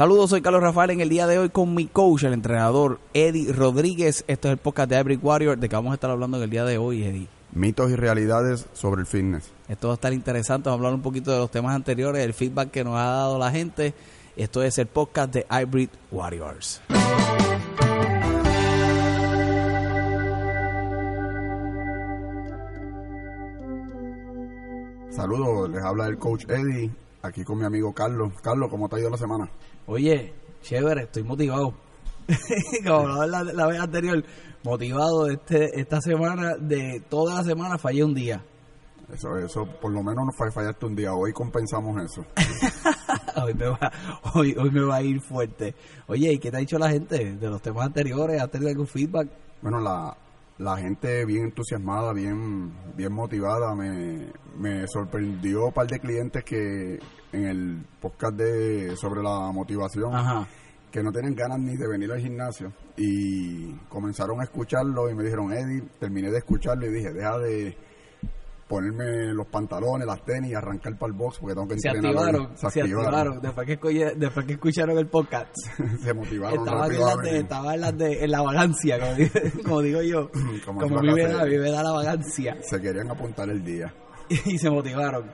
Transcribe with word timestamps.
Saludos, 0.00 0.30
soy 0.30 0.40
Carlos 0.40 0.62
Rafael 0.62 0.92
en 0.92 1.02
el 1.02 1.10
día 1.10 1.26
de 1.26 1.38
hoy 1.38 1.50
con 1.50 1.74
mi 1.74 1.84
coach, 1.84 2.24
el 2.24 2.32
entrenador 2.32 3.00
Eddie 3.12 3.52
Rodríguez. 3.52 4.24
Esto 4.28 4.48
es 4.48 4.52
el 4.52 4.56
podcast 4.56 4.88
de 4.88 4.98
Hybrid 4.98 5.18
Warrior, 5.22 5.58
de 5.58 5.68
que 5.68 5.76
vamos 5.76 5.90
a 5.90 5.94
estar 5.96 6.10
hablando 6.10 6.38
en 6.38 6.44
el 6.44 6.48
día 6.48 6.64
de 6.64 6.78
hoy, 6.78 7.02
Eddie. 7.02 7.28
Mitos 7.52 7.90
y 7.90 7.96
realidades 7.96 8.66
sobre 8.72 9.02
el 9.02 9.06
fitness. 9.06 9.52
Esto 9.68 9.88
va 9.88 9.92
a 9.92 9.96
estar 9.96 10.14
interesante, 10.14 10.70
vamos 10.70 10.78
a 10.78 10.86
hablar 10.86 10.94
un 10.94 11.02
poquito 11.02 11.32
de 11.32 11.36
los 11.36 11.50
temas 11.50 11.76
anteriores, 11.76 12.24
el 12.24 12.32
feedback 12.32 12.70
que 12.70 12.82
nos 12.82 12.94
ha 12.94 13.04
dado 13.04 13.38
la 13.38 13.50
gente. 13.50 13.92
Esto 14.36 14.62
es 14.62 14.78
el 14.78 14.86
podcast 14.86 15.34
de 15.34 15.44
Hybrid 15.50 15.90
Warriors. 16.10 16.80
Saludos, 25.10 25.68
les 25.68 25.82
habla 25.82 26.06
el 26.06 26.16
coach 26.16 26.46
Eddie, 26.48 26.90
aquí 27.22 27.44
con 27.44 27.58
mi 27.58 27.64
amigo 27.64 27.92
Carlos. 27.92 28.32
Carlos, 28.42 28.68
¿cómo 28.70 28.88
te 28.88 28.96
ha 28.96 29.00
ido 29.00 29.10
la 29.10 29.16
semana? 29.16 29.50
Oye, 29.86 30.32
chévere, 30.62 31.02
estoy 31.02 31.22
motivado. 31.22 31.74
Como 32.86 33.08
hablaba 33.08 33.26
la, 33.26 33.52
la 33.52 33.66
vez 33.66 33.80
anterior, 33.80 34.24
motivado 34.62 35.28
este, 35.28 35.80
esta 35.80 36.00
semana, 36.00 36.56
de 36.56 37.02
toda 37.08 37.36
la 37.36 37.44
semana 37.44 37.78
fallé 37.78 38.04
un 38.04 38.14
día. 38.14 38.44
Eso, 39.12 39.36
eso, 39.36 39.66
por 39.80 39.92
lo 39.92 40.02
menos 40.02 40.24
nos 40.26 40.36
fue 40.36 40.52
fallaste 40.52 40.86
un 40.86 40.94
día. 40.94 41.12
Hoy 41.12 41.32
compensamos 41.32 42.00
eso. 42.02 42.24
hoy, 43.42 43.54
me 43.54 43.66
va, 43.66 43.92
hoy, 44.34 44.54
hoy 44.56 44.70
me 44.70 44.82
va 44.82 44.96
a 44.96 45.02
ir 45.02 45.20
fuerte. 45.20 45.74
Oye, 46.06 46.32
¿y 46.32 46.38
qué 46.38 46.50
te 46.50 46.58
ha 46.58 46.60
dicho 46.60 46.78
la 46.78 46.90
gente 46.90 47.34
de 47.34 47.48
los 47.48 47.60
temas 47.60 47.86
anteriores? 47.86 48.40
¿Has 48.40 48.50
tenido 48.50 48.70
algún 48.70 48.86
feedback? 48.86 49.28
Bueno, 49.62 49.80
la, 49.80 50.16
la 50.60 50.76
gente 50.76 51.24
bien 51.24 51.44
entusiasmada, 51.44 52.12
bien, 52.12 52.72
bien 52.94 53.12
motivada. 53.12 53.74
Me, 53.74 54.30
me 54.58 54.86
sorprendió 54.86 55.66
un 55.66 55.72
par 55.72 55.86
de 55.86 55.98
clientes 55.98 56.44
que 56.44 56.98
en 57.32 57.46
el 57.46 57.86
podcast 58.00 58.34
de 58.34 58.94
sobre 58.96 59.22
la 59.22 59.50
motivación 59.52 60.14
Ajá. 60.14 60.46
que 60.90 61.02
no 61.02 61.12
tienen 61.12 61.34
ganas 61.34 61.58
ni 61.60 61.76
de 61.76 61.88
venir 61.88 62.12
al 62.12 62.20
gimnasio 62.20 62.72
y 62.96 63.72
comenzaron 63.88 64.40
a 64.40 64.44
escucharlo 64.44 65.08
y 65.08 65.14
me 65.14 65.24
dijeron, 65.24 65.52
Eddie, 65.52 65.82
terminé 65.98 66.30
de 66.30 66.38
escucharlo 66.38 66.86
y 66.86 66.90
dije, 66.90 67.12
deja 67.12 67.38
de 67.38 67.76
ponerme 68.70 69.34
los 69.34 69.48
pantalones, 69.48 70.06
las 70.06 70.24
tenis 70.24 70.52
y 70.52 70.54
arrancar 70.54 70.96
para 70.96 71.10
el 71.12 71.18
box 71.18 71.38
porque 71.40 71.54
tengo 71.54 71.66
que 71.68 71.78
Se 71.78 71.88
entrenar 71.88 72.14
hoy". 72.16 72.28
activaron, 72.28 72.56
se, 72.56 72.66
activaron. 72.80 73.40
Después 73.42 73.66
que, 73.66 73.80
escuché- 73.80 74.14
después 74.14 74.46
que 74.46 74.52
escucharon 74.52 74.96
el 74.96 75.06
podcast. 75.08 75.54
se 76.02 76.14
motivaron 76.14 76.60
Estaba 76.60 76.86
en 76.86 77.00
las 77.00 77.18
de, 77.18 77.38
estaba 77.40 77.74
en 77.74 77.80
las 77.80 77.98
de, 77.98 78.24
en 78.24 78.30
la 78.30 78.42
vagancia, 78.42 78.98
como, 79.00 79.14
digo- 79.14 79.32
como 79.64 79.80
digo 79.82 80.02
yo. 80.02 80.30
Como 80.64 80.80
Como, 80.80 80.96
es 80.96 81.00
a 81.00 81.02
mí 81.02 81.12
me 81.12 81.22
vacaciones. 81.26 81.36
da, 81.36 81.42
a 81.42 81.46
mí 81.46 81.58
me 81.58 81.70
da 81.70 81.82
la 81.82 81.90
vagancia. 81.90 82.56
se 82.62 82.80
querían 82.80 83.10
apuntar 83.10 83.50
el 83.50 83.64
día. 83.64 83.92
y 84.46 84.56
se 84.56 84.70
motivaron. 84.70 85.32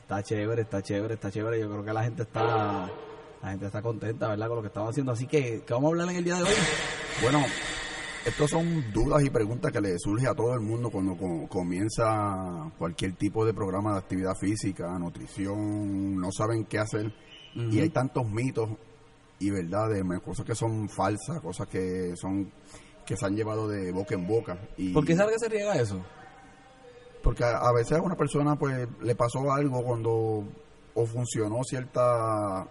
Está 0.00 0.22
chévere, 0.22 0.62
está 0.62 0.82
chévere, 0.82 1.14
está 1.14 1.30
chévere. 1.30 1.60
Yo 1.60 1.68
creo 1.70 1.84
que 1.84 1.92
la 1.92 2.02
gente 2.02 2.22
está 2.22 2.90
la 3.42 3.50
gente 3.50 3.66
está 3.66 3.80
contenta, 3.82 4.28
¿verdad? 4.28 4.48
Con 4.48 4.56
lo 4.56 4.62
que 4.62 4.68
estamos 4.68 4.90
haciendo. 4.90 5.12
Así 5.12 5.26
que, 5.26 5.62
¿qué 5.66 5.72
vamos 5.74 5.88
a 5.88 5.90
hablar 5.92 6.08
en 6.10 6.16
el 6.16 6.24
día 6.24 6.34
de 6.36 6.42
hoy? 6.42 6.48
Bueno, 7.22 7.40
estos 8.26 8.50
son 8.50 8.92
dudas 8.92 9.22
y 9.24 9.30
preguntas 9.30 9.72
que 9.72 9.80
le 9.80 9.98
surge 9.98 10.26
a 10.26 10.34
todo 10.34 10.52
el 10.54 10.60
mundo 10.60 10.90
cuando 10.90 11.16
co- 11.16 11.48
comienza 11.48 12.70
cualquier 12.78 13.14
tipo 13.14 13.44
de 13.44 13.54
programa 13.54 13.92
de 13.92 13.98
actividad 13.98 14.34
física, 14.36 14.98
nutrición, 14.98 16.16
no 16.20 16.30
saben 16.32 16.64
qué 16.64 16.78
hacer. 16.78 17.12
Y 17.54 17.80
hay 17.80 17.88
tantos 17.90 18.28
mitos 18.30 18.70
y 19.40 19.50
verdades, 19.50 20.04
cosas 20.24 20.44
que 20.46 20.54
son 20.54 20.88
falsas, 20.88 21.40
cosas 21.40 21.66
que 21.68 22.14
son 22.16 22.52
que 23.06 23.16
se 23.16 23.26
han 23.26 23.34
llevado 23.34 23.66
de 23.66 23.90
boca 23.90 24.14
en 24.14 24.26
boca. 24.26 24.56
Y 24.76 24.92
¿Por 24.92 25.04
qué 25.04 25.16
sabe 25.16 25.32
que 25.32 25.38
se 25.40 25.48
riega 25.48 25.74
eso? 25.74 26.00
Porque 27.24 27.42
a, 27.42 27.56
a 27.58 27.72
veces 27.72 27.98
a 27.98 28.02
una 28.02 28.16
persona 28.16 28.56
pues 28.56 28.86
le 29.02 29.14
pasó 29.16 29.52
algo 29.52 29.82
cuando 29.82 30.44
o 30.94 31.06
funcionó 31.06 31.64
cierta 31.64 32.66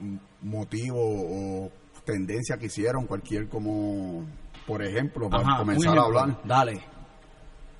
mm, 0.00 0.16
motivo 0.42 0.98
o 1.00 1.70
tendencia 2.04 2.58
que 2.58 2.66
hicieron, 2.66 3.06
cualquier 3.06 3.48
como, 3.48 4.24
por 4.70 4.82
ejemplo, 4.84 5.28
para 5.28 5.42
Ajá, 5.42 5.58
comenzar 5.58 5.98
a 5.98 6.02
hablar, 6.02 6.40
Dale. 6.44 6.80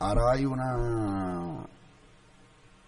ahora 0.01 0.33
hay 0.33 0.45
una, 0.45 1.67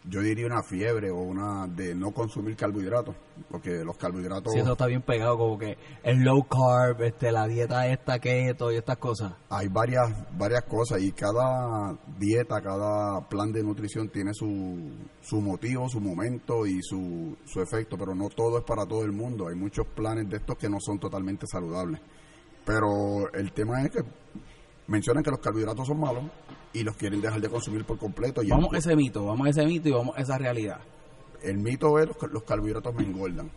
yo 0.05 0.21
diría 0.21 0.47
una 0.47 0.63
fiebre 0.65 1.11
o 1.13 1.19
una 1.19 1.69
de 1.69 1.95
no 1.95 2.11
consumir 2.11 2.57
carbohidratos, 2.57 3.15
porque 3.49 3.85
los 3.85 3.97
carbohidratos 3.97 4.53
Sí, 4.53 4.59
eso 4.59 4.73
está 4.73 4.87
bien 4.87 5.03
pegado, 5.03 5.39
como 5.39 5.57
que 5.57 5.79
el 6.03 6.19
low 6.25 6.43
carb, 6.49 7.01
este, 7.03 7.31
la 7.31 7.47
dieta 7.47 7.87
esta, 7.87 8.19
keto 8.19 8.73
y 8.73 8.77
estas 8.77 8.97
cosas. 8.99 9.33
hay 9.49 9.69
varias 9.69 10.11
varias 10.37 10.65
cosas 10.65 11.01
y 11.01 11.13
cada 11.13 11.97
dieta, 12.19 12.61
cada 12.61 13.21
plan 13.29 13.53
de 13.53 13.63
nutrición 13.63 14.09
tiene 14.09 14.35
su, 14.35 14.91
su 15.21 15.41
motivo, 15.41 15.89
su 15.89 16.01
momento 16.01 16.67
y 16.67 16.81
su, 16.83 17.37
su 17.45 17.61
efecto, 17.63 17.97
pero 17.97 18.15
no 18.17 18.29
todo 18.31 18.59
es 18.59 18.65
para 18.65 18.85
todo 18.85 19.05
el 19.05 19.13
mundo. 19.13 19.47
Hay 19.47 19.55
muchos 19.55 19.87
planes 19.95 20.29
de 20.29 20.39
estos 20.39 20.57
que 20.59 20.69
no 20.69 20.79
son 20.81 20.99
totalmente 20.99 21.47
saludables. 21.47 22.01
Pero 22.65 23.33
el 23.33 23.53
tema 23.53 23.83
es 23.83 23.91
que 23.91 24.01
mencionan 24.87 25.23
que 25.23 25.31
los 25.31 25.41
carbohidratos 25.41 25.87
son 25.87 26.01
malos 26.01 26.25
y 26.73 26.83
los 26.83 26.97
quieren 26.97 27.21
dejar 27.21 27.41
de 27.41 27.49
consumir 27.49 27.85
por 27.85 27.99
completo. 27.99 28.43
Y 28.43 28.49
Vamos 28.51 28.73
a 28.75 28.79
ese 28.79 28.97
mito, 28.97 29.25
vamos 29.25 29.47
a 29.47 29.51
ese 29.51 29.67
mito 29.67 29.89
y 29.89 29.93
vamos 29.93 30.17
a 30.17 30.21
esa 30.23 30.39
realidad. 30.39 30.81
el 31.43 31.59
mito 31.59 31.99
es 31.99 32.09
que 32.17 32.27
los 32.29 32.45
carbohidratos 32.45 32.95
me 32.95 33.03
engordan 33.03 33.51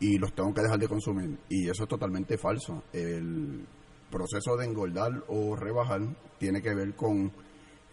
y 0.00 0.18
los 0.18 0.32
tengo 0.32 0.52
que 0.54 0.62
dejar 0.62 0.78
de 0.78 0.88
consumir. 0.88 1.38
Y 1.48 1.68
eso 1.68 1.84
es 1.84 1.88
totalmente 1.88 2.36
falso. 2.38 2.82
El 2.92 3.64
proceso 4.10 4.56
de 4.56 4.66
engordar 4.66 5.22
o 5.28 5.54
rebajar 5.56 6.00
tiene 6.38 6.60
que 6.62 6.74
ver 6.74 6.94
con 6.94 7.30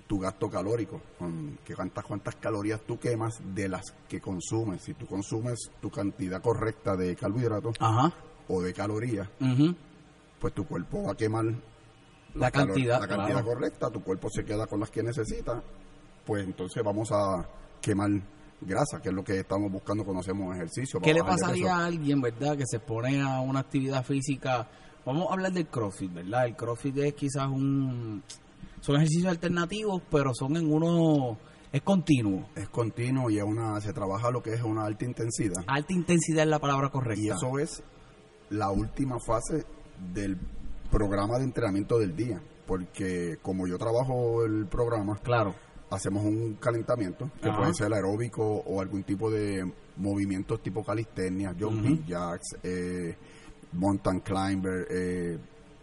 tu 0.08 0.20
gasto 0.20 0.50
calórico, 0.50 1.02
con 1.18 1.58
que 1.66 1.74
cuántas, 1.76 2.06
cuántas 2.06 2.36
calorías 2.36 2.82
tú 2.82 3.00
quemas 3.00 3.40
de 3.56 3.68
las 3.70 3.84
que 4.08 4.22
consumes. 4.22 4.84
Si 4.84 4.94
tú 4.94 5.08
consumes 5.08 5.72
tu 5.82 5.90
cantidad 5.90 6.42
correcta 6.44 6.96
de 6.96 7.16
carbohidratos 7.16 7.76
Ajá. 7.80 8.14
o 8.47 8.62
de 8.62 8.72
calorías, 8.74 9.28
ujú. 9.42 9.74
Pues 10.46 10.54
tu 10.54 10.68
cuerpo 10.68 11.02
va 11.02 11.14
a 11.14 11.16
quemar 11.16 11.44
La 12.36 12.52
cantidad, 12.52 13.00
la 13.00 13.08
cantidad 13.08 13.42
claro. 13.42 13.48
correcta, 13.48 13.90
tu 13.90 14.04
cuerpo 14.04 14.30
se 14.30 14.46
queda 14.46 14.68
con 14.68 14.80
las 14.80 14.92
que 14.92 15.02
necesita, 15.02 15.64
pues 16.24 16.46
entonces 16.46 16.84
vamos 16.84 17.12
a 17.12 17.50
quemar 17.82 18.12
grasa, 18.62 19.02
que 19.02 19.10
es 19.10 19.16
lo 19.16 19.24
que 19.24 19.40
estamos 19.40 19.72
buscando 19.72 20.04
cuando 20.04 20.20
hacemos 20.20 20.56
ejercicio. 20.56 21.00
¿Qué 21.00 21.16
le 21.16 21.24
pasaría 21.24 21.76
a 21.76 21.88
alguien, 21.88 22.22
verdad, 22.22 22.56
que 22.56 22.66
se 22.68 22.80
pone 22.80 23.24
a 23.24 23.40
una 23.40 23.62
actividad 23.62 24.06
física? 24.06 24.68
Vamos 25.04 25.26
a 25.32 25.34
hablar 25.34 25.52
del 25.52 25.66
CrossFit, 25.66 26.14
¿verdad? 26.14 26.46
El 26.46 26.56
CrossFit 26.56 26.96
es 26.98 27.14
quizás 27.16 27.48
un... 27.48 28.22
Son 28.82 28.98
ejercicios 28.98 29.32
alternativos, 29.32 30.04
pero 30.12 30.32
son 30.36 30.58
en 30.58 30.72
uno... 30.72 31.40
Es 31.72 31.82
continuo. 31.82 32.50
Es 32.54 32.70
continuo 32.70 33.32
y 33.32 33.40
es 33.40 33.44
una, 33.44 33.82
se 33.82 33.94
trabaja 33.94 34.30
lo 34.30 34.44
que 34.44 34.54
es 34.54 34.62
una 34.62 34.86
alta 34.86 35.06
intensidad. 35.06 35.64
Alta 35.66 35.92
intensidad 35.92 36.44
es 36.44 36.50
la 36.50 36.60
palabra 36.60 36.92
correcta. 36.92 37.20
Y 37.20 37.30
eso 37.30 37.58
es 37.58 37.82
la 38.52 38.70
última 38.70 39.18
fase 39.20 39.66
del 40.14 40.38
programa 40.92 41.38
de 41.38 41.44
entrenamiento 41.46 41.98
del 42.00 42.16
día. 42.16 42.42
Porque 42.68 43.38
como 43.42 43.68
yo 43.68 43.78
trabajo 43.78 44.44
el 44.44 44.66
programa, 44.66 45.18
Claro. 45.24 45.54
hacemos 45.92 46.26
un 46.26 46.56
calentamiento, 46.56 47.30
que 47.42 47.50
Ajá. 47.50 47.60
puede 47.60 47.74
ser 47.76 47.94
aeróbico 47.94 48.44
o 48.44 48.82
algún 48.82 49.04
tipo 49.04 49.30
de 49.30 49.72
movimientos 49.98 50.62
tipo 50.64 50.84
calistenia, 50.84 51.54
jumping 51.60 51.94
Ujú. 52.00 52.04
jacks, 52.08 52.58
eh, 52.64 53.16
mountain 53.74 54.20
climber, 54.22 54.88
eh, 54.90 55.38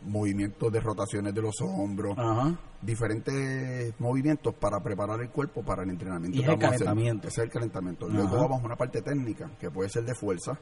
movimientos 0.05 0.73
de 0.73 0.81
rotaciones 0.81 1.33
de 1.33 1.41
los 1.43 1.55
hombros, 1.61 2.19
Ajá. 2.19 2.59
diferentes 2.83 3.94
movimientos 4.00 4.53
para 4.55 4.81
preparar 4.83 5.21
el 5.21 5.31
cuerpo 5.31 5.62
para 5.62 5.84
el 5.84 5.91
entrenamiento. 5.91 6.37
Y 6.39 6.43
es 6.43 6.49
el 6.49 6.59
calentamiento. 6.59 7.29
Ese 7.29 7.41
es 7.43 7.44
el 7.47 7.53
calentamiento. 7.53 8.06
Ajá. 8.06 8.15
Luego 8.17 8.37
vamos 8.37 8.62
a 8.62 8.67
una 8.67 8.77
parte 8.77 9.03
técnica, 9.03 9.50
que 9.61 9.71
puede 9.71 9.89
ser 9.89 10.05
de 10.05 10.15
fuerza 10.17 10.59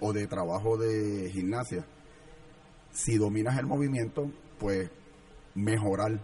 o 0.00 0.12
de 0.12 0.26
trabajo 0.26 0.76
de 0.76 1.30
gimnasia. 1.32 1.86
Si 2.94 3.18
dominas 3.18 3.58
el 3.58 3.66
movimiento, 3.66 4.30
pues 4.58 4.90
mejorar 5.54 6.18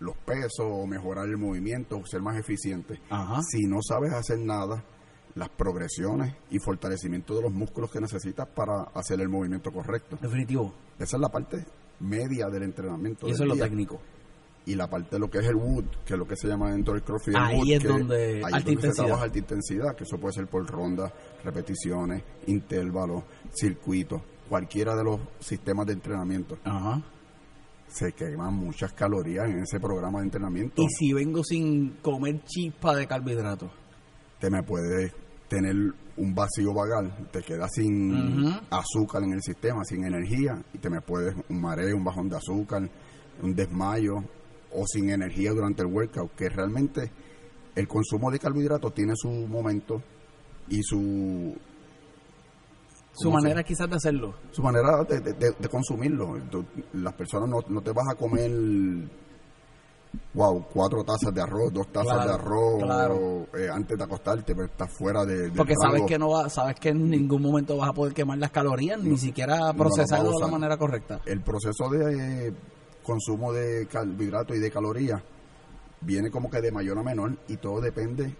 los 0.00 0.16
pesos 0.18 0.60
o 0.66 0.86
mejorar 0.86 1.26
el 1.28 1.36
movimiento, 1.36 2.00
ser 2.06 2.20
más 2.22 2.36
eficiente. 2.38 3.00
Ajá. 3.10 3.40
Si 3.42 3.66
no 3.66 3.80
sabes 3.82 4.12
hacer 4.12 4.38
nada, 4.38 4.82
las 5.34 5.48
progresiones 5.50 6.34
y 6.50 6.58
fortalecimiento 6.58 7.34
de 7.36 7.42
los 7.42 7.52
músculos 7.52 7.90
que 7.90 8.00
necesitas 8.00 8.46
para 8.48 8.82
hacer 8.94 9.20
el 9.20 9.28
movimiento 9.28 9.70
correcto. 9.72 10.16
Definitivo. 10.20 10.72
Esa 10.98 11.16
es 11.16 11.20
la 11.20 11.28
parte 11.28 11.64
media 12.00 12.48
del 12.48 12.62
entrenamiento. 12.62 13.26
Y 13.28 13.32
eso 13.32 13.42
es 13.42 13.48
lo 13.48 13.54
día. 13.54 13.64
técnico. 13.64 14.00
Y 14.66 14.76
la 14.76 14.88
parte 14.88 15.16
de 15.16 15.18
lo 15.18 15.28
que 15.28 15.38
es 15.38 15.46
el 15.46 15.56
wood, 15.56 15.84
que 16.06 16.14
es 16.14 16.18
lo 16.18 16.26
que 16.26 16.36
se 16.36 16.48
llama 16.48 16.70
dentro 16.70 16.94
del 16.94 17.02
CrossFit. 17.02 17.34
Ahí 17.36 17.58
wood, 17.58 17.70
es 17.70 17.82
que 17.82 17.88
donde- 17.88 18.14
ahí 18.16 18.38
es 18.38 18.44
alta 18.44 18.56
donde 18.58 18.72
intensidad. 18.72 18.92
se 18.94 19.02
trabaja 19.02 19.24
alta 19.24 19.38
intensidad, 19.38 19.96
que 19.96 20.04
eso 20.04 20.18
puede 20.18 20.34
ser 20.34 20.46
por 20.46 20.66
rondas, 20.66 21.12
repeticiones, 21.44 22.22
intervalos, 22.46 23.24
circuitos, 23.52 24.22
cualquiera 24.48 24.94
de 24.94 25.04
los 25.04 25.20
sistemas 25.40 25.86
de 25.86 25.94
entrenamiento. 25.94 26.58
Ajá. 26.64 27.02
Se 27.88 28.12
queman 28.12 28.54
muchas 28.54 28.92
calorías 28.92 29.48
en 29.48 29.60
ese 29.60 29.78
programa 29.78 30.18
de 30.18 30.24
entrenamiento. 30.24 30.82
Y 30.82 30.88
si 30.88 31.12
vengo 31.12 31.44
sin 31.44 31.90
comer 32.02 32.42
chispa 32.44 32.94
de 32.94 33.06
carbohidratos. 33.06 33.70
te 34.40 34.50
me 34.50 34.62
puedes 34.62 35.12
tener 35.48 35.76
un 36.16 36.34
vacío 36.34 36.72
vagal, 36.72 37.28
te 37.30 37.42
quedas 37.42 37.70
sin 37.74 38.44
azúcar 38.70 39.22
en 39.22 39.32
el 39.32 39.42
sistema, 39.42 39.84
sin 39.84 40.04
energía, 40.04 40.60
y 40.72 40.78
te 40.78 40.90
me 40.90 41.00
puedes 41.00 41.34
un 41.48 41.60
mareo, 41.60 41.96
un 41.96 42.04
bajón 42.04 42.28
de 42.28 42.36
azúcar, 42.36 42.88
un 43.42 43.54
desmayo, 43.54 44.16
o 44.72 44.86
sin 44.86 45.10
energía 45.10 45.52
durante 45.52 45.82
el 45.82 45.88
workout, 45.88 46.34
que 46.34 46.48
realmente 46.48 47.10
el 47.74 47.88
consumo 47.88 48.30
de 48.30 48.38
carbohidratos 48.38 48.92
tiene 48.94 49.14
su 49.16 49.28
momento 49.28 50.02
y 50.68 50.82
su 50.82 51.54
Su 53.14 53.30
manera 53.30 53.60
se- 53.60 53.64
quizás 53.64 53.88
de 53.88 53.96
hacerlo. 53.96 54.34
su 54.50 54.62
manera 54.62 55.04
de, 55.04 55.20
de- 55.20 55.32
de- 55.34 55.54
de 55.58 55.68
consumirlo. 55.68 56.36
Tú- 56.50 56.64
las 56.94 57.14
personas 57.14 57.48
no, 57.48 57.58
no 57.68 57.80
te 57.80 57.92
vas 57.92 58.08
a 58.10 58.14
comer, 58.16 58.50
wow, 60.34 60.64
cuatro 60.72 61.02
tazas 61.04 61.32
de 61.34 61.40
arroz, 61.42 61.72
dos 61.72 61.88
tazas 61.92 62.12
Claro, 62.12 62.28
de 62.28 62.34
arroz 62.34 62.82
claro. 62.82 63.46
eh, 63.56 63.68
antes 63.72 63.96
de 63.98 64.04
acostarte, 64.04 64.54
pero 64.54 64.66
estás 64.66 64.92
fuera 64.92 65.24
de, 65.24 65.42
del 65.42 65.52
Porque 65.52 65.74
sabes 65.80 65.94
rango. 66.00 66.06
que 66.06 66.18
no 66.18 66.30
va, 66.30 66.48
sabes 66.48 66.76
que 66.78 66.90
en 66.90 67.08
ningún 67.10 67.42
momento 67.42 67.76
vas 67.76 67.90
a 67.90 67.92
poder 67.92 68.14
quemar 68.14 68.38
las 68.38 68.50
calorías, 68.50 69.00
ni 69.00 69.16
siquiera 69.18 69.72
procesarlo 69.72 70.30
de 70.30 70.40
la 70.40 70.46
manera 70.48 70.76
correcta. 70.76 71.20
El 71.26 71.40
proceso 71.42 71.88
de 71.90 72.48
eh, 72.48 72.52
consumo 73.02 73.52
de 73.52 73.86
carbohidratos 73.86 74.56
y 74.56 74.60
de 74.60 74.70
calorías 74.70 75.22
viene 76.00 76.30
como 76.30 76.50
que 76.50 76.60
de 76.60 76.70
mayor 76.72 76.98
a 76.98 77.02
menor 77.02 77.36
y 77.48 77.56
todo 77.56 77.80
depende 77.80 78.34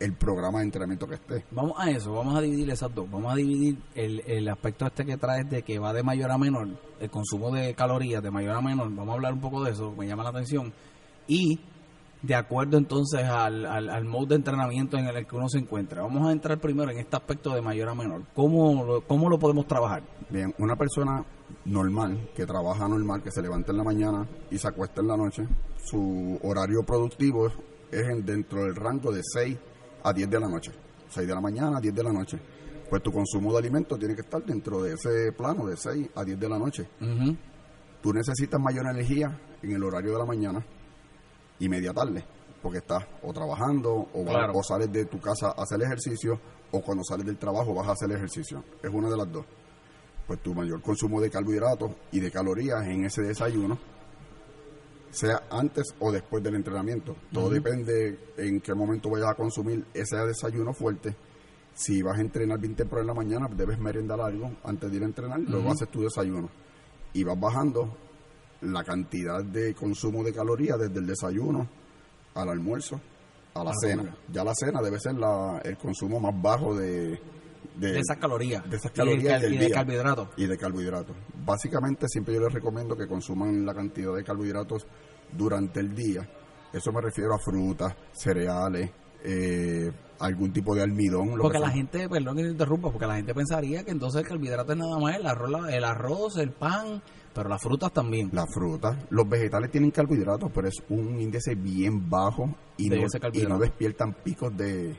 el 0.00 0.12
programa 0.14 0.58
de 0.58 0.64
entrenamiento 0.66 1.06
que 1.06 1.14
esté. 1.14 1.44
Vamos 1.50 1.72
a 1.78 1.90
eso, 1.90 2.12
vamos 2.12 2.36
a 2.36 2.40
dividir 2.40 2.70
esas 2.70 2.94
dos. 2.94 3.10
Vamos 3.10 3.32
a 3.32 3.36
dividir 3.36 3.78
el, 3.94 4.20
el 4.26 4.48
aspecto 4.48 4.86
este 4.86 5.04
que 5.04 5.16
traes 5.16 5.48
de 5.50 5.62
que 5.62 5.78
va 5.78 5.92
de 5.92 6.02
mayor 6.02 6.30
a 6.30 6.38
menor, 6.38 6.68
el 7.00 7.10
consumo 7.10 7.50
de 7.50 7.74
calorías 7.74 8.22
de 8.22 8.30
mayor 8.30 8.56
a 8.56 8.60
menor. 8.60 8.88
Vamos 8.90 9.10
a 9.10 9.14
hablar 9.14 9.32
un 9.32 9.40
poco 9.40 9.64
de 9.64 9.72
eso, 9.72 9.92
me 9.96 10.06
llama 10.06 10.22
la 10.24 10.30
atención. 10.30 10.72
Y 11.26 11.60
de 12.22 12.34
acuerdo 12.34 12.78
entonces 12.78 13.22
al, 13.24 13.64
al, 13.66 13.88
al 13.90 14.04
mode 14.04 14.30
de 14.30 14.34
entrenamiento 14.36 14.96
en 14.98 15.06
el 15.06 15.26
que 15.26 15.36
uno 15.36 15.48
se 15.48 15.58
encuentra. 15.58 16.02
Vamos 16.02 16.28
a 16.28 16.32
entrar 16.32 16.58
primero 16.58 16.90
en 16.90 16.98
este 16.98 17.16
aspecto 17.16 17.54
de 17.54 17.62
mayor 17.62 17.88
a 17.88 17.94
menor. 17.94 18.22
¿Cómo 18.34 18.84
lo, 18.84 19.00
cómo 19.06 19.28
lo 19.28 19.38
podemos 19.38 19.66
trabajar? 19.66 20.02
Bien, 20.30 20.52
una 20.58 20.74
persona 20.76 21.24
normal, 21.64 22.30
que 22.34 22.44
trabaja 22.46 22.88
normal, 22.88 23.22
que 23.22 23.30
se 23.30 23.40
levanta 23.42 23.70
en 23.72 23.78
la 23.78 23.84
mañana 23.84 24.26
y 24.50 24.58
se 24.58 24.68
acuesta 24.68 25.00
en 25.00 25.08
la 25.08 25.16
noche, 25.16 25.44
su 25.84 26.38
horario 26.42 26.82
productivo 26.84 27.46
es, 27.46 27.52
es 27.92 28.08
en- 28.08 28.24
dentro 28.26 28.64
del 28.64 28.74
rango 28.74 29.12
de 29.12 29.22
6 29.22 29.56
a 30.02 30.12
10 30.12 30.30
de 30.30 30.40
la 30.40 30.48
noche. 30.48 30.72
6 31.08 31.26
de 31.26 31.34
la 31.34 31.40
mañana 31.40 31.78
a 31.78 31.80
10 31.80 31.94
de 31.94 32.02
la 32.02 32.12
noche. 32.12 32.38
Pues 32.90 33.02
tu 33.02 33.12
consumo 33.12 33.52
de 33.52 33.58
alimentos 33.58 33.98
tiene 33.98 34.14
que 34.14 34.22
estar 34.22 34.42
dentro 34.44 34.82
de 34.82 34.94
ese 34.94 35.32
plano 35.32 35.66
de 35.66 35.76
6 35.76 36.08
a 36.14 36.24
10 36.24 36.38
de 36.40 36.48
la 36.48 36.58
noche. 36.58 36.88
Tú 38.02 38.12
necesitas 38.12 38.60
mayor 38.60 38.86
energía 38.86 39.36
en 39.62 39.72
el 39.72 39.82
horario 39.82 40.12
de 40.12 40.18
la 40.18 40.24
mañana 40.24 40.64
y 41.58 41.68
media 41.68 41.92
tarde, 41.92 42.24
porque 42.62 42.78
estás 42.78 43.04
o 43.22 43.32
trabajando 43.32 43.92
o, 44.12 44.24
vas- 44.24 44.34
o 44.54 44.62
sales 44.62 44.92
de 44.92 45.04
tu 45.06 45.20
casa 45.20 45.48
a 45.48 45.62
hacer 45.62 45.82
ejercicio 45.82 46.40
o 46.70 46.80
cuando 46.80 47.02
sales 47.04 47.26
del 47.26 47.36
trabajo 47.38 47.74
vas 47.74 47.88
a 47.88 47.92
hacer 47.92 48.10
ejercicio. 48.12 48.62
Es 48.82 48.90
una 48.92 49.08
de 49.10 49.16
las 49.16 49.30
dos. 49.32 49.44
Pues 50.26 50.40
tu 50.42 50.54
mayor 50.54 50.80
consumo 50.82 51.20
de 51.20 51.30
carbohidratos 51.30 51.90
y 52.12 52.20
de 52.20 52.30
calorías 52.30 52.86
en 52.86 53.04
ese 53.06 53.22
desayuno, 53.22 53.78
sea 55.10 55.42
antes 55.50 55.94
o 55.98 56.12
después 56.12 56.42
del 56.42 56.54
entrenamiento. 56.56 57.16
Todo 57.32 57.50
depende 57.50 58.18
en 58.36 58.60
qué 58.60 58.74
momento 58.74 59.10
vayas 59.10 59.30
a 59.30 59.34
consumir 59.34 59.84
ese 59.94 60.16
desayuno 60.16 60.72
fuerte. 60.72 61.14
Si 61.74 62.02
vas 62.02 62.18
a 62.18 62.20
entrenar 62.20 62.58
bien 62.58 62.74
temprano 62.74 63.02
en 63.02 63.06
la 63.06 63.14
mañana, 63.14 63.48
debes 63.54 63.78
merendar 63.78 64.20
algo 64.20 64.50
antes 64.64 64.90
de 64.90 64.96
ir 64.96 65.02
a 65.02 65.06
entrenar, 65.06 65.40
luego 65.40 65.70
haces 65.70 65.88
tu 65.88 66.02
desayuno. 66.02 66.48
Y 67.12 67.24
vas 67.24 67.38
bajando 67.38 67.96
la 68.62 68.82
cantidad 68.82 69.44
de 69.44 69.74
consumo 69.74 70.24
de 70.24 70.32
calorías 70.32 70.78
desde 70.78 70.98
el 70.98 71.06
desayuno 71.06 71.68
al 72.34 72.48
almuerzo 72.48 73.00
a 73.54 73.64
la 73.64 73.72
cena. 73.80 74.16
Ya 74.32 74.44
la 74.44 74.54
cena 74.54 74.82
debe 74.82 74.98
ser 74.98 75.14
la, 75.14 75.60
el 75.64 75.76
consumo 75.76 76.20
más 76.20 76.34
bajo 76.40 76.74
de, 76.74 77.18
de, 77.78 77.92
De 77.92 78.00
esas 78.00 78.16
calorías. 78.18 78.68
de 78.68 78.76
esas 78.76 78.90
Y 78.92 78.94
del 78.94 79.06
calorías 79.06 79.32
cal- 79.32 79.42
del 79.42 79.54
y 79.54 79.58
de 79.58 79.70
carbohidratos. 79.70 80.28
y 80.36 80.46
de 80.46 80.58
carbohidratos. 80.58 81.16
Básicamente 81.44 82.06
siempre 82.08 82.34
yo 82.34 82.40
les 82.40 82.52
recomiendo 82.52 82.96
que 82.96 83.06
consuman 83.06 83.64
la 83.64 83.74
cantidad 83.74 84.14
de 84.14 84.24
carbohidratos 84.24 84.86
durante 85.32 85.80
el 85.80 85.94
día. 85.94 86.28
Eso 86.72 86.92
me 86.92 87.00
refiero 87.00 87.34
a 87.34 87.38
frutas, 87.38 87.94
cereales, 88.12 88.90
eh, 89.24 89.90
algún 90.20 90.52
tipo 90.52 90.74
de 90.74 90.82
almidón. 90.82 91.36
lo 91.36 91.42
Porque 91.42 91.58
que 91.58 91.64
la 91.64 91.70
gente, 91.70 92.08
perdón 92.08 92.36
que 92.36 92.42
te 92.44 92.50
interrumpa, 92.50 92.90
porque 92.90 93.06
la 93.06 93.16
gente 93.16 93.34
pensaría 93.34 93.84
que 93.84 93.90
entonces 93.90 94.22
el 94.22 94.28
carbohidrato 94.28 94.72
es 94.72 94.78
nada 94.78 94.98
más 94.98 95.16
el 95.16 95.26
arroz, 95.26 95.68
el, 95.70 95.84
arroz, 95.84 96.36
el 96.38 96.50
pan, 96.52 97.02
pero 97.34 97.48
las 97.48 97.62
frutas 97.62 97.92
también. 97.92 98.30
Las 98.32 98.52
frutas, 98.52 98.96
los 99.10 99.28
vegetales 99.28 99.70
tienen 99.70 99.90
carbohidratos, 99.92 100.50
pero 100.52 100.68
es 100.68 100.74
un 100.88 101.20
índice 101.20 101.54
bien 101.54 102.08
bajo 102.10 102.54
y, 102.76 102.88
no, 102.90 102.96
y 103.32 103.42
no 103.46 103.58
despiertan 103.58 104.12
picos 104.12 104.56
de 104.56 104.96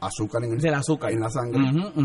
azúcar 0.00 0.44
en, 0.44 0.52
el- 0.54 0.58
Del 0.60 0.74
azúcar. 0.74 1.12
en 1.12 1.20
la 1.20 1.30
sangre 1.30 1.60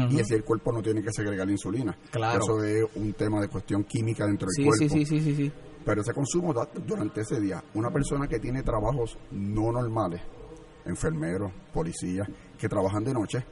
y 0.09 0.19
así 0.19 0.33
el 0.33 0.43
cuerpo 0.43 0.71
no 0.71 0.81
tiene 0.81 1.01
que 1.01 1.11
segregar 1.11 1.49
insulina. 1.49 1.97
Claro. 2.11 2.43
Eso 2.43 2.63
es 2.63 2.85
un 2.95 3.13
tema 3.13 3.39
de 3.41 3.47
cuestión 3.47 3.83
química 3.85 4.25
dentro 4.25 4.47
del 4.47 4.53
Sí, 4.55 4.65
cuerpo. 4.65 4.95
sí, 4.95 5.05
sí, 5.05 5.05
sí, 5.05 5.21
sí, 5.21 5.35
sí. 5.35 5.51
Pero 5.85 6.01
ese 6.01 6.13
consumo 6.13 6.53
da- 6.53 6.67
durante 6.85 7.21
ese 7.21 7.39
día, 7.39 7.63
una 7.75 7.91
persona 7.91 8.27
que 8.27 8.39
tiene 8.39 8.63
trabajos 8.63 9.17
no 9.31 9.71
normales, 9.71 10.21
enfermeros, 10.85 11.51
policías, 11.73 12.27
que 12.57 12.67
trabajan 12.69 13.03
de 13.03 13.13
noche, 13.13 13.45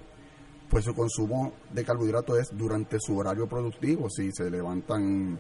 pues 0.70 0.86
su 0.86 0.94
consumo 0.96 1.54
de 1.72 1.84
carbohidratos 1.86 2.40
es 2.40 2.58
durante 2.58 2.98
su 3.00 3.18
horario 3.18 3.48
productivo. 3.48 4.10
Si 4.10 4.32
se 4.32 4.50
levantan 4.50 5.40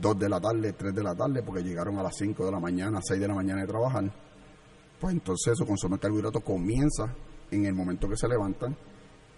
2 0.00 0.18
de 0.18 0.28
la 0.28 0.40
tarde, 0.40 0.72
3 0.72 0.94
de 0.94 1.02
la 1.02 1.14
tarde, 1.14 1.42
porque 1.42 1.62
llegaron 1.62 1.98
a 1.98 2.02
las 2.02 2.14
5 2.16 2.44
de 2.46 2.50
la 2.52 2.58
mañana, 2.60 3.00
6 3.02 3.20
de 3.20 3.28
la 3.28 3.34
mañana 3.34 3.60
de 3.60 3.66
trabajar, 3.66 4.10
pues 5.00 5.12
entonces 5.12 5.56
su 5.58 5.66
consumo 5.66 5.96
de 5.96 6.00
carbohidratos 6.00 6.42
comienza 6.42 7.14
en 7.54 7.66
el 7.66 7.74
momento 7.74 8.08
que 8.08 8.16
se 8.16 8.28
levantan 8.28 8.76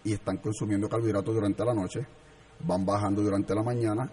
y 0.04 0.12
están 0.12 0.38
consumiendo 0.38 0.88
carbohidratos 0.88 1.34
durante 1.34 1.64
la 1.64 1.74
noche, 1.74 2.06
van 2.66 2.84
bajando 2.86 3.22
durante 3.22 3.54
la 3.54 3.62
mañana, 3.62 4.10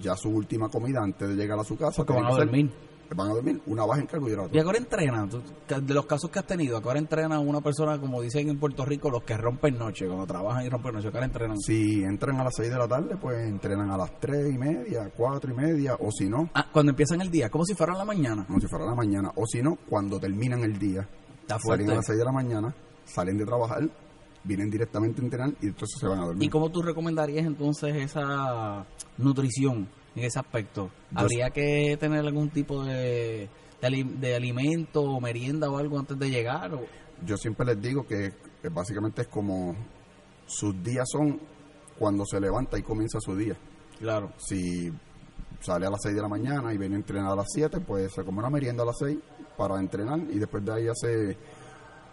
ya 0.00 0.16
su 0.16 0.28
última 0.30 0.68
comida 0.68 1.02
antes 1.02 1.28
de 1.28 1.34
llegar 1.36 1.58
a 1.58 1.64
su 1.64 1.76
casa. 1.76 2.04
Porque 2.04 2.14
van 2.14 2.26
a 2.32 2.36
dormir. 2.36 2.70
Van 3.14 3.30
a 3.30 3.34
dormir, 3.34 3.60
una 3.66 3.84
baja 3.84 4.00
en 4.00 4.06
carbohidratos. 4.06 4.52
¿Y 4.54 4.58
a 4.58 4.62
qué 4.62 4.68
hora 4.68 4.78
entrena? 4.78 5.28
Tú- 5.28 5.42
De 5.82 5.92
los 5.94 6.06
casos 6.06 6.30
que 6.30 6.38
has 6.38 6.46
tenido, 6.46 6.78
¿a 6.78 6.82
qué 6.82 6.88
hora 6.88 6.98
entrena 6.98 7.38
una 7.38 7.60
persona, 7.60 8.00
como 8.00 8.20
dicen 8.22 8.48
en 8.48 8.58
Puerto 8.58 8.84
Rico, 8.86 9.10
los 9.10 9.22
que 9.22 9.36
rompen 9.36 9.78
noche, 9.78 10.06
cuando 10.06 10.26
trabajan 10.26 10.64
y 10.64 10.70
rompen 10.70 10.94
noche? 10.94 11.08
¿A 11.08 11.10
qué 11.10 11.16
hora 11.18 11.26
entrenan? 11.26 11.58
Si 11.60 12.02
entran 12.02 12.40
a 12.40 12.44
las 12.44 12.54
6 12.56 12.70
de 12.70 12.78
la 12.78 12.88
tarde, 12.88 13.16
pues 13.20 13.46
entrenan 13.46 13.90
a 13.90 13.98
las 13.98 14.18
3 14.18 14.52
y 14.54 14.58
media, 14.58 15.10
4 15.14 15.52
y 15.52 15.54
media, 15.54 15.96
o 16.00 16.10
si 16.10 16.28
no, 16.30 16.48
Ah, 16.54 16.66
cuando 16.72 16.90
empiezan 16.90 17.20
el 17.20 17.30
día, 17.30 17.50
como 17.50 17.64
si 17.66 17.74
fuera 17.74 17.92
la 17.94 18.06
mañana. 18.06 18.46
como 18.46 18.58
si 18.58 18.66
fuera 18.66 18.86
la 18.86 18.94
mañana, 18.94 19.30
o 19.36 19.46
si 19.46 19.62
no, 19.62 19.76
cuando 19.88 20.18
terminan 20.18 20.64
el 20.64 20.78
día, 20.78 21.06
Está 21.42 21.58
salen 21.58 21.60
fuerte. 21.60 21.92
a 21.92 21.94
las 21.96 22.06
6 22.06 22.18
de 22.18 22.24
la 22.24 22.32
mañana, 22.32 22.74
salen 23.04 23.38
de 23.38 23.44
trabajar, 23.46 23.88
vienen 24.44 24.70
directamente 24.70 25.20
a 25.20 25.24
entrenar 25.24 25.50
y 25.60 25.66
entonces 25.66 25.98
se 25.98 26.06
van 26.06 26.20
a 26.20 26.26
dormir. 26.26 26.44
¿Y 26.44 26.48
cómo 26.50 26.70
tú 26.70 26.82
recomendarías 26.82 27.46
entonces 27.46 27.94
esa 27.96 28.84
nutrición 29.18 29.88
en 30.14 30.24
ese 30.24 30.38
aspecto? 30.38 30.90
Yo- 31.12 31.18
¿Habría 31.20 31.50
que 31.50 31.96
tener 31.98 32.20
algún 32.20 32.50
tipo 32.50 32.84
de, 32.84 33.48
de, 33.80 34.04
de 34.20 34.34
alimento 34.34 35.02
o 35.02 35.20
merienda 35.20 35.70
o 35.70 35.78
algo 35.78 35.98
antes 35.98 36.18
de 36.18 36.30
llegar? 36.30 36.74
O? 36.74 36.82
Yo 37.24 37.36
siempre 37.36 37.66
les 37.66 37.80
digo 37.80 38.06
que 38.06 38.32
básicamente 38.70 39.22
es 39.22 39.28
como 39.28 39.74
sus 40.46 40.82
días 40.82 41.06
son 41.10 41.40
cuando 41.98 42.24
se 42.26 42.40
levanta 42.40 42.78
y 42.78 42.82
comienza 42.82 43.18
su 43.20 43.34
día. 43.36 43.56
Claro. 43.98 44.32
Si 44.36 44.92
sale 45.60 45.86
a 45.86 45.90
las 45.90 46.00
6 46.02 46.14
de 46.14 46.20
la 46.20 46.28
mañana 46.28 46.74
y 46.74 46.76
viene 46.78 46.96
a 46.96 46.98
entrenar 46.98 47.32
a 47.32 47.36
las 47.36 47.46
7, 47.54 47.80
pues 47.80 48.12
se 48.12 48.24
come 48.24 48.40
una 48.40 48.50
merienda 48.50 48.82
a 48.82 48.86
las 48.86 48.98
6 48.98 49.16
para 49.56 49.78
entrenar 49.78 50.18
y 50.30 50.38
después 50.38 50.62
de 50.64 50.72
ahí 50.72 50.88
hace 50.88 51.38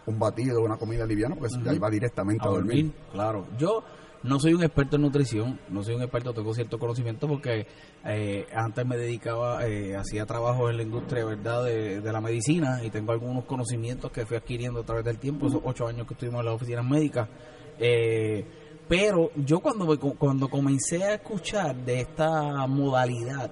un 0.06 0.20
batido, 0.20 0.62
una 0.62 0.78
comida 0.78 1.06
liviana, 1.06 1.36
pues 1.36 1.52
ahí 1.68 1.78
va 1.78 1.90
directamente 1.90 2.46
A 2.46 2.50
a, 2.50 2.54
dormir. 2.54 2.86
dormir, 2.86 2.94
claro. 3.12 3.48
Yo 3.58 3.84
no 4.24 4.40
soy 4.40 4.54
un 4.54 4.64
experto 4.64 4.98
en 4.98 5.02
nutrición, 5.04 5.60
no 5.70 5.84
soy 5.84 5.96
un 5.96 6.02
experto, 6.04 6.34
tengo 6.34 6.54
cierto 6.54 6.78
conocimiento 6.78 7.28
porque 7.28 7.66
eh, 8.06 8.46
antes 8.54 8.86
me 8.86 8.98
dedicaba, 8.98 9.66
eh, 9.68 9.96
hacía 9.96 10.26
trabajo 10.26 10.70
en 10.70 10.78
la 10.78 10.84
industria, 10.84 11.26
¿verdad?, 11.26 11.64
de, 11.66 12.02
de 12.02 12.12
la 12.14 12.22
medicina 12.22 12.84
y 12.84 12.90
tengo 12.90 13.12
algunos 13.12 13.46
conocimientos 13.46 14.12
que 14.12 14.26
fui 14.26 14.38
adquiriendo 14.38 14.82
a 14.82 14.84
través 14.84 15.06
del 15.06 15.18
tiempo, 15.18 15.48
esos 15.48 15.62
ocho 15.64 15.88
años 15.88 16.06
que 16.08 16.14
estuvimos 16.14 16.40
en 16.42 16.46
las 16.46 16.56
oficinas 16.56 16.86
médicas. 16.86 17.28
Eh, 17.80 18.46
pero 18.88 19.32
yo 19.38 19.60
cuando, 19.60 19.98
cuando 20.18 20.50
comencé 20.50 21.04
a 21.04 21.14
escuchar 21.16 21.76
de 21.78 22.02
esta 22.02 22.68
modalidad 22.68 23.50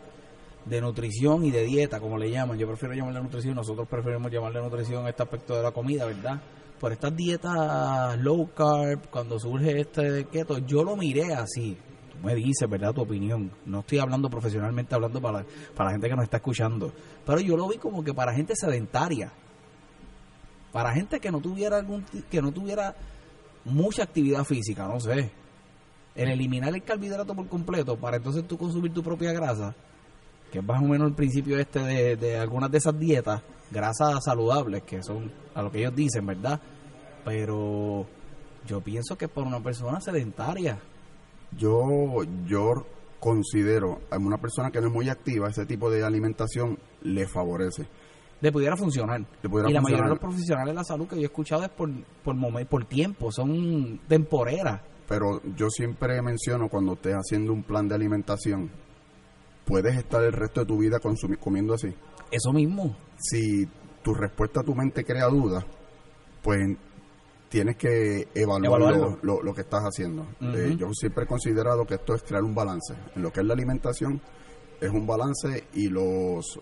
de 0.65 0.81
nutrición 0.81 1.43
y 1.45 1.51
de 1.51 1.63
dieta, 1.63 1.99
como 1.99 2.17
le 2.17 2.29
llaman. 2.29 2.57
Yo 2.57 2.67
prefiero 2.67 2.93
llamarle 2.93 3.21
nutrición, 3.21 3.55
nosotros 3.55 3.87
preferimos 3.87 4.31
llamarle 4.31 4.61
nutrición 4.61 5.05
a 5.05 5.09
este 5.09 5.23
aspecto 5.23 5.55
de 5.55 5.63
la 5.63 5.71
comida, 5.71 6.05
¿verdad? 6.05 6.41
Por 6.79 6.93
estas 6.93 7.15
dietas 7.15 8.17
low 8.19 8.49
carb, 8.53 9.09
cuando 9.09 9.39
surge 9.39 9.81
este 9.81 10.25
keto, 10.25 10.59
yo 10.59 10.83
lo 10.83 10.95
miré 10.95 11.33
así. 11.33 11.77
Tú 12.11 12.25
me 12.25 12.35
dices, 12.35 12.69
¿verdad? 12.69 12.93
Tu 12.93 13.01
opinión. 13.01 13.51
No 13.65 13.79
estoy 13.79 13.99
hablando 13.99 14.29
profesionalmente, 14.29 14.95
hablando 14.95 15.21
para, 15.21 15.45
para 15.75 15.89
la 15.89 15.91
gente 15.91 16.09
que 16.09 16.15
nos 16.15 16.23
está 16.23 16.37
escuchando. 16.37 16.93
Pero 17.25 17.39
yo 17.39 17.57
lo 17.57 17.67
vi 17.67 17.77
como 17.77 18.03
que 18.03 18.13
para 18.13 18.33
gente 18.33 18.55
sedentaria. 18.55 19.31
Para 20.71 20.93
gente 20.93 21.19
que 21.19 21.31
no 21.31 21.41
tuviera 21.41 21.77
algún 21.77 22.05
que 22.29 22.41
no 22.41 22.51
tuviera 22.51 22.95
mucha 23.65 24.03
actividad 24.03 24.43
física, 24.43 24.87
no 24.87 24.99
sé. 24.99 25.31
El 26.15 26.29
eliminar 26.29 26.73
el 26.73 26.83
carbohidrato 26.83 27.35
por 27.35 27.47
completo 27.47 27.97
para 27.97 28.17
entonces 28.17 28.47
tú 28.47 28.57
consumir 28.57 28.93
tu 28.93 29.03
propia 29.03 29.31
grasa, 29.31 29.75
que 30.51 30.59
es 30.59 30.63
más 30.65 30.81
o 30.81 30.85
menos 30.85 31.07
el 31.09 31.13
principio 31.15 31.57
este 31.59 31.79
de, 31.79 32.15
de 32.15 32.37
algunas 32.37 32.71
de 32.71 32.77
esas 32.79 32.97
dietas, 32.99 33.41
grasas 33.71 34.23
saludables, 34.23 34.83
que 34.83 35.01
son 35.03 35.31
a 35.53 35.61
lo 35.61 35.71
que 35.71 35.79
ellos 35.79 35.95
dicen, 35.95 36.25
¿verdad? 36.25 36.59
Pero 37.25 38.05
yo 38.67 38.81
pienso 38.81 39.17
que 39.17 39.27
para 39.27 39.47
una 39.47 39.61
persona 39.61 39.99
sedentaria, 40.01 40.79
Yo, 41.57 42.23
yo 42.45 42.85
considero 43.19 44.01
a 44.11 44.17
una 44.17 44.37
persona 44.37 44.71
que 44.71 44.79
no 44.81 44.87
es 44.87 44.93
muy 44.93 45.09
activa, 45.09 45.49
ese 45.49 45.65
tipo 45.65 45.89
de 45.89 46.03
alimentación 46.03 46.77
le 47.01 47.27
favorece. 47.27 47.85
le 48.41 48.51
pudiera 48.51 48.77
funcionar. 48.77 49.21
Le 49.43 49.49
pudiera 49.49 49.69
y 49.69 49.73
la 49.73 49.81
mayoría 49.81 50.05
de 50.05 50.09
los 50.11 50.19
profesionales 50.19 50.71
de 50.71 50.75
la 50.75 50.83
salud 50.83 51.07
que 51.07 51.15
yo 51.17 51.23
he 51.23 51.25
escuchado 51.25 51.63
es 51.63 51.69
por, 51.69 51.89
por, 52.23 52.35
momen- 52.35 52.65
por 52.67 52.85
tiempo, 52.85 53.31
son 53.31 53.99
temporeras. 54.07 54.81
pero 55.07 55.41
yo 55.57 55.69
siempre 55.69 56.21
menciono 56.21 56.69
cuando 56.69 56.93
estés 56.93 57.15
haciendo 57.15 57.51
un 57.51 57.63
plan 57.63 57.87
de 57.87 57.95
alimentación, 57.95 58.69
puedes 59.69 59.95
estar 59.95 60.23
el 60.23 60.33
resto 60.33 60.61
de 60.61 60.65
tu 60.65 60.77
vida 60.79 60.99
comiendo 61.39 61.75
así. 61.75 61.93
Eso 62.31 62.51
mismo. 62.51 62.97
Si 63.17 63.65
tu 64.03 64.13
respuesta 64.13 64.61
a 64.61 64.63
tu 64.63 64.73
mente 64.73 65.05
crea 65.05 65.27
dudas, 65.27 65.63
pues 66.41 66.59
tienes 67.49 67.75
que 67.77 68.27
evaluar 68.33 68.81
lo, 68.97 69.19
lo- 69.21 69.41
lo 69.43 69.53
que 69.53 69.61
estás 69.61 69.81
haciendo. 69.83 70.25
Eh, 70.41 70.75
yo 70.77 70.87
siempre 70.93 71.23
he 71.25 71.27
considerado 71.27 71.85
que 71.85 71.95
esto 71.95 72.15
es 72.15 72.23
crear 72.23 72.43
un 72.43 72.55
balance. 72.55 72.93
En 73.15 73.21
lo 73.21 73.31
que 73.31 73.41
es 73.41 73.45
la 73.45 73.53
alimentación, 73.53 74.19
es 74.81 74.89
un 74.89 75.05
balance 75.05 75.65
y 75.73 75.87
los 75.89 76.59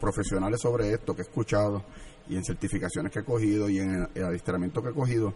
profesionales 0.00 0.60
sobre 0.60 0.92
esto 0.92 1.14
que 1.14 1.22
he 1.22 1.24
escuchado 1.24 1.82
y 2.28 2.36
en 2.36 2.44
certificaciones 2.44 3.12
que 3.12 3.20
he 3.20 3.24
cogido 3.24 3.68
y 3.68 3.78
en 3.78 3.90
el, 3.90 4.08
el 4.14 4.24
adiestramiento 4.24 4.82
que 4.82 4.90
he 4.90 4.94
cogido, 4.94 5.32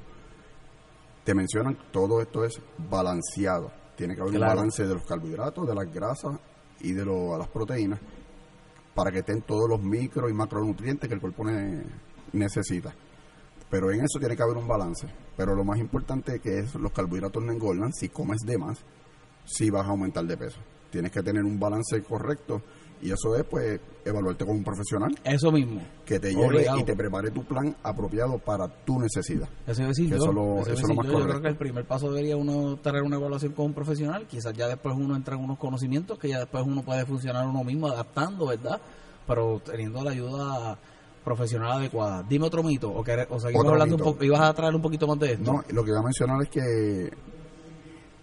te 1.25 1.35
mencionan 1.35 1.77
todo 1.93 2.21
esto 2.21 2.45
es 2.45 2.61
balanceado. 2.91 3.71
Tiene 3.97 4.15
que 4.15 4.23
haber 4.23 4.35
Claro. 4.35 4.53
un 4.53 4.57
balance 4.59 4.87
de 4.87 4.95
los 4.95 5.05
carbohidratos, 5.05 5.67
de 5.69 5.75
las 5.75 5.93
grasas 5.93 6.39
y 6.81 6.93
de 6.93 7.05
lo- 7.05 7.37
las 7.39 7.49
proteínas 7.49 8.01
para 8.95 9.11
que 9.13 9.21
estén 9.21 9.43
todos 9.43 9.69
los 9.69 9.81
micro 9.83 10.29
y 10.29 10.33
macronutrientes 10.33 11.09
que 11.09 11.15
el 11.15 11.21
cuerpo 11.21 11.45
ne- 11.45 11.83
necesita. 12.33 12.93
Pero 13.71 13.91
en 13.93 14.01
eso 14.01 14.19
tiene 14.19 14.37
que 14.37 14.43
haber 14.43 14.57
un 14.57 14.67
balance. 14.67 15.07
Pero 15.37 15.55
lo 15.55 15.65
más 15.65 15.79
importante 15.79 16.41
que 16.41 16.59
es 16.59 16.75
los 16.75 16.93
carbohidratos 16.93 17.43
no 17.43 17.53
engordan. 17.53 17.93
Si 17.93 18.09
comes 18.09 18.41
de 18.45 18.59
más, 18.59 18.79
si 19.45 19.71
vas 19.71 19.87
a 19.87 19.91
aumentar 19.91 20.25
de 20.25 20.37
peso. 20.37 20.59
Tienes 20.91 21.13
que 21.13 21.23
tener 21.23 21.45
un 21.45 21.59
balance 21.61 22.03
correcto 22.03 22.63
y 23.03 23.11
eso 23.13 23.37
es 23.37 23.45
pues 23.45 23.81
evaluarte 24.05 24.45
con 24.47 24.57
un 24.57 24.65
profesional 24.65 25.15
Eso 25.25 25.53
mismo. 25.53 25.81
que 26.07 26.19
te 26.19 26.33
lleve 26.35 26.67
y 26.79 26.83
te 26.85 26.97
prepare 26.97 27.31
tu 27.31 27.45
plan 27.45 27.75
apropiado 27.83 28.39
para 28.39 28.67
tu 28.69 28.99
necesidad. 28.99 29.49
Eso 29.67 29.83
a 29.83 29.87
decir 29.89 30.07
Que 30.07 30.17
yo. 30.17 30.23
eso 30.25 30.33
lo- 30.33 30.61
eso 30.61 30.71
es 30.73 30.77
decir 30.81 30.89
lo 30.89 30.95
más 30.95 31.07
yo. 31.07 31.19
Yo 31.19 31.25
creo 31.29 31.43
que 31.43 31.49
el 31.49 31.57
primer 31.57 31.85
paso 31.85 32.09
debería 32.11 32.37
uno 32.37 32.77
tener 32.79 33.03
una 33.03 33.17
evaluación 33.17 33.53
con 33.53 33.67
un 33.67 33.75
profesional. 33.75 34.27
Quizás 34.27 34.55
ya 34.55 34.69
después 34.69 34.95
uno 34.97 35.15
entra 35.17 35.37
en 35.37 35.45
unos 35.45 35.59
conocimientos 35.59 36.19
que 36.19 36.29
ya 36.29 36.39
después 36.39 36.65
uno 36.67 36.83
puede 36.83 37.05
funcionar 37.07 37.47
uno 37.47 37.63
mismo 37.63 37.89
adaptando, 37.89 38.47
¿verdad? 38.47 38.81
Pero 39.27 39.61
teniendo 39.65 40.03
la 40.03 40.11
ayuda 40.13 40.79
profesional 41.25 41.73
adecuada. 41.73 42.25
Dime 42.29 42.47
otro 42.47 42.63
mito, 42.63 42.91
o, 42.91 43.05
querés- 43.05 43.27
o 43.29 43.39
seguimos 43.39 43.61
Otro 43.61 43.73
hablando 43.73 43.97
mito. 43.97 44.09
un 44.09 44.13
poco, 44.15 44.25
ibas 44.25 44.41
a 44.41 44.55
traer 44.55 44.75
un 44.75 44.83
poquito 44.83 45.07
más 45.07 45.19
de 45.19 45.33
esto. 45.35 45.53
No, 45.53 45.63
lo 45.71 45.85
que 45.85 45.91
iba 45.91 46.01
a 46.01 46.03
mencionar 46.03 46.41
es 46.43 46.49
que 46.49 47.13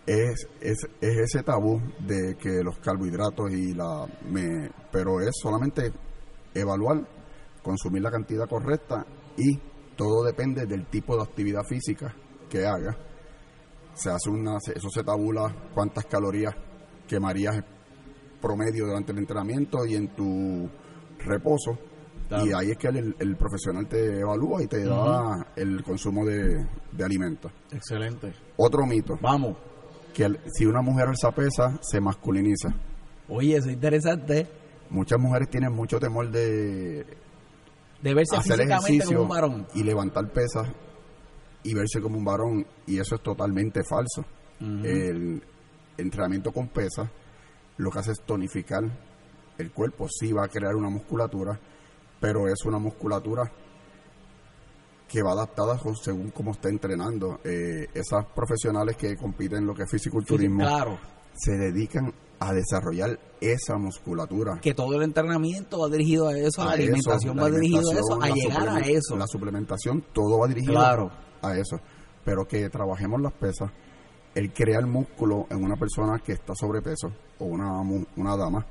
es, 0.08 0.48
es, 0.62 0.78
es 1.02 1.18
ese 1.18 1.44
tabú 1.44 1.80
de 2.00 2.36
que 2.38 2.64
los 2.64 2.80
carbohidratos 2.80 3.52
y 3.52 3.74
la... 3.74 4.08
Me, 4.30 4.72
pero 4.92 5.20
es 5.22 5.32
solamente 5.42 5.92
evaluar, 6.56 7.06
consumir 7.62 8.02
la 8.02 8.10
cantidad 8.12 8.48
correcta 8.50 9.06
y 9.38 9.60
todo 9.96 10.24
depende 10.24 10.66
del 10.66 10.86
tipo 10.88 11.16
de 11.16 11.24
actividad 11.24 11.62
física 11.68 12.16
que 12.50 12.66
haga. 12.66 12.98
Se 13.94 14.10
hace 14.10 14.30
una, 14.30 14.60
se- 14.60 14.78
eso 14.78 14.90
se 14.90 15.04
tabula 15.04 15.54
cuántas 15.74 16.06
calorías 16.06 16.56
quemarías 17.08 17.64
promedio 18.42 18.86
durante 18.86 19.12
el 19.12 19.18
entrenamiento 19.18 19.86
y 19.86 19.96
en 19.96 20.08
tu 20.16 20.70
reposo. 21.20 21.78
Claro. 22.28 22.46
Y 22.46 22.52
ahí 22.54 22.72
es 22.72 22.78
que 22.78 22.88
el, 22.90 23.16
el 23.20 23.36
profesional 23.38 23.88
te 23.88 24.20
evalúa 24.20 24.62
y 24.62 24.68
te 24.68 24.84
da 24.84 25.48
el 25.56 25.82
consumo 25.84 26.26
de, 26.26 26.66
de 26.92 27.04
alimentos. 27.04 27.52
Excelente. 27.72 28.34
Otro 28.58 28.86
mito, 28.86 29.18
Vamos. 29.22 29.58
Que 30.18 30.24
el- 30.26 30.40
si 30.52 30.66
una 30.66 30.82
mujer 30.82 31.08
alza 31.10 31.30
pesa, 31.32 31.78
se 31.82 32.02
masculiniza. 32.02 32.74
Oye, 33.30 33.56
eso 33.56 33.68
es 33.68 33.74
interesante. 33.76 34.48
Muchas 34.90 35.20
mujeres 35.20 35.48
tienen 35.50 35.72
mucho 35.74 36.00
temor 36.00 36.32
de 36.32 37.06
De 38.02 38.14
verse 38.16 38.36
hacer 38.36 38.56
físicamente 38.58 38.94
ejercicio 38.94 39.18
como 39.18 39.22
un 39.22 39.30
varón. 39.30 39.68
y 39.76 39.84
levantar 39.84 40.28
pesas 40.32 40.68
y 41.62 41.74
verse 41.76 42.02
como 42.02 42.18
un 42.18 42.26
varón 42.26 42.66
y 42.88 42.98
eso 43.00 43.14
es 43.16 43.22
totalmente 43.22 43.82
falso. 43.84 44.26
El 44.60 45.44
entrenamiento 46.00 46.52
con 46.52 46.68
pesas 46.70 47.08
lo 47.78 47.92
que 47.92 48.00
hace 48.00 48.12
es 48.14 48.22
tonificar 48.26 48.84
el 49.60 49.72
cuerpo, 49.72 50.08
sí 50.10 50.32
va 50.34 50.46
a 50.46 50.48
crear 50.48 50.74
una 50.76 50.90
musculatura, 50.90 51.60
pero 52.20 52.48
es 52.48 52.66
una 52.66 52.80
musculatura 52.80 53.52
que 55.08 55.22
va 55.24 55.32
adaptada 55.32 55.80
según 56.02 56.32
cómo 56.32 56.52
está 56.52 56.70
entrenando. 56.70 57.40
Eh, 57.44 57.88
esas 57.94 58.26
profesionales 58.36 58.98
que 58.98 59.16
compiten 59.16 59.60
en 59.60 59.68
lo 59.68 59.74
que 59.74 59.84
es 59.84 59.92
fisiculturismo 59.92 60.60
Claro, 60.60 61.00
se 61.34 61.52
dedican 61.54 62.14
a 62.40 62.54
desarrollar 62.54 63.18
esa 63.42 63.78
musculatura. 63.78 64.60
que 64.62 64.74
todo 64.74 64.96
el 64.96 65.04
entrenamiento 65.04 65.80
va 65.80 65.88
dirigido 65.90 66.28
a 66.28 66.38
eso, 66.38 66.64
la 66.64 66.72
a 66.72 66.74
alimentación 66.74 67.38
va 67.38 67.50
dirigido 67.50 67.90
a 67.90 67.94
eso, 67.94 68.22
a 68.22 68.30
llegar 68.30 68.70
a 68.70 68.80
eso. 68.82 69.16
La 69.18 69.26
suplementación, 69.28 70.04
todo 70.14 70.40
va 70.40 70.48
dirigido 70.48 70.74
Claro. 70.74 71.12
a 71.42 71.58
eso. 71.58 71.78
Pero 72.24 72.46
que 72.48 72.70
trabajemos 72.70 73.22
las 73.22 73.34
pesas, 73.34 73.72
el 74.36 74.54
crear 74.54 74.86
músculo 74.86 75.48
en 75.50 75.64
una 75.64 75.78
persona 75.78 76.20
que 76.20 76.34
está 76.34 76.54
sobrepeso 76.54 77.12
o 77.40 77.46
una, 77.46 77.82
una 77.82 78.36
dama, 78.38 78.66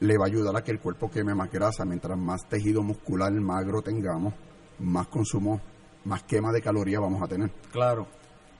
le 0.00 0.16
va 0.18 0.24
a 0.24 0.28
ayudar 0.28 0.56
a 0.56 0.62
que 0.64 0.70
el 0.70 0.80
cuerpo 0.80 1.10
queme 1.10 1.34
más 1.34 1.50
grasa. 1.50 1.84
Mientras 1.84 2.18
más 2.18 2.48
tejido 2.48 2.82
muscular 2.82 3.30
magro 3.32 3.82
tengamos, 3.82 4.32
más 4.80 5.08
consumo, 5.08 5.60
más 6.04 6.22
quema 6.24 6.52
de 6.52 6.60
calorías 6.60 7.00
vamos 7.00 7.22
a 7.22 7.26
tener. 7.28 7.50
Claro. 7.70 8.06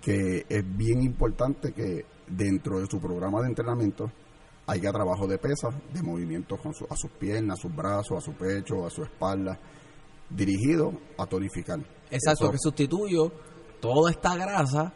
Que 0.00 0.44
es 0.48 0.76
bien 0.76 1.02
importante 1.02 1.72
que 1.72 2.04
dentro 2.26 2.80
de 2.80 2.86
su 2.86 3.00
programa 3.00 3.40
de 3.40 3.48
entrenamiento 3.48 4.10
haya 4.66 4.92
trabajo 4.92 5.26
de 5.26 5.38
pesas, 5.38 5.74
de 5.92 6.02
movimientos 6.02 6.60
con 6.60 6.72
su- 6.74 6.86
a 6.88 6.96
sus 6.96 7.10
piernas, 7.12 7.58
a 7.58 7.62
sus 7.62 7.74
brazos, 7.74 8.18
a 8.18 8.20
su 8.20 8.32
pecho, 8.32 8.86
a 8.86 8.90
su 8.90 9.02
espalda, 9.02 9.58
dirigido 10.30 10.92
a 11.18 11.26
tonificar. 11.26 11.80
Exacto, 12.10 12.44
Eso- 12.44 12.52
que 12.52 12.58
sustituyo 12.58 13.32
toda 13.80 14.10
esta 14.10 14.36
grasa 14.36 14.92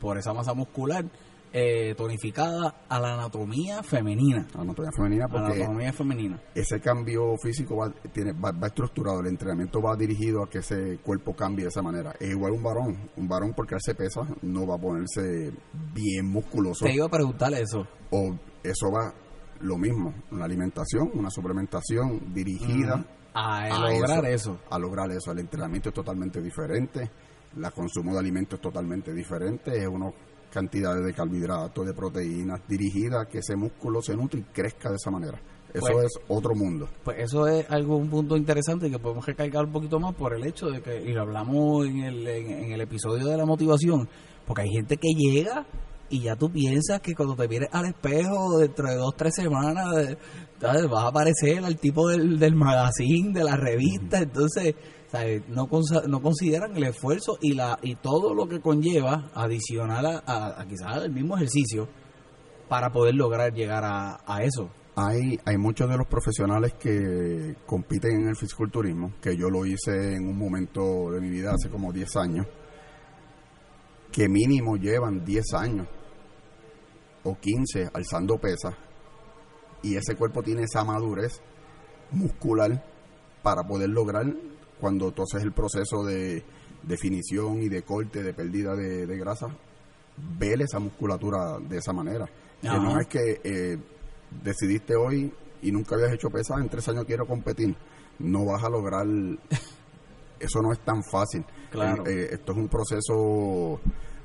por 0.00 0.18
esa 0.18 0.32
masa 0.32 0.54
muscular 0.54 1.04
eh, 1.52 1.94
tonificada 1.96 2.84
a 2.88 2.98
la 3.00 3.14
anatomía 3.14 3.82
femenina. 3.82 4.46
anatomía 4.58 4.90
femenina 4.92 5.26
A 5.26 5.32
la 5.40 5.46
anatomía 5.48 5.92
femenina. 5.92 6.40
ese 6.54 6.80
cambio 6.80 7.36
físico 7.42 7.76
va, 7.76 7.92
tiene, 8.12 8.32
va, 8.32 8.52
va 8.52 8.68
estructurado, 8.68 9.20
el 9.20 9.26
entrenamiento 9.26 9.80
va 9.82 9.94
dirigido 9.96 10.42
a 10.42 10.48
que 10.48 10.58
ese 10.58 10.98
cuerpo 10.98 11.34
cambie 11.34 11.64
de 11.64 11.68
esa 11.68 11.82
manera. 11.82 12.14
Es 12.18 12.30
igual 12.30 12.52
un 12.52 12.62
varón, 12.62 13.10
un 13.16 13.28
varón 13.28 13.52
porque 13.54 13.74
él 13.74 13.80
se 13.82 13.94
pesa 13.94 14.22
no 14.42 14.66
va 14.66 14.76
a 14.76 14.78
ponerse 14.78 15.52
bien 15.94 16.26
musculoso 16.26 16.84
Te 16.86 16.94
iba 16.94 17.06
a 17.06 17.10
preguntar 17.10 17.52
eso. 17.54 17.86
o 18.10 18.34
eso 18.62 18.90
va 18.90 19.12
lo 19.60 19.76
mismo, 19.78 20.12
una 20.30 20.44
alimentación, 20.44 21.10
una 21.14 21.30
suplementación 21.30 22.32
dirigida 22.34 23.04
A, 23.34 23.64
a 23.64 23.90
lograr 23.90 24.24
eso. 24.26 24.58
A 24.70 24.78
lograr 24.78 25.10
eso, 25.10 25.30
el 25.32 25.38
entrenamiento 25.38 25.90
es 25.90 25.94
totalmente 25.94 26.40
diferente, 26.42 27.10
el 27.56 27.72
consumo 27.72 28.12
de 28.14 28.18
alimentos 28.18 28.58
es 28.58 28.60
totalmente 28.62 29.12
diferente, 29.12 29.76
es 29.78 29.86
una 29.86 30.10
cantidad 30.52 30.94
de 31.02 31.12
carbohidratos, 31.14 31.86
de 31.86 31.94
proteínas 31.94 32.60
dirigidas 32.68 33.22
a 33.22 33.28
que 33.28 33.38
ese 33.38 33.56
músculo 33.56 34.02
se 34.02 34.14
nutre 34.14 34.40
y 34.40 34.42
crezca 34.44 34.90
de 34.90 34.96
esa 34.96 35.10
manera. 35.10 35.40
Eso 35.72 35.86
Pues- 35.90 36.04
es 36.04 36.12
otro 36.28 36.54
mundo. 36.54 36.86
Pues 37.02 37.18
eso 37.20 37.46
es 37.48 37.64
algo, 37.70 37.96
un 37.96 38.10
punto 38.10 38.36
interesante 38.36 38.90
que 38.90 38.98
podemos 38.98 39.24
recargar 39.24 39.64
un 39.64 39.72
poquito 39.72 39.98
más 39.98 40.14
por 40.14 40.34
el 40.34 40.44
hecho 40.44 40.66
de 40.66 40.82
que, 40.82 41.00
y 41.02 41.12
lo 41.14 41.22
hablamos 41.22 41.86
en 41.86 42.00
el, 42.00 42.26
en, 42.28 42.50
en 42.64 42.72
el 42.72 42.80
episodio 42.82 43.26
de 43.26 43.36
la 43.38 43.46
motivación, 43.46 44.06
porque 44.46 44.62
hay 44.62 44.68
gente 44.70 44.98
que 44.98 45.08
llega 45.16 45.64
y 46.10 46.20
ya 46.20 46.36
tú 46.36 46.50
piensas 46.50 47.00
que 47.00 47.14
cuando 47.14 47.34
te 47.34 47.46
vienes 47.46 47.70
al 47.72 47.86
espejo 47.86 48.58
dentro 48.58 48.86
de 48.86 48.96
dos, 48.96 49.14
tres 49.16 49.34
semanas 49.34 49.86
eh, 49.96 50.18
vas 50.60 51.04
a 51.04 51.08
aparecer 51.08 51.64
al 51.64 51.78
tipo 51.78 52.06
del, 52.10 52.38
del 52.38 52.54
magazine, 52.54 53.32
de 53.32 53.42
la 53.44 53.56
revista, 53.56 54.18
entonces 54.18 54.74
¿sabes? 55.12 55.46
No, 55.48 55.68
no 56.08 56.22
consideran 56.22 56.76
el 56.76 56.84
esfuerzo 56.84 57.38
y 57.40 57.52
la 57.54 57.78
y 57.82 57.94
todo 57.96 58.34
lo 58.34 58.48
que 58.48 58.60
conlleva 58.60 59.30
adicional 59.34 60.06
a, 60.06 60.22
a- 60.26 60.60
a 60.62 60.66
quizás 60.66 61.04
el 61.04 61.12
mismo 61.12 61.36
ejercicio 61.36 61.86
para 62.68 62.90
poder 62.90 63.14
lograr 63.14 63.52
llegar 63.52 63.84
a, 63.84 64.20
a 64.26 64.42
eso. 64.42 64.70
Hay, 64.96 65.38
hay 65.46 65.56
muchos 65.56 65.88
de 65.88 65.96
los 65.96 66.06
profesionales 66.06 66.74
que 66.74 67.54
compiten 67.66 68.22
en 68.22 68.28
el 68.28 68.36
fisiculturismo, 68.36 69.12
que 69.22 69.36
yo 69.36 69.48
lo 69.48 69.64
hice 69.64 70.14
en 70.16 70.26
un 70.26 70.36
momento 70.36 71.10
de 71.10 71.20
mi 71.20 71.30
vida 71.30 71.52
hace 71.54 71.70
como 71.70 71.92
10 71.92 72.16
años, 72.16 72.46
que 74.10 74.28
mínimo 74.28 74.76
llevan 74.76 75.24
10 75.24 75.44
años 75.54 75.86
o 77.24 77.38
15 77.38 77.88
alzando 77.94 78.36
pesas 78.38 78.74
y 79.82 79.96
ese 79.96 80.14
cuerpo 80.16 80.42
tiene 80.42 80.62
esa 80.64 80.84
madurez 80.84 81.40
muscular 82.10 82.84
para 83.42 83.62
poder 83.62 83.88
lograr 83.90 84.26
cuando 84.82 85.12
tú 85.12 85.22
haces 85.22 85.44
el 85.44 85.52
proceso 85.52 86.02
de 86.02 86.42
definición 86.82 87.62
y 87.62 87.68
de 87.68 87.82
corte, 87.82 88.20
de 88.20 88.34
pérdida 88.34 88.74
de, 88.74 89.06
de 89.06 89.16
grasa, 89.16 89.46
ver 90.36 90.60
esa 90.60 90.80
musculatura 90.80 91.60
de 91.60 91.78
esa 91.78 91.92
manera. 91.92 92.28
Que 92.60 92.68
no 92.68 92.98
es 92.98 93.06
que 93.06 93.40
eh, 93.44 93.78
decidiste 94.42 94.96
hoy 94.96 95.32
y 95.62 95.70
nunca 95.70 95.94
habías 95.94 96.12
hecho 96.12 96.30
pesas, 96.30 96.58
en 96.60 96.68
tres 96.68 96.88
años 96.88 97.04
quiero 97.04 97.26
competir. 97.26 97.76
No 98.18 98.44
vas 98.44 98.64
a 98.64 98.68
lograr, 98.68 99.06
eso 100.40 100.60
no 100.60 100.72
es 100.72 100.80
tan 100.80 101.04
fácil. 101.04 101.44
Claro. 101.70 102.04
Eh, 102.04 102.10
eh, 102.12 102.28
esto 102.32 102.50
es 102.50 102.58
un 102.58 102.68
proceso 102.68 103.80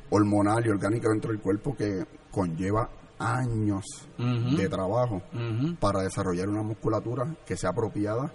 hormonal 0.09 0.65
y 0.65 0.69
orgánico 0.69 1.09
dentro 1.09 1.31
del 1.31 1.39
cuerpo 1.39 1.75
que 1.75 2.03
conlleva 2.31 2.89
años 3.19 3.85
de 4.17 4.69
trabajo 4.69 5.21
para 5.79 6.01
desarrollar 6.01 6.49
una 6.49 6.63
musculatura 6.63 7.35
que 7.45 7.57
sea 7.57 7.69
apropiada 7.69 8.31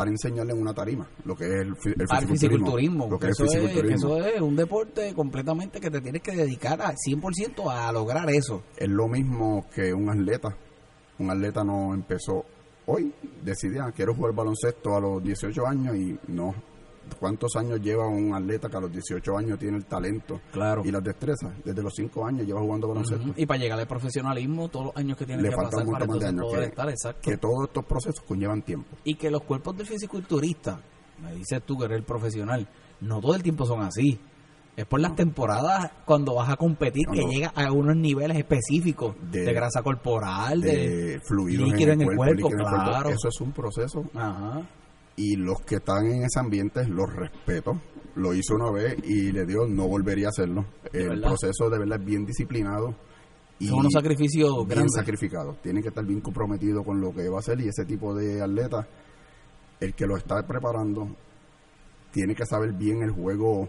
para 0.00 0.12
enseñarle 0.12 0.54
en 0.54 0.58
una 0.62 0.72
tarima 0.72 1.06
lo 1.26 1.36
que 1.36 1.44
es 1.44 1.50
el, 1.60 1.74
el 1.84 1.94
el 2.00 2.26
fisiculturismo. 2.26 3.06
Lo 3.06 3.18
que 3.18 3.26
es 3.26 3.32
eso, 3.32 3.44
es, 3.44 3.50
fisiculturismo. 3.50 4.16
eso 4.16 4.26
es 4.28 4.40
un 4.40 4.56
deporte 4.56 5.12
completamente 5.12 5.78
que 5.78 5.90
te 5.90 6.00
tienes 6.00 6.22
que 6.22 6.34
dedicar 6.34 6.80
a 6.80 6.94
100% 6.94 7.70
a 7.70 7.92
lograr 7.92 8.30
eso. 8.30 8.62
Es 8.78 8.88
lo 8.88 9.08
mismo 9.08 9.66
que 9.74 9.92
un 9.92 10.08
atleta. 10.08 10.56
Un 11.18 11.30
atleta 11.30 11.62
no 11.64 11.92
empezó 11.92 12.46
hoy, 12.86 13.12
decidía, 13.44 13.92
quiero 13.94 14.14
jugar 14.14 14.32
baloncesto 14.32 14.96
a 14.96 15.00
los 15.00 15.22
18 15.22 15.66
años 15.66 15.94
y 15.94 16.18
no. 16.28 16.54
¿Cuántos 17.18 17.56
años 17.56 17.80
lleva 17.80 18.06
un 18.06 18.34
atleta 18.34 18.68
que 18.68 18.76
a 18.76 18.80
los 18.80 18.92
18 18.92 19.36
años 19.36 19.58
tiene 19.58 19.76
el 19.78 19.84
talento 19.84 20.40
Claro. 20.52 20.82
y 20.84 20.90
las 20.90 21.02
destrezas? 21.02 21.52
Desde 21.64 21.82
los 21.82 21.92
5 21.94 22.26
años 22.26 22.46
lleva 22.46 22.60
jugando 22.60 22.88
baloncesto. 22.88 23.32
Y 23.36 23.46
para 23.46 23.60
llegar 23.60 23.78
al 23.80 23.86
profesionalismo, 23.86 24.68
todos 24.68 24.86
los 24.86 24.96
años 24.96 25.16
que 25.16 25.26
tienes 25.26 25.42
Le 25.42 25.50
que 25.50 25.56
falta 25.56 25.70
pasar 25.78 25.92
para 25.92 26.06
más 26.06 26.18
de 26.18 26.26
años. 26.26 26.42
poder 26.46 26.60
Que, 26.60 26.66
estar, 26.68 26.88
exacto. 26.90 27.30
que 27.30 27.36
todos 27.36 27.64
estos 27.68 27.84
procesos 27.84 28.20
conllevan 28.26 28.62
tiempo. 28.62 28.96
Y 29.04 29.14
que 29.14 29.30
los 29.30 29.42
cuerpos 29.42 29.76
del 29.76 29.86
fisiculturista, 29.86 30.80
me 31.22 31.34
dices 31.34 31.62
tú 31.64 31.76
que 31.78 31.84
eres 31.84 31.98
el 31.98 32.04
profesional, 32.04 32.68
no 33.00 33.20
todo 33.20 33.34
el 33.34 33.42
tiempo 33.42 33.64
son 33.66 33.82
así. 33.82 34.18
Es 34.76 34.86
por 34.86 35.00
las 35.00 35.14
temporadas 35.14 35.90
cuando 36.06 36.34
vas 36.36 36.48
a 36.48 36.56
competir 36.56 37.04
que 37.12 37.20
No, 37.22 37.28
llegas 37.30 37.52
a 37.54 37.70
unos 37.72 37.96
niveles 37.96 38.38
específicos 38.38 39.14
de, 39.30 39.40
De- 39.42 39.52
grasa 39.52 39.82
corporal, 39.82 40.60
de, 40.62 40.88
de 40.88 41.20
fluidos 41.20 41.68
líquido 41.70 41.92
en 41.92 42.00
el 42.02 42.06
cuerpo, 42.16 42.24
líquido 42.34 42.48
en 42.48 42.60
el 42.60 42.66
cuerpo. 42.66 42.84
claro. 42.90 43.10
Eso 43.10 43.28
es 43.28 43.40
un 43.40 43.52
proceso 43.52 44.04
Ajá. 44.14 44.62
Y 45.16 45.36
los 45.36 45.60
que 45.62 45.76
están 45.76 46.06
en 46.06 46.24
ese 46.24 46.38
ambiente 46.40 46.86
los 46.86 47.12
respeto. 47.14 47.80
Lo 48.16 48.34
hice 48.34 48.54
una 48.54 48.70
vez 48.70 48.96
y 49.04 49.30
le 49.32 49.46
digo, 49.46 49.66
no 49.66 49.86
volvería 49.86 50.26
a 50.26 50.30
hacerlo. 50.30 50.64
El 50.92 51.20
proceso 51.20 51.70
de 51.70 51.78
verdad 51.78 52.00
es 52.00 52.04
bien 52.06 52.24
disciplinado 52.26 52.94
y 53.58 53.68
Son 53.68 53.80
unos 53.80 53.92
sacrificios 53.92 54.50
bien 54.56 54.68
grandes. 54.68 54.92
sacrificado. 54.94 55.56
Tienen 55.62 55.82
que 55.82 55.88
estar 55.90 56.04
bien 56.04 56.20
comprometidos 56.20 56.84
con 56.84 57.00
lo 57.00 57.12
que 57.14 57.28
va 57.28 57.36
a 57.36 57.40
hacer 57.40 57.60
y 57.60 57.68
ese 57.68 57.84
tipo 57.84 58.14
de 58.14 58.42
atleta, 58.42 58.86
el 59.78 59.94
que 59.94 60.06
lo 60.06 60.16
está 60.16 60.44
preparando, 60.46 61.08
tiene 62.10 62.34
que 62.34 62.44
saber 62.46 62.72
bien 62.72 63.02
el 63.02 63.10
juego 63.10 63.68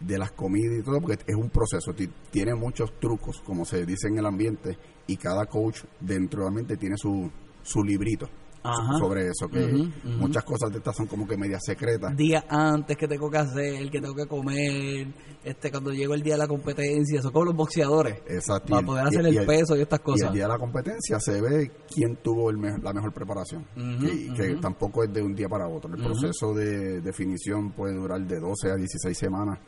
de 0.00 0.18
las 0.18 0.32
comidas 0.32 0.78
y 0.80 0.82
todo, 0.82 1.00
porque 1.00 1.18
es 1.26 1.36
un 1.36 1.48
proceso. 1.50 1.92
Ti- 1.94 2.10
Tiene 2.30 2.54
muchos 2.54 2.98
trucos, 3.00 3.40
como 3.40 3.64
se 3.64 3.84
dice 3.86 4.08
en 4.08 4.18
el 4.18 4.26
ambiente, 4.26 4.76
y 5.06 5.16
cada 5.16 5.46
coach 5.46 5.82
dentro 6.00 6.40
del 6.40 6.48
ambiente 6.48 6.76
tiene 6.76 6.96
su, 6.98 7.30
su 7.62 7.82
librito 7.82 8.28
Ajá. 8.62 8.98
sobre 8.98 9.26
eso, 9.28 9.48
que 9.48 9.88
muchas 10.18 10.44
cosas 10.44 10.70
de 10.70 10.78
estas 10.78 10.94
son 10.94 11.06
como 11.06 11.26
que 11.26 11.36
medias 11.36 11.62
secretas. 11.64 12.14
días 12.16 12.44
antes 12.48 12.96
que 12.96 13.08
tengo 13.08 13.30
que 13.30 13.38
hacer, 13.38 13.90
que 13.90 14.00
tengo 14.00 14.14
que 14.14 14.26
comer, 14.26 15.08
este 15.42 15.70
cuando 15.70 15.90
llego 15.92 16.12
el 16.14 16.22
día 16.22 16.34
de 16.34 16.38
la 16.40 16.46
competencia, 16.48 17.22
son 17.22 17.32
como 17.32 17.46
los 17.46 17.56
boxeadores, 17.56 18.18
Exacto. 18.28 18.66
y 18.68 18.70
para 18.72 18.86
poder 18.86 19.04
y- 19.04 19.08
hacer 19.08 19.32
y 19.32 19.36
el 19.38 19.46
peso 19.46 19.76
y 19.76 19.80
estas 19.80 20.00
Y 20.00 20.02
cosas. 20.02 20.28
el 20.28 20.34
día 20.34 20.42
de 20.44 20.48
la 20.50 20.58
competencia 20.58 21.18
se 21.20 21.40
ve 21.40 21.70
quién 21.92 22.16
tuvo 22.16 22.50
el 22.50 22.58
me- 22.58 22.76
la 22.78 22.92
mejor 22.92 23.12
preparación. 23.14 23.64
Y 23.76 24.32
que 24.34 24.52
ujú. 24.52 24.60
tampoco 24.60 25.04
es 25.04 25.12
de 25.12 25.22
un 25.22 25.34
día 25.34 25.48
para 25.48 25.66
otro. 25.66 25.94
El 25.94 26.02
proceso 26.02 26.52
de 26.52 27.00
definición 27.00 27.70
puede 27.72 27.94
durar 27.94 28.20
de 28.20 28.38
12 28.40 28.70
a 28.70 28.76
16 28.76 29.16
semanas 29.16 29.58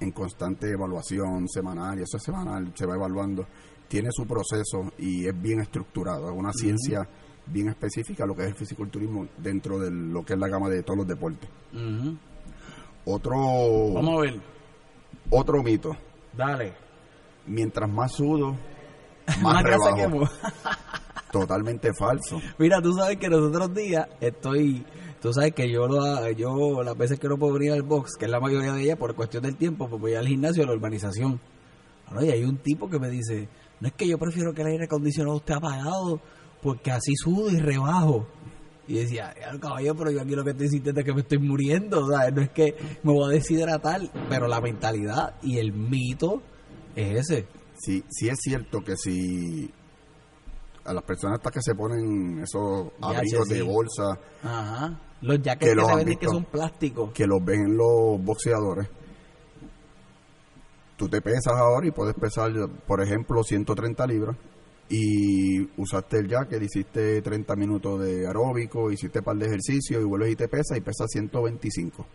en 0.00 0.10
constante 0.12 0.70
evaluación 0.70 1.46
semanal. 1.48 1.98
Y 1.98 2.02
eso 2.04 2.16
es 2.16 2.22
semanal, 2.22 2.72
se 2.74 2.86
va 2.86 2.94
evaluando. 2.94 3.46
Tiene 3.88 4.08
su 4.12 4.24
proceso 4.26 4.90
y 4.98 5.26
es 5.26 5.38
bien 5.42 5.60
estructurado. 5.60 6.30
Es 6.30 6.34
una 6.38 6.52
ciencia 6.52 7.06
bien 7.52 7.68
específica 7.68 8.26
lo 8.26 8.34
que 8.34 8.42
es 8.42 8.48
el 8.48 8.54
fisiculturismo 8.54 9.26
dentro 9.38 9.78
de 9.78 9.90
lo 9.90 10.24
que 10.24 10.34
es 10.34 10.38
la 10.38 10.48
gama 10.48 10.68
de 10.68 10.82
todos 10.82 10.98
los 10.98 11.06
deportes. 11.08 11.48
Otro, 13.04 13.92
Vamos 13.94 14.18
a 14.18 14.20
ver, 14.22 14.40
otro 15.30 15.62
mito. 15.62 15.96
dale. 16.36 16.72
Mientras 17.46 17.88
más 17.90 18.12
sudo, 18.12 18.54
Más 19.26 19.42
más 19.42 19.62
rebajo. 19.62 20.28
Totalmente 21.32 21.92
falso. 21.94 22.40
Mira, 22.58 22.82
tú 22.82 22.92
sabes 22.92 23.16
que 23.16 23.28
los 23.28 23.40
otros 23.40 23.72
días 23.72 24.06
estoy, 24.20 24.84
tú 25.22 25.32
sabes 25.32 25.54
que 25.54 25.70
yo 25.70 25.86
lo, 25.86 26.28
yo 26.32 26.82
las 26.82 26.96
veces 26.98 27.18
que 27.20 27.28
no 27.28 27.38
puedo 27.38 27.54
venir 27.54 27.72
al 27.72 27.82
box, 27.82 28.16
que 28.18 28.24
es 28.24 28.30
la 28.30 28.40
mayoría 28.40 28.72
de 28.72 28.82
ellas 28.82 28.98
por 28.98 29.14
cuestión 29.14 29.44
del 29.44 29.56
tiempo, 29.56 29.88
pues 29.88 30.00
voy 30.00 30.14
al 30.14 30.26
gimnasio 30.26 30.64
a 30.64 30.66
la 30.66 30.72
urbanización. 30.72 31.40
Ahora, 32.06 32.24
y 32.26 32.30
hay 32.30 32.44
un 32.44 32.56
tipo 32.58 32.90
que 32.90 32.98
me 32.98 33.08
dice, 33.08 33.48
no 33.80 33.86
es 33.88 33.94
que 33.94 34.08
yo 34.08 34.18
prefiero 34.18 34.52
que 34.52 34.62
el 34.62 34.68
aire 34.68 34.84
acondicionado 34.86 35.36
esté 35.36 35.54
apagado, 35.54 36.20
porque 36.62 36.90
así 36.90 37.14
sudo 37.16 37.50
y 37.50 37.58
rebajo. 37.58 38.26
Y 38.88 38.94
decía, 38.94 39.32
"Ya, 39.40 39.58
caballo, 39.60 39.94
pero 39.94 40.10
yo 40.10 40.20
aquí 40.20 40.34
lo 40.34 40.42
que 40.42 40.50
estoy 40.50 40.68
sintiendo 40.68 41.00
es 41.00 41.06
que 41.06 41.14
me 41.14 41.20
estoy 41.20 41.38
muriendo, 41.38 42.08
¿sabes? 42.10 42.34
No 42.34 42.42
es 42.42 42.50
que 42.50 42.74
me 43.04 43.12
voy 43.12 43.30
a 43.30 43.34
deshidratar, 43.34 44.00
pero 44.28 44.48
la 44.48 44.60
mentalidad 44.60 45.34
y 45.42 45.58
el 45.58 45.72
mito 45.72 46.42
es 46.96 47.20
ese. 47.30 47.46
Sí, 47.78 48.02
sí 48.10 48.28
es 48.28 48.38
cierto 48.40 48.80
que 48.82 48.96
si 48.96 49.70
a 50.84 50.92
las 50.92 51.04
personas 51.04 51.38
estas 51.38 51.52
que 51.52 51.62
se 51.62 51.74
ponen 51.74 52.40
esos 52.40 52.88
abrigos 53.00 53.48
sí. 53.48 53.54
de 53.54 53.62
bolsa 53.62 54.18
Ajá. 54.42 54.98
Los 55.20 55.40
jackets 55.42 55.58
Que 55.70 55.70
que, 55.70 55.74
los 55.76 56.16
que 56.18 56.26
son 56.26 56.44
plásticos. 56.46 57.12
que 57.12 57.26
los 57.26 57.44
ven 57.44 57.76
los 57.76 58.22
boxeadores, 58.22 58.88
tú 60.96 61.08
te 61.08 61.20
pesas 61.20 61.54
ahora 61.54 61.86
y 61.86 61.90
puedes 61.90 62.14
pesar, 62.14 62.50
por 62.86 63.02
ejemplo, 63.02 63.42
130 63.42 64.06
libras 64.06 64.36
y 64.92 65.60
usaste 65.80 66.18
el 66.18 66.28
jacket, 66.28 66.60
hiciste 66.62 67.22
30 67.22 67.54
minutos 67.56 68.00
de 68.02 68.26
aeróbico, 68.26 68.90
hiciste 68.90 69.20
un 69.20 69.24
par 69.24 69.36
de 69.36 69.46
ejercicios 69.46 70.02
y 70.02 70.04
vuelves 70.04 70.32
y 70.32 70.36
te 70.36 70.48
pesas 70.48 70.76
y 70.76 70.80
pesas 70.80 71.06
125. 71.10 72.06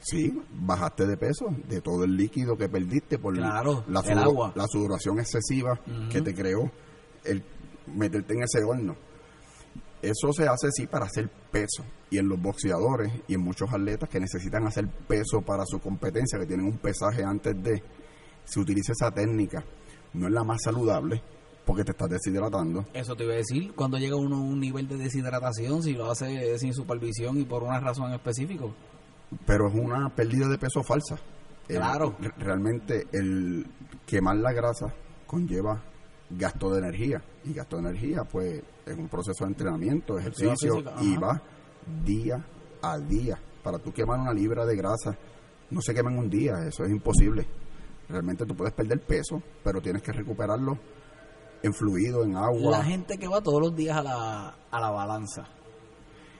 Sí, 0.00 0.40
bajaste 0.52 1.06
de 1.06 1.16
peso 1.16 1.46
de 1.68 1.80
todo 1.80 2.04
el 2.04 2.16
líquido 2.16 2.56
que 2.56 2.68
perdiste 2.68 3.18
por 3.18 3.34
Claro, 3.34 3.84
la, 3.88 4.00
el 4.00 4.06
sudo- 4.06 4.20
agua. 4.22 4.52
la 4.56 4.66
sudoración 4.68 5.18
excesiva 5.18 5.78
que 6.10 6.22
te 6.22 6.32
creó 6.34 6.70
el 7.24 7.42
meterte 7.94 8.34
en 8.34 8.42
ese 8.44 8.62
horno. 8.64 8.96
Eso 10.00 10.32
se 10.32 10.48
hace 10.48 10.68
sí 10.72 10.86
para 10.88 11.06
hacer 11.06 11.28
peso. 11.52 11.84
Y 12.10 12.18
en 12.18 12.28
los 12.28 12.40
boxeadores 12.40 13.12
y 13.28 13.34
en 13.34 13.40
muchos 13.40 13.72
atletas 13.72 14.08
que 14.08 14.18
necesitan 14.18 14.66
hacer 14.66 14.88
peso 15.06 15.42
para 15.42 15.64
su 15.64 15.78
competencia, 15.80 16.38
que 16.40 16.46
tienen 16.46 16.66
un 16.66 16.78
pesaje 16.78 17.22
antes 17.22 17.60
de, 17.62 17.82
se 18.44 18.58
utiliza 18.60 18.92
esa 18.92 19.12
técnica. 19.12 19.64
No 20.14 20.26
es 20.26 20.32
la 20.32 20.42
más 20.42 20.58
saludable 20.64 21.22
porque 21.64 21.84
te 21.84 21.92
estás 21.92 22.08
deshidratando. 22.10 22.84
Eso 22.92 23.14
te 23.14 23.24
iba 23.24 23.34
a 23.34 23.36
decir, 23.36 23.72
cuando 23.74 23.98
llega 23.98 24.16
uno 24.16 24.36
a 24.36 24.40
un 24.40 24.58
nivel 24.60 24.88
de 24.88 24.96
deshidratación, 24.96 25.82
si 25.82 25.92
lo 25.94 26.10
hace 26.10 26.58
sin 26.58 26.72
supervisión 26.74 27.38
y 27.38 27.44
por 27.44 27.62
una 27.62 27.78
razón 27.80 28.08
en 28.08 28.14
específico. 28.14 28.74
pero 29.46 29.68
es 29.68 29.74
una 29.74 30.08
pérdida 30.14 30.48
de 30.48 30.58
peso 30.58 30.82
falsa. 30.82 31.16
Claro. 31.68 32.16
re- 32.20 32.32
realmente 32.38 33.06
el 33.12 33.64
quemar 34.04 34.36
la 34.36 34.52
grasa 34.52 34.92
conlleva 35.26 35.80
gasto 36.28 36.70
de 36.70 36.80
energía 36.80 37.22
y 37.44 37.54
gasto 37.54 37.76
de 37.76 37.82
energía 37.88 38.24
pues 38.24 38.62
es 38.84 38.98
un 38.98 39.08
proceso 39.08 39.44
de 39.44 39.50
entrenamiento, 39.52 40.18
ejercicio 40.18 40.74
física, 40.74 40.94
y 41.00 41.16
va 41.16 41.40
día 42.04 42.44
a 42.82 42.98
día. 42.98 43.38
Para 43.62 43.78
tú 43.78 43.92
quemar 43.92 44.18
una 44.18 44.34
libra 44.34 44.66
de 44.66 44.76
grasa 44.76 45.16
no 45.70 45.80
se 45.80 45.94
quema 45.94 46.10
en 46.10 46.18
un 46.18 46.28
día, 46.28 46.66
eso 46.66 46.84
es 46.84 46.90
imposible. 46.90 47.46
Realmente 48.08 48.44
tú 48.44 48.54
puedes 48.54 48.74
perder 48.74 49.00
peso, 49.00 49.40
pero 49.64 49.80
tienes 49.80 50.02
que 50.02 50.12
recuperarlo 50.12 50.76
en 51.62 51.72
fluido, 51.74 52.24
en 52.24 52.36
agua. 52.36 52.78
La 52.78 52.84
gente 52.84 53.16
que 53.18 53.28
va 53.28 53.40
todos 53.40 53.60
los 53.60 53.74
días 53.76 53.96
a 53.96 54.02
la, 54.02 54.54
a 54.70 54.80
la 54.80 54.90
balanza 54.90 55.46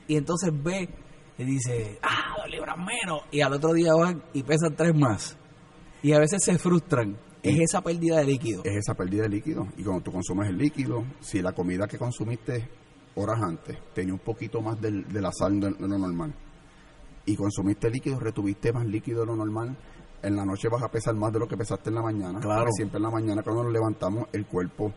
y 0.08 0.16
entonces 0.16 0.50
ve 0.52 0.88
y 1.38 1.44
dice, 1.44 1.98
ah, 2.02 2.34
dos 2.36 2.50
libras 2.50 2.76
menos, 2.76 3.22
y 3.30 3.40
al 3.40 3.52
otro 3.54 3.72
día 3.72 3.94
van 3.94 4.22
y 4.32 4.42
pesan 4.42 4.74
tres 4.76 4.94
más. 4.94 5.36
Y 6.02 6.12
a 6.12 6.18
veces 6.18 6.42
se 6.44 6.58
frustran. 6.58 7.16
Es 7.42 7.58
esa 7.58 7.80
pérdida 7.80 8.18
de 8.18 8.24
líquido. 8.24 8.62
es 8.64 8.76
esa 8.76 8.94
pérdida 8.94 9.22
de 9.24 9.28
líquido. 9.30 9.66
Y 9.76 9.82
cuando 9.82 10.02
tú 10.04 10.12
consumes 10.12 10.48
el 10.48 10.58
líquido, 10.58 11.04
si 11.20 11.40
la 11.42 11.52
comida 11.52 11.88
que 11.88 11.98
consumiste 11.98 12.68
horas 13.16 13.40
antes 13.42 13.78
tenía 13.94 14.12
un 14.14 14.20
poquito 14.20 14.60
más 14.60 14.80
del- 14.80 15.04
de, 15.12 15.20
la 15.20 15.30
sal 15.32 15.58
de, 15.58 15.70
de 15.72 15.88
lo 15.88 15.98
normal 15.98 16.32
y 17.26 17.34
consumiste 17.36 17.90
líquido, 17.90 18.20
retuviste 18.20 18.72
más 18.72 18.84
líquido 18.86 19.20
de 19.20 19.26
lo 19.26 19.36
normal, 19.36 19.76
en 20.22 20.36
la 20.36 20.44
noche 20.44 20.68
vas 20.68 20.82
a 20.82 20.88
pesar 20.88 21.14
más 21.14 21.32
de 21.32 21.38
lo 21.40 21.48
que 21.48 21.56
pesaste 21.56 21.88
en 21.88 21.96
la 21.96 22.02
mañana. 22.02 22.38
Claro. 22.40 22.60
Porque 22.60 22.72
siempre 22.76 22.98
en 22.98 23.02
la 23.04 23.10
mañana 23.10 23.42
cuando 23.42 23.64
nos 23.64 23.72
levantamos 23.72 24.26
el 24.32 24.46
cuerpo 24.46 24.92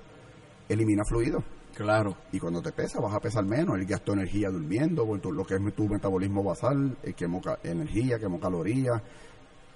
elimina 0.70 1.04
fluido. 1.06 1.44
Claro. 1.76 2.16
Y 2.32 2.40
cuando 2.40 2.62
te 2.62 2.72
pesas 2.72 3.02
vas 3.02 3.14
a 3.14 3.20
pesar 3.20 3.44
menos, 3.46 3.78
el 3.78 3.86
gasto 3.86 4.14
de 4.14 4.20
energía 4.22 4.50
durmiendo, 4.50 5.06
lo 5.06 5.46
que 5.46 5.56
es 5.56 5.76
tu 5.76 5.88
metabolismo 5.90 6.42
basal, 6.44 6.98
el 7.04 7.14
quemó 7.16 7.42
ca- 7.42 7.60
energía, 7.64 8.18
quemó 8.18 8.40
calorías, 8.40 9.02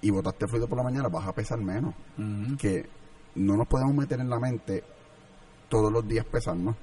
y 0.00 0.10
botaste 0.10 0.46
fluido 0.48 0.66
por 0.66 0.78
la 0.78 0.84
mañana, 0.84 1.08
vas 1.08 1.26
a 1.28 1.34
pesar 1.34 1.60
menos 1.60 1.94
que 2.58 2.88
no 3.34 3.56
nos 3.56 3.68
podemos 3.68 3.94
meter 3.94 4.18
en 4.20 4.30
la 4.30 4.38
mente 4.40 4.82
todos 5.68 5.92
los 5.92 6.08
días 6.08 6.24
pesarnos, 6.24 6.74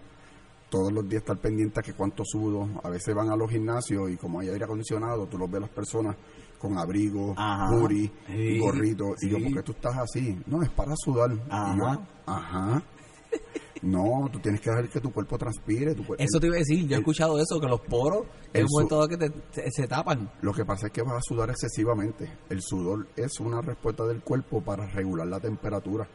todos 0.70 0.92
los 0.94 1.10
días 1.10 1.22
estar 1.24 1.38
pendientes 1.40 1.80
a 1.80 1.82
que 1.82 1.94
cuánto 1.94 2.24
sudo. 2.24 2.70
A 2.84 2.90
veces 2.90 3.16
van 3.16 3.32
a 3.32 3.36
los 3.36 3.50
gimnasios 3.50 4.12
y 4.12 4.18
como 4.18 4.40
hay 4.40 4.50
aire 4.50 4.66
acondicionado, 4.66 5.26
tú 5.26 5.40
los 5.40 5.50
ves 5.50 5.62
las 5.62 5.70
personas 5.72 6.16
con 6.60 6.78
abrigo, 6.78 7.34
Ajá. 7.36 7.70
hoodie, 7.72 8.12
Sí, 8.28 8.60
gorrito. 8.60 9.06
Y 9.22 9.30
yo. 9.30 9.38
¿por 9.40 9.54
qué 9.56 9.64
tú 9.64 9.72
estás 9.72 9.98
así? 9.98 10.40
No, 10.46 10.62
es 10.62 10.70
para 10.70 10.94
sudar. 10.96 11.32
Y 11.32 11.78
yo, 11.80 12.02
Ajá. 12.28 12.84
No, 13.82 14.30
tú 14.32 14.40
tienes 14.40 14.62
que 14.62 14.70
dejar 14.70 14.90
que 14.90 15.00
tu 15.02 15.12
cuerpo 15.12 15.38
transpire. 15.38 15.94
Tu 15.96 16.04
cuer- 16.04 16.18
Eso 16.20 16.40
te 16.40 16.48
iba 16.48 16.56
a 16.56 16.60
decir, 16.60 16.88
yo 16.88 16.96
he 16.96 17.00
escuchado 17.00 17.38
eso, 17.40 17.60
que 17.60 17.68
los 17.68 17.82
poros 17.82 18.26
en 18.54 18.64
un 18.64 18.68
momento 18.72 18.96
dado 18.96 19.08
que 19.08 19.18
te- 19.18 19.30
te- 19.30 19.72
se 19.72 19.88
tapan. 19.88 20.30
Lo 20.42 20.54
que 20.54 20.66
pasa 20.66 20.88
es 20.88 20.94
que 20.94 21.02
vas 21.02 21.16
a 21.18 21.22
sudar 21.22 21.50
excesivamente. 21.50 22.32
El 22.50 22.62
sudor 22.62 23.08
es 23.16 23.40
una 23.40 23.62
respuesta 23.62 24.06
del 24.06 24.22
cuerpo 24.22 24.62
para 24.62 24.86
regular 24.88 25.28
la 25.28 25.40
temperatura. 25.40 26.08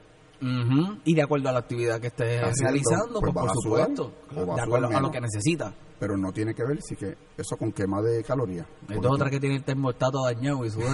Ujú, 0.42 0.98
Y 1.04 1.14
de 1.14 1.22
acuerdo 1.22 1.48
a 1.48 1.52
la 1.52 1.60
actividad 1.60 2.00
que 2.00 2.08
estés 2.08 2.42
Haciendo, 2.42 2.62
realizando, 2.62 3.20
pues 3.20 3.32
pues, 3.32 3.46
por 3.46 3.50
a 3.50 3.52
sudar, 3.54 3.88
supuesto, 3.96 4.12
o 4.36 4.46
vas 4.46 4.56
de 4.56 4.62
acuerdo 4.62 4.86
sudar 4.88 4.98
a 4.98 5.02
lo 5.02 5.10
que 5.12 5.20
necesitas. 5.20 5.74
pero 6.00 6.16
no 6.16 6.32
tiene 6.32 6.52
que 6.52 6.64
ver 6.64 6.82
sí 6.82 6.96
que 6.96 7.16
eso 7.38 7.56
con 7.56 7.70
quema 7.70 8.02
de 8.02 8.24
calorías. 8.24 8.66
Hay 8.88 8.96
dos 8.96 9.06
o 9.06 9.10
tú- 9.10 9.18
tres 9.18 9.30
que 9.30 9.38
tienen 9.40 9.58
el 9.58 9.64
termostato 9.64 10.24
dañado 10.24 10.66
y 10.66 10.70
como... 10.70 10.86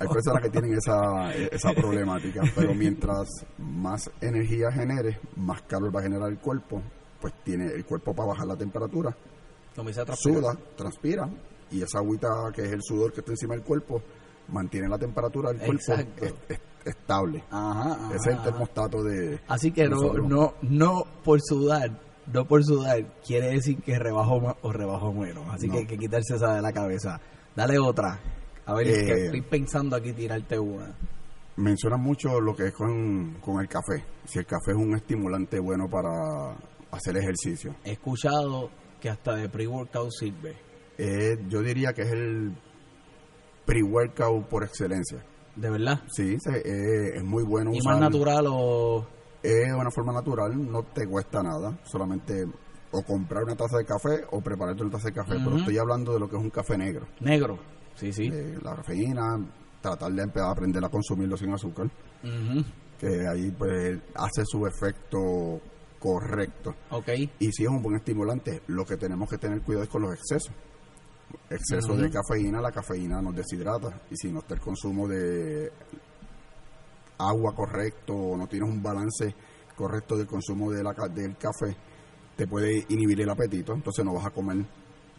Hay 0.00 0.08
personas 0.08 0.42
que 0.42 0.50
tienen 0.50 0.74
esa, 0.74 1.32
esa 1.34 1.72
problemática, 1.72 2.42
pero 2.56 2.74
mientras 2.74 3.28
más 3.58 4.10
energía 4.20 4.72
genere, 4.72 5.20
más 5.36 5.62
calor 5.62 5.94
va 5.94 6.00
a 6.00 6.02
generar 6.02 6.28
el 6.28 6.38
cuerpo, 6.38 6.82
pues 7.20 7.32
tiene 7.44 7.66
el 7.66 7.84
cuerpo 7.84 8.12
para 8.14 8.30
bajar 8.30 8.46
la 8.48 8.56
temperatura, 8.56 9.16
Comienza 9.76 10.02
a 10.02 10.06
transpirar. 10.06 10.42
suda, 10.42 10.56
transpira, 10.76 11.30
y 11.70 11.80
esa 11.82 11.98
agüita 11.98 12.28
que 12.52 12.62
es 12.62 12.72
el 12.72 12.82
sudor 12.82 13.12
que 13.12 13.20
está 13.20 13.30
encima 13.30 13.54
del 13.54 13.62
cuerpo, 13.62 14.02
mantiene 14.48 14.88
la 14.88 14.98
temperatura 14.98 15.50
del 15.52 15.58
cuerpo 15.58 15.92
Exacto. 15.92 16.26
Es- 16.80 16.86
es- 16.86 16.96
estable. 16.96 17.44
Ajá, 17.50 17.92
ajá, 17.92 18.14
Ese 18.14 18.30
es 18.30 18.36
el 18.36 18.42
termostato 18.42 19.02
de... 19.02 19.40
Así 19.48 19.70
que 19.72 19.88
no, 19.88 20.12
no, 20.14 20.54
no 20.62 21.04
por 21.24 21.40
sudar, 21.42 21.90
no 22.32 22.44
por 22.46 22.64
sudar, 22.64 23.04
quiere 23.26 23.48
decir 23.52 23.78
que 23.82 23.98
rebajó 23.98 24.40
más 24.40 24.56
o 24.62 24.72
rebajó 24.72 25.12
menos. 25.12 25.44
Así 25.50 25.66
No. 25.66 25.72
que 25.74 25.78
hay 25.80 25.86
que 25.86 25.98
quitarse 25.98 26.36
esa 26.36 26.54
de 26.54 26.62
la 26.62 26.72
cabeza. 26.72 27.20
Dale 27.56 27.78
otra. 27.78 28.18
A 28.66 28.74
ver, 28.74 28.86
Eh, 28.88 29.06
que 29.06 29.24
estoy 29.24 29.40
pensando 29.42 29.96
aquí 29.96 30.12
tirarte 30.12 30.58
una. 30.58 30.94
Mencionan 31.56 32.00
mucho 32.00 32.40
lo 32.40 32.54
que 32.54 32.68
es 32.68 32.72
con, 32.74 33.34
con 33.40 33.60
el 33.60 33.68
café, 33.68 34.04
si 34.24 34.38
el 34.38 34.46
café 34.46 34.70
es 34.70 34.76
un 34.76 34.94
estimulante 34.94 35.58
bueno 35.58 35.88
para 35.90 36.56
hacer 36.92 37.16
ejercicio. 37.16 37.74
He 37.84 37.92
escuchado 37.92 38.70
que 39.00 39.10
hasta 39.10 39.34
de 39.34 39.48
pre-workout 39.48 40.10
sirve. 40.12 40.56
Eh, 40.96 41.36
yo 41.48 41.60
diría 41.62 41.92
que 41.92 42.02
es 42.02 42.12
el 42.12 42.52
pre-workout 43.66 44.46
por 44.46 44.64
excelencia. 44.64 45.24
¿De 45.56 45.70
verdad? 45.70 46.00
Sí, 46.08 46.36
se- 46.38 46.58
eh, 46.58 47.16
es 47.16 47.24
muy 47.24 47.42
bueno 47.44 47.70
¿Y 47.74 47.78
usar. 47.78 47.94
más 47.94 48.00
natural 48.02 48.46
o...? 48.48 49.06
Es 49.42 49.72
una 49.72 49.90
forma 49.90 50.12
natural, 50.12 50.70
no 50.70 50.82
te 50.82 51.06
cuesta 51.06 51.42
nada, 51.42 51.78
solamente 51.84 52.46
o 52.92 53.02
comprar 53.02 53.44
una 53.44 53.56
taza 53.56 53.78
de 53.78 53.84
café 53.86 54.24
o 54.32 54.40
prepararte 54.42 54.82
una 54.82 54.90
taza 54.92 55.08
de 55.08 55.14
café, 55.14 55.36
pero 55.42 55.56
estoy 55.56 55.78
hablando 55.78 56.12
de 56.12 56.20
lo 56.20 56.28
que 56.28 56.36
es 56.36 56.42
un 56.42 56.50
café 56.50 56.76
negro. 56.76 57.06
Negro. 57.20 57.58
Sí, 57.94 58.12
sí. 58.12 58.28
de 58.30 58.58
la 58.62 58.76
cafeína, 58.76 59.38
tratar 59.80 60.12
de 60.12 60.22
empezar 60.22 60.48
a 60.48 60.52
aprender 60.52 60.84
a 60.84 60.88
consumirlo 60.90 61.36
sin 61.38 61.52
azúcar, 61.54 61.90
que 62.98 63.26
ahí 63.26 63.50
pues 63.52 63.98
hace 64.14 64.42
su 64.44 64.66
efecto 64.66 65.60
correcto. 65.98 66.74
Ok. 66.90 67.08
Y 67.38 67.50
si 67.52 67.62
es 67.64 67.68
un 67.68 67.82
buen 67.82 67.96
estimulante, 67.96 68.60
lo 68.68 68.84
que 68.84 68.96
tenemos 68.96 69.28
que 69.28 69.38
tener 69.38 69.62
cuidado 69.62 69.84
es 69.84 69.90
con 69.90 70.02
los 70.02 70.12
excesos. 70.12 70.52
Exceso 71.48 71.96
de 71.96 72.10
cafeína, 72.10 72.60
la 72.60 72.70
cafeína 72.70 73.20
nos 73.20 73.34
deshidrata. 73.34 74.02
Y 74.10 74.16
si 74.16 74.30
no 74.30 74.40
está 74.40 74.54
el 74.54 74.60
consumo 74.60 75.08
de 75.08 75.70
agua 77.18 77.54
correcto 77.54 78.14
o 78.14 78.36
no 78.36 78.46
tienes 78.46 78.68
un 78.68 78.82
balance 78.82 79.34
correcto 79.74 80.16
del 80.16 80.26
consumo 80.26 80.70
de 80.70 80.82
la, 80.82 80.92
del 80.92 81.36
café, 81.36 81.76
te 82.36 82.46
puede 82.46 82.86
inhibir 82.88 83.20
el 83.20 83.30
apetito. 83.30 83.72
Entonces 83.72 84.04
no 84.04 84.14
vas 84.14 84.26
a 84.26 84.30
comer 84.30 84.64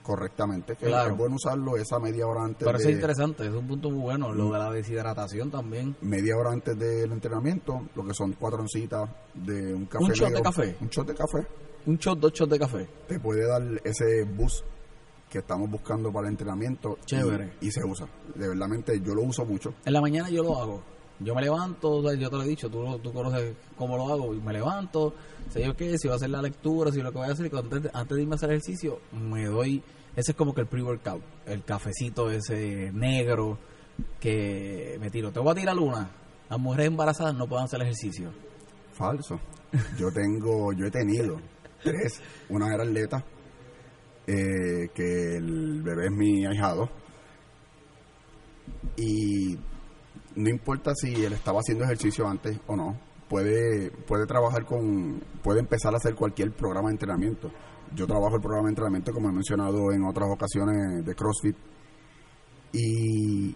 correctamente. 0.02 0.76
Claro. 0.76 1.12
Es 1.12 1.18
bueno 1.18 1.36
usarlo 1.36 1.78
esa 1.78 2.00
media 2.00 2.28
hora 2.28 2.44
antes 2.44 2.66
Pero 2.66 2.78
eso 2.78 2.90
es 2.90 2.96
interesante, 2.96 3.46
es 3.46 3.54
un 3.54 3.68
punto 3.68 3.90
muy 3.90 4.02
bueno. 4.02 4.34
Lo 4.34 4.52
de 4.52 4.60
la 4.60 4.72
deshidratación 4.72 5.52
también. 5.52 5.96
media 6.02 6.36
hora 6.38 6.52
antes 6.52 6.78
del 6.78 7.12
entrenamiento, 7.12 7.88
lo 7.96 8.06
que 8.06 8.14
son 8.14 8.34
cuatro 8.34 8.62
oncitas 8.62 9.10
de 9.34 9.74
un 9.74 9.86
café 9.86 10.04
Un 10.06 10.12
shot 10.12 10.34
de 10.34 10.42
café. 10.42 10.78
Un 10.82 10.90
shot 10.90 11.08
de 11.08 11.14
café. 11.14 11.48
Un 11.86 11.98
shot, 11.98 12.20
dos 12.20 12.32
shots 12.32 12.52
de 12.52 12.60
café. 12.60 12.88
te 13.08 13.20
puede 13.20 13.48
dar 13.48 13.64
ese 13.84 14.24
boost 14.24 14.64
que 15.32 15.40
estamos 15.40 15.70
buscando 15.72 16.12
para 16.12 16.28
el 16.28 16.34
entrenamiento 16.34 16.98
Chévere. 17.06 17.54
Y, 17.62 17.72
se 17.72 17.84
usa. 17.86 18.06
De 18.36 18.50
verdad, 18.50 18.68
yo 19.04 19.16
lo 19.16 19.22
uso 19.24 19.46
mucho. 19.46 19.74
En 19.86 19.94
la 19.94 20.02
mañana 20.02 20.30
yo 20.30 20.44
lo 20.44 20.62
hago. 20.62 20.84
Yo 21.22 21.34
me 21.34 21.42
levanto, 21.42 22.02
yo 22.16 22.30
te 22.30 22.36
lo 22.36 22.44
he 22.44 22.48
dicho, 22.48 22.70
tú, 22.70 23.00
tú 23.00 23.14
conoces 23.14 23.56
cómo 23.78 23.96
lo 23.96 24.10
hago. 24.12 24.34
y 24.34 24.42
Me 24.42 24.52
levanto, 24.54 25.14
sé 25.50 25.64
yo 25.64 25.76
qué, 25.76 25.98
si 25.98 26.08
voy 26.08 26.14
a 26.14 26.16
hacer 26.18 26.32
la 26.32 26.42
lectura, 26.42 26.92
si 26.92 27.02
lo 27.02 27.12
que 27.12 27.20
voy 27.20 27.28
a 27.30 27.32
hacer, 27.32 27.50
antes, 27.56 27.84
de- 27.84 27.92
antes 27.94 28.16
de 28.18 28.22
irme 28.24 28.34
a 28.34 28.36
hacer 28.36 28.50
ejercicio, 28.50 29.00
me 29.14 29.46
doy. 29.46 29.82
Ese 30.16 30.32
es 30.32 30.38
como 30.38 30.54
que 30.54 30.62
el 30.62 30.68
pre-workout, 30.68 31.22
el 31.46 31.64
cafecito 31.64 32.30
ese 32.30 32.92
negro 32.92 33.58
que 34.20 34.98
me 35.00 35.10
tiro. 35.10 35.32
Te 35.32 35.40
voy 35.40 35.52
a 35.52 35.56
tirar 35.56 35.78
una. 35.78 36.10
Las 36.50 36.60
mujeres 36.60 36.88
embarazadas 36.88 37.36
no 37.36 37.48
pueden 37.48 37.66
hacer 37.66 37.82
ejercicio. 37.82 38.32
Falso. 38.94 39.40
Yo 39.98 40.12
tengo, 40.12 40.74
yo 40.74 40.88
he 40.88 40.92
tenido 40.92 41.38
tres. 41.84 42.20
Una 42.50 42.74
era 42.74 42.84
atleta, 42.84 43.24
eh, 44.32 44.90
que 44.94 45.36
el 45.36 45.82
bebé 45.82 46.06
es 46.06 46.12
mi 46.12 46.46
ahijado. 46.46 46.90
Y 48.96 49.58
no 50.36 50.50
importa 50.50 50.94
si 50.96 51.26
él 51.26 51.34
estaba 51.34 51.60
haciendo 51.60 51.84
ejercicio 51.84 52.26
antes 52.28 52.58
o 52.68 52.78
no, 52.78 52.98
puede, 53.28 53.92
puede 53.92 54.26
trabajar 54.26 54.66
con, 54.66 55.22
puede 55.44 55.60
empezar 55.60 55.94
a 55.94 55.98
hacer 55.98 56.16
cualquier 56.16 56.54
programa 56.54 56.88
de 56.88 56.94
entrenamiento. 56.94 57.52
Yo 57.94 58.08
trabajo 58.08 58.36
el 58.36 58.42
programa 58.42 58.68
de 58.68 58.72
entrenamiento, 58.72 59.12
como 59.12 59.30
he 59.30 59.34
mencionado 59.34 59.92
en 59.92 60.06
otras 60.06 60.30
ocasiones, 60.32 61.06
de 61.06 61.14
CrossFit. 61.14 61.58
Y 62.72 63.54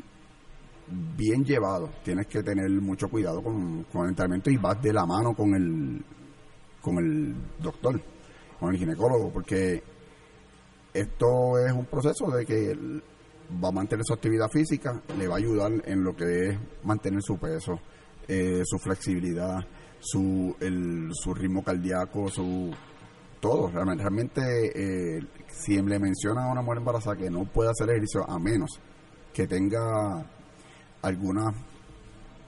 bien 1.16 1.46
llevado, 1.46 1.90
tienes 2.04 2.28
que 2.28 2.44
tener 2.44 2.70
mucho 2.82 3.08
cuidado 3.08 3.42
con, 3.42 3.86
con 3.86 4.04
el 4.04 4.10
entrenamiento 4.10 4.50
y 4.50 4.58
vas 4.58 4.82
de 4.82 4.92
la 4.92 5.06
mano 5.06 5.34
con 5.34 5.56
el, 5.56 6.04
con 6.82 6.98
el 6.98 7.34
doctor, 7.62 8.02
con 8.60 8.74
el 8.74 8.78
ginecólogo, 8.78 9.32
porque 9.32 9.95
esto 10.96 11.60
es 11.60 11.74
un 11.74 11.86
proceso 11.86 12.32
de 12.32 12.46
que 12.46 12.74
va 13.64 13.68
a 13.68 13.72
mantener 13.72 14.06
su 14.06 14.14
actividad 14.14 14.50
física, 14.50 15.02
le 15.18 15.28
va 15.28 15.36
a 15.36 15.38
ayudar 15.38 15.72
en 15.86 16.04
lo 16.04 16.16
que 16.16 16.50
es 16.50 16.60
mantener 16.84 17.22
su 17.22 17.38
peso, 17.38 17.80
eh, 18.28 18.62
su 18.64 18.80
flexibilidad, 18.80 19.60
su, 20.00 20.56
el, 20.62 21.10
su 21.14 21.34
ritmo 21.34 21.64
cardíaco, 21.64 22.30
su 22.30 22.72
todo. 23.42 23.70
Realmente, 23.70 24.04
realmente 24.04 25.18
eh, 25.18 25.22
si 25.48 25.82
le 25.82 26.00
menciona 26.00 26.46
a 26.46 26.52
una 26.52 26.62
mujer 26.62 26.78
embarazada 26.78 27.18
que 27.18 27.30
no 27.30 27.44
puede 27.44 27.72
hacer 27.72 27.90
ejercicio 27.90 28.28
a 28.28 28.40
menos 28.40 28.80
que 29.34 29.48
tenga 29.48 30.26
alguna 31.02 31.54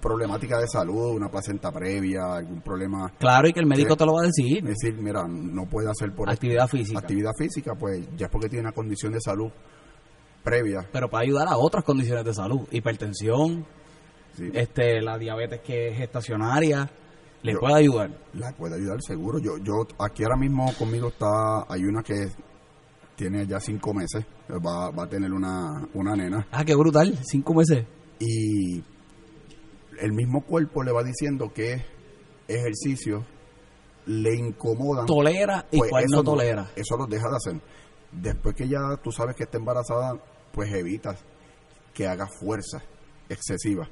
problemática 0.08 0.58
de 0.60 0.68
salud, 0.68 1.16
una 1.16 1.30
placenta 1.30 1.70
previa, 1.72 2.36
algún 2.36 2.62
problema, 2.62 3.12
Claro, 3.20 3.48
y 3.50 3.54
que 3.54 3.60
el 3.60 3.66
médico 3.66 3.96
te 3.98 4.06
lo 4.06 4.14
va 4.14 4.22
a 4.22 4.26
decir. 4.28 4.60
es 4.60 4.64
decir, 4.80 4.96
mira, 5.02 5.28
no 5.28 5.66
puede 5.66 5.90
hacer 5.90 6.14
por 6.16 6.30
Actividad 6.30 6.68
física. 6.70 7.00
actividad 7.00 7.32
física, 7.38 7.74
pues 7.76 8.08
ya 8.16 8.28
es 8.28 8.32
porque 8.32 8.48
tiene 8.48 8.62
una 8.62 8.72
condición 8.72 9.12
de 9.12 9.20
salud 9.20 9.52
previa. 10.44 10.88
Pero 10.92 11.10
para 11.10 11.24
ayudar 11.24 11.48
a 11.50 11.58
otras 11.58 11.84
condiciones 11.84 12.24
de 12.24 12.34
salud. 12.34 12.62
Hipertensión, 12.72 13.66
sí, 14.36 14.50
este 14.54 15.02
la 15.02 15.18
diabetes 15.18 15.60
que 15.62 15.90
es 15.90 16.00
estacionaria, 16.00 16.90
le 17.44 17.54
Yo- 17.54 17.60
puede 17.60 17.76
ayudar. 17.76 18.12
la 18.34 18.52
puede 18.54 18.76
ayudar 18.76 19.02
seguro. 19.02 19.40
Yo, 19.40 19.58
yo 19.58 19.74
aquí 20.00 20.24
ahora 20.24 20.38
mismo 20.38 20.72
conmigo 20.80 21.10
está, 21.10 21.66
hay 21.68 21.84
una 21.84 22.02
que 22.02 22.28
tiene 23.18 23.46
ya 23.46 23.60
cinco 23.60 23.94
meses, 23.94 24.26
va, 24.50 24.90
va 24.92 25.04
a 25.04 25.10
tener 25.10 25.34
una, 25.34 25.86
una 25.94 26.16
nena 26.16 26.48
Ah, 26.52 26.64
qué 26.64 26.76
brutal, 26.76 27.18
cinco 27.24 27.54
meses. 27.54 27.86
y 28.20 28.82
el 30.00 30.14
mismo 30.14 30.42
cuerpo 30.42 30.84
le 30.84 30.92
va 30.92 31.04
diciendo 31.04 31.52
que 31.54 31.84
ejercicio 32.48 33.26
le 34.06 34.36
incomodan. 34.36 35.06
Tolera 35.06 35.66
y 35.72 35.80
pues 35.80 35.90
cuál 35.92 36.06
no 36.10 36.24
tolera. 36.24 36.72
Eso 36.76 36.98
lo 36.98 37.06
deja 37.06 37.30
de 37.30 37.36
hacer. 37.36 37.62
Después 38.12 38.56
que 38.56 38.68
ya 38.68 38.80
tú 39.04 39.12
sabes 39.12 39.36
que 39.36 39.44
está 39.44 39.58
embarazada, 39.58 40.18
pues 40.52 40.74
evitas 40.74 41.20
que 41.94 42.08
haga 42.08 42.28
fuerza 42.28 42.82
excesiva. 43.30 43.88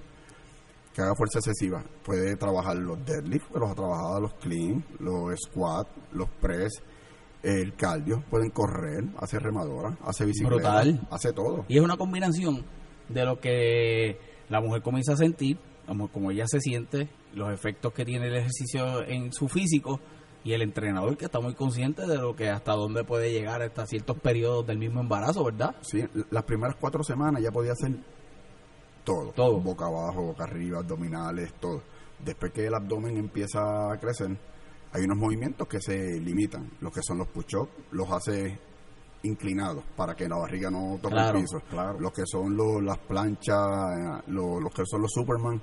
Que 0.93 1.01
haga 1.01 1.15
fuerza 1.15 1.39
excesiva. 1.39 1.83
Puede 2.03 2.35
trabajar 2.37 2.77
los 2.77 3.03
deadlift, 3.05 3.51
los 3.53 3.69
ha 3.69 3.75
trabajado, 3.75 4.21
los 4.21 4.33
clean, 4.35 4.85
los 4.99 5.37
squat, 5.41 5.87
los 6.13 6.29
press, 6.39 6.81
el 7.43 7.75
cardio. 7.75 8.23
Pueden 8.29 8.51
correr, 8.51 9.03
hace 9.19 9.37
remadora, 9.39 9.97
hace 10.05 10.25
bicicleta, 10.25 10.55
Brutal. 10.55 11.07
hace 11.11 11.33
todo. 11.33 11.65
Y 11.67 11.77
es 11.77 11.83
una 11.83 11.97
combinación 11.97 12.63
de 13.09 13.25
lo 13.25 13.39
que 13.39 14.17
la 14.49 14.61
mujer 14.61 14.81
comienza 14.81 15.13
a 15.13 15.17
sentir, 15.17 15.57
como, 15.85 16.09
como 16.09 16.31
ella 16.31 16.47
se 16.47 16.59
siente, 16.59 17.09
los 17.33 17.51
efectos 17.53 17.93
que 17.93 18.05
tiene 18.05 18.27
el 18.27 18.35
ejercicio 18.35 19.03
en 19.03 19.31
su 19.33 19.47
físico 19.47 19.99
y 20.43 20.53
el 20.53 20.61
entrenador 20.61 21.17
que 21.17 21.25
está 21.25 21.39
muy 21.39 21.55
consciente 21.55 22.05
de 22.05 22.17
lo 22.17 22.35
que 22.35 22.49
hasta 22.49 22.73
dónde 22.73 23.03
puede 23.03 23.31
llegar 23.31 23.61
hasta 23.61 23.87
ciertos 23.87 24.19
periodos 24.19 24.65
del 24.67 24.77
mismo 24.77 25.01
embarazo, 25.01 25.43
¿verdad? 25.43 25.75
Sí, 25.81 26.03
las 26.29 26.43
primeras 26.43 26.75
cuatro 26.79 27.03
semanas 27.03 27.41
ya 27.41 27.51
podía 27.51 27.71
hacer 27.71 27.97
todo. 29.03 29.31
Todo. 29.31 29.59
Boca 29.59 29.85
abajo, 29.85 30.23
boca 30.23 30.43
arriba, 30.43 30.79
abdominales, 30.79 31.53
todo. 31.59 31.81
Después 32.23 32.51
que 32.51 32.67
el 32.67 32.73
abdomen 32.73 33.17
empieza 33.17 33.91
a 33.91 33.97
crecer, 33.99 34.37
hay 34.91 35.03
unos 35.03 35.17
movimientos 35.17 35.67
que 35.67 35.81
se 35.81 36.19
limitan. 36.19 36.71
Los 36.79 36.93
que 36.93 37.01
son 37.01 37.17
los 37.17 37.27
push-ups, 37.29 37.71
los 37.91 38.09
hace 38.11 38.59
inclinados 39.25 39.83
para 39.95 40.15
que 40.15 40.27
la 40.27 40.37
barriga 40.37 40.69
no 40.69 40.97
toque 41.01 41.13
Claro, 41.15 41.37
el 41.37 41.43
piso. 41.43 41.59
claro. 41.69 41.99
Los 41.99 42.11
que 42.13 42.23
son 42.25 42.55
los, 42.55 42.81
las 42.83 42.97
planchas, 42.99 43.57
eh, 43.97 44.21
lo- 44.27 44.59
los, 44.59 44.73
que 44.73 44.83
son 44.85 45.01
los 45.01 45.11
Superman, 45.11 45.61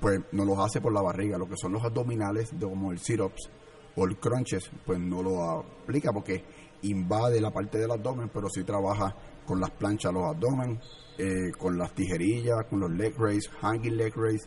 pues 0.00 0.20
no 0.32 0.44
los 0.44 0.58
hace 0.58 0.80
por 0.80 0.92
la 0.92 1.00
barriga. 1.02 1.38
Los 1.38 1.48
que 1.48 1.56
son 1.56 1.72
los 1.72 1.82
abdominales, 1.84 2.50
de 2.58 2.66
como 2.66 2.92
el 2.92 2.98
sit-ups 2.98 3.50
o 3.96 4.04
el 4.04 4.16
crunches, 4.18 4.70
pues 4.84 4.98
no 4.98 5.22
lo 5.22 5.42
aplica 5.60 6.12
porque 6.12 6.44
invade 6.82 7.40
la 7.40 7.50
parte 7.50 7.78
del 7.78 7.90
abdomen, 7.90 8.30
pero 8.32 8.48
sí 8.48 8.62
trabaja 8.64 9.14
con 9.46 9.60
las 9.60 9.70
planchas 9.70 10.12
los 10.12 10.24
abdomen, 10.24 10.78
eh, 11.18 11.50
con 11.58 11.76
las 11.78 11.92
tijerillas, 11.94 12.66
con 12.70 12.80
los 12.80 12.90
leg 12.90 13.14
raise, 13.18 13.48
hanging 13.60 13.96
leg 13.96 14.14
raise 14.14 14.46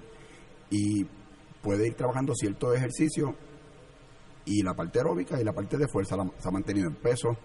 y 0.70 1.06
puede 1.62 1.88
ir 1.88 1.96
trabajando 1.96 2.34
ciertos 2.36 2.76
ejercicios 2.76 3.32
y 4.46 4.64
la 4.64 4.74
parte 4.74 5.00
aeróbica 5.00 5.40
y 5.40 5.44
la 5.44 5.54
parte 5.54 5.78
de 5.78 5.88
fuerza 5.88 6.16
la- 6.16 6.30
se 6.38 6.48
ha 6.48 6.52
mantenido 6.52 6.88
en 6.88 6.96
peso, 6.96 7.36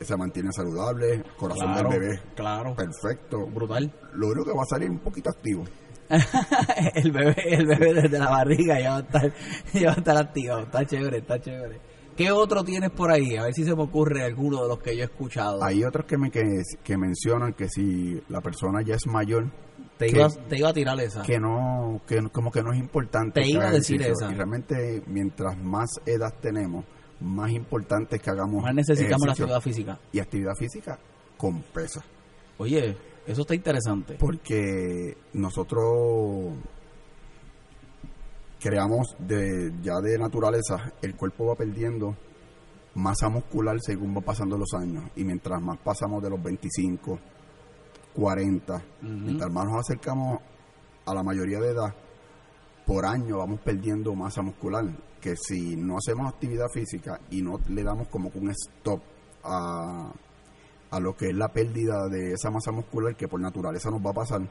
se 0.00 0.16
mantiene 0.16 0.50
saludable, 0.52 1.22
corazón 1.36 1.72
Claro, 1.72 1.90
del 1.90 2.00
bebé 2.00 2.20
claro. 2.34 2.74
perfecto. 2.74 3.46
Brutal. 3.46 3.92
Lo 4.14 4.28
único 4.28 4.44
que 4.44 4.52
va 4.56 4.62
a 4.62 4.66
salir 4.66 4.90
un 4.90 4.98
poquito 4.98 5.30
activo. 5.30 5.64
el 6.94 7.12
bebé, 7.12 7.34
el 7.54 7.66
bebé 7.66 7.94
desde 7.94 8.18
la 8.18 8.30
barriga 8.30 8.78
ya 8.80 8.90
va 8.90 8.96
a 8.96 9.00
estar, 9.00 9.32
ya 9.72 9.86
va 9.88 9.92
a 9.94 9.98
estar 9.98 10.16
activado. 10.18 10.60
Está 10.62 10.84
chévere, 10.86 11.18
está 11.18 11.40
chévere. 11.40 11.80
¿Qué 12.16 12.30
otro 12.30 12.62
tienes 12.62 12.90
por 12.90 13.10
ahí? 13.10 13.36
A 13.36 13.44
ver 13.44 13.54
si 13.54 13.64
se 13.64 13.74
me 13.74 13.82
ocurre 13.82 14.22
alguno 14.22 14.62
de 14.62 14.68
los 14.68 14.78
que 14.78 14.96
yo 14.96 15.02
he 15.02 15.06
escuchado. 15.06 15.64
Hay 15.64 15.82
otros 15.82 16.06
que 16.06 16.16
me 16.16 16.30
que, 16.30 16.42
que 16.84 16.96
mencionan 16.96 17.54
que 17.54 17.68
si 17.68 18.22
la 18.28 18.40
persona 18.40 18.82
ya 18.82 18.94
es 18.94 19.06
mayor, 19.08 19.50
te, 19.96 20.06
que- 20.06 20.18
iba, 20.18 20.28
te 20.28 20.58
iba 20.58 20.68
a 20.68 20.72
tirar 20.72 21.00
esa. 21.00 21.22
que 21.22 21.40
no, 21.40 22.00
que 22.06 22.22
como 22.30 22.52
que 22.52 22.62
no 22.62 22.72
es 22.72 22.78
importante. 22.78 23.40
Te 23.40 23.48
iba 23.48 23.66
a 23.66 23.72
decir 23.72 24.00
esa. 24.02 24.30
Y 24.30 24.34
realmente 24.34 25.02
mientras 25.08 25.58
más 25.58 25.88
edad 26.06 26.32
tenemos, 26.40 26.84
más 27.24 27.50
importante 27.50 28.16
es 28.16 28.22
que 28.22 28.30
hagamos 28.30 28.62
Más 28.62 28.74
necesitamos 28.74 29.26
la 29.26 29.32
actividad 29.32 29.60
física. 29.60 29.98
y 30.12 30.18
actividad 30.20 30.54
física 30.54 30.98
con 31.36 31.62
pesa. 31.62 32.04
Oye, 32.58 32.96
eso 33.26 33.40
está 33.42 33.54
interesante. 33.54 34.14
porque 34.20 35.16
nosotros 35.32 36.52
creamos 38.60 39.14
de 39.18 39.72
ya 39.82 40.00
de 40.00 40.18
naturaleza 40.18 40.92
el 41.02 41.14
cuerpo 41.16 41.46
va 41.46 41.54
perdiendo 41.54 42.16
masa 42.94 43.28
muscular 43.28 43.76
según 43.80 44.16
va 44.16 44.20
pasando 44.20 44.56
los 44.56 44.72
años 44.74 45.04
y 45.16 45.24
mientras 45.24 45.60
más 45.60 45.78
pasamos 45.78 46.22
de 46.22 46.30
los 46.30 46.42
25 46.42 47.18
40 48.14 48.82
mientras 49.02 49.52
más 49.52 49.66
nos 49.66 49.80
acercamos 49.80 50.38
a 51.04 51.12
la 51.14 51.22
mayoría 51.22 51.60
de 51.60 51.70
edad 51.72 51.94
por 52.86 53.04
año 53.04 53.38
vamos 53.38 53.60
perdiendo 53.60 54.14
masa 54.14 54.40
muscular 54.42 54.84
que 55.24 55.36
si 55.36 55.74
no 55.74 55.96
hacemos 55.96 56.28
actividad 56.28 56.68
física 56.68 57.18
y 57.30 57.40
no 57.40 57.58
le 57.68 57.82
damos 57.82 58.08
como 58.08 58.30
un 58.34 58.50
stop 58.50 59.00
a, 59.42 60.12
a 60.90 61.00
lo 61.00 61.16
que 61.16 61.30
es 61.30 61.34
la 61.34 61.48
pérdida 61.48 62.08
de 62.10 62.32
esa 62.34 62.50
masa 62.50 62.72
muscular 62.72 63.16
que 63.16 63.26
por 63.26 63.40
naturaleza 63.40 63.90
nos 63.90 64.04
va 64.04 64.10
a 64.10 64.12
pasar, 64.12 64.42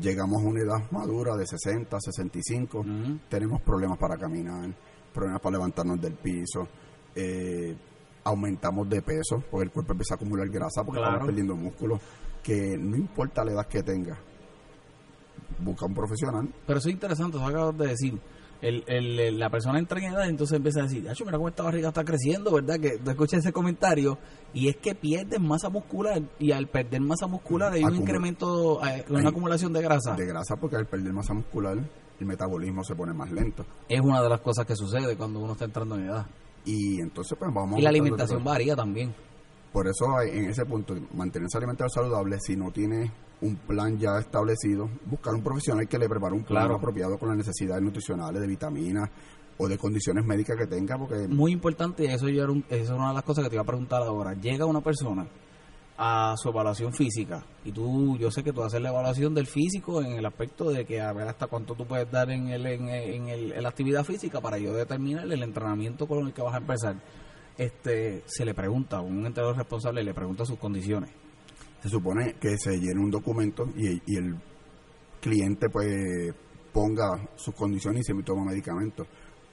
llegamos 0.00 0.40
a 0.40 0.46
una 0.46 0.60
edad 0.60 0.88
madura 0.92 1.34
de 1.36 1.44
60, 1.48 1.98
65, 2.00 2.78
Ujú. 2.78 2.88
tenemos 3.28 3.60
problemas 3.62 3.98
para 3.98 4.16
caminar, 4.16 4.70
problemas 5.12 5.40
para 5.40 5.56
levantarnos 5.56 6.00
del 6.00 6.14
piso, 6.14 6.68
eh, 7.16 7.74
aumentamos 8.22 8.88
de 8.88 9.02
peso, 9.02 9.42
porque 9.50 9.64
el 9.64 9.72
cuerpo 9.72 9.94
empieza 9.94 10.14
a 10.14 10.16
acumular 10.16 10.48
grasa 10.48 10.84
porque 10.84 11.00
Claro. 11.00 11.14
estamos 11.14 11.26
perdiendo 11.26 11.56
músculo, 11.56 11.98
que 12.40 12.78
no 12.78 12.94
importa 12.96 13.44
la 13.44 13.50
edad 13.50 13.66
que 13.66 13.82
tenga, 13.82 14.16
busca 15.58 15.86
un 15.86 15.94
profesional 15.94 16.48
Pero 16.66 16.78
eso 16.78 16.88
es 16.88 16.94
interesante, 16.94 17.36
eso 17.36 17.44
acabas 17.46 17.76
de 17.76 17.86
decir. 17.88 18.20
El, 18.60 18.82
el- 18.88 19.20
el- 19.20 19.38
la 19.38 19.50
persona 19.50 19.78
entra 19.78 20.00
en 20.00 20.12
edad 20.12 20.26
y 20.26 20.30
entonces 20.30 20.56
empieza 20.56 20.80
a 20.80 20.82
decir, 20.84 21.08
"Acho, 21.08 21.24
mira 21.24 21.36
cómo 21.38 21.48
esta 21.48 21.62
barriga 21.62 21.88
está 21.88 22.04
creciendo, 22.04 22.50
¿verdad? 22.52 22.80
Que 22.80 22.98
tú 22.98 23.10
escuchas 23.10 23.40
ese 23.40 23.52
comentario 23.52 24.18
y 24.52 24.68
es 24.68 24.76
que 24.78 24.96
pierdes 24.96 25.38
masa 25.40 25.68
muscular 25.68 26.20
y 26.40 26.50
al 26.50 26.66
perder 26.66 27.00
masa 27.02 27.28
muscular 27.28 27.72
hay 27.72 27.84
un 27.84 27.94
incremento, 27.94 28.84
eh, 28.84 29.04
una 29.10 29.20
Hay- 29.20 29.26
acumulación 29.26 29.72
de 29.72 29.82
grasa. 29.82 30.14
de 30.16 30.26
grasa 30.26 30.56
porque 30.56 30.74
al 30.76 30.86
perder 30.86 31.12
masa 31.12 31.34
muscular 31.34 31.78
el 32.18 32.26
metabolismo 32.26 32.82
se 32.82 32.96
pone 32.96 33.12
más 33.12 33.30
lento 33.30 33.64
Es 33.88 34.00
una 34.00 34.20
de 34.20 34.28
las 34.28 34.40
cosas 34.40 34.66
que 34.66 34.74
sucede 34.74 35.16
cuando 35.16 35.38
uno 35.38 35.52
está 35.52 35.64
entrando 35.66 35.94
en 35.94 36.06
edad. 36.06 36.26
y 36.64 37.00
entonces 37.00 37.38
pues 37.38 37.54
vamos 37.54 37.78
Y 37.78 37.82
la 37.82 37.90
alimentación 37.90 38.42
varía 38.42 38.74
también. 38.74 39.14
Por 39.72 39.86
eso 39.86 40.16
hay- 40.16 40.30
en 40.36 40.46
ese 40.50 40.64
punto, 40.66 40.94
mantenerse 41.14 41.56
alimentado 41.58 41.88
saludable, 41.90 42.38
si 42.40 42.56
no 42.56 42.72
tiene 42.72 43.12
un 43.40 43.56
plan 43.56 43.98
ya 43.98 44.18
establecido, 44.18 44.88
buscar 45.06 45.34
un 45.34 45.42
profesional 45.42 45.86
que 45.88 45.98
le 45.98 46.08
prepare 46.08 46.34
un 46.34 46.42
plan 46.44 46.62
Claro. 46.64 46.76
apropiado 46.76 47.18
con 47.18 47.28
las 47.28 47.38
necesidades 47.38 47.82
nutricionales, 47.82 48.40
de 48.40 48.46
vitaminas 48.48 49.08
o 49.58 49.68
de 49.68 49.78
condiciones 49.78 50.24
médicas 50.24 50.56
que 50.56 50.66
tenga, 50.66 50.96
porque 50.98 51.28
Muy 51.28 51.52
importante, 51.52 52.04
eso, 52.12 52.28
ya 52.28 52.42
era 52.44 52.52
un- 52.52 52.64
eso 52.68 52.82
es 52.84 52.90
una 52.90 53.08
de 53.08 53.14
las 53.14 53.22
cosas 53.24 53.44
que 53.44 53.50
te 53.50 53.56
iba 53.56 53.62
a 53.62 53.66
preguntar 53.66 54.02
ahora. 54.02 54.34
Llega 54.34 54.64
una 54.66 54.80
persona 54.80 55.26
a 56.00 56.34
su 56.36 56.48
evaluación 56.50 56.92
física 56.92 57.44
y 57.64 57.72
tú, 57.72 58.16
yo 58.18 58.30
sé 58.30 58.44
que 58.44 58.52
tú 58.52 58.62
haces 58.62 58.80
la 58.80 58.90
evaluación 58.90 59.34
del 59.34 59.46
físico 59.48 60.00
en 60.00 60.12
el 60.12 60.26
aspecto 60.26 60.70
de 60.70 60.84
que 60.84 61.00
a 61.00 61.12
ver 61.12 61.26
hasta 61.26 61.48
cuánto 61.48 61.74
tú 61.74 61.86
puedes 61.86 62.08
dar 62.10 62.30
en, 62.30 62.48
el, 62.48 62.66
en, 62.66 62.88
en 62.88 63.28
el- 63.28 63.52
en 63.52 63.62
la 63.62 63.68
actividad 63.68 64.04
física 64.04 64.40
para 64.40 64.58
yo 64.58 64.72
determinar 64.74 65.24
el 65.24 65.42
entrenamiento 65.42 66.06
con 66.06 66.24
el 66.26 66.32
que 66.32 66.42
vas 66.42 66.54
a 66.54 66.58
empezar. 66.58 66.96
Este, 67.56 68.22
se 68.26 68.44
le 68.44 68.54
pregunta, 68.54 69.00
un 69.00 69.26
entrenador 69.26 69.56
responsable 69.56 70.04
le 70.04 70.14
pregunta 70.14 70.44
sus 70.44 70.58
condiciones. 70.58 71.10
Se 71.82 71.88
supone 71.88 72.34
que 72.40 72.56
se 72.58 72.78
llene 72.78 73.00
un 73.00 73.10
documento 73.10 73.68
y, 73.76 74.00
y 74.06 74.16
el 74.16 74.36
cliente 75.20 75.68
pues 75.68 76.34
ponga 76.72 77.28
sus 77.36 77.54
condiciones 77.54 78.08
y 78.08 78.14
se 78.14 78.22
toma 78.22 78.44
medicamentos. 78.44 79.06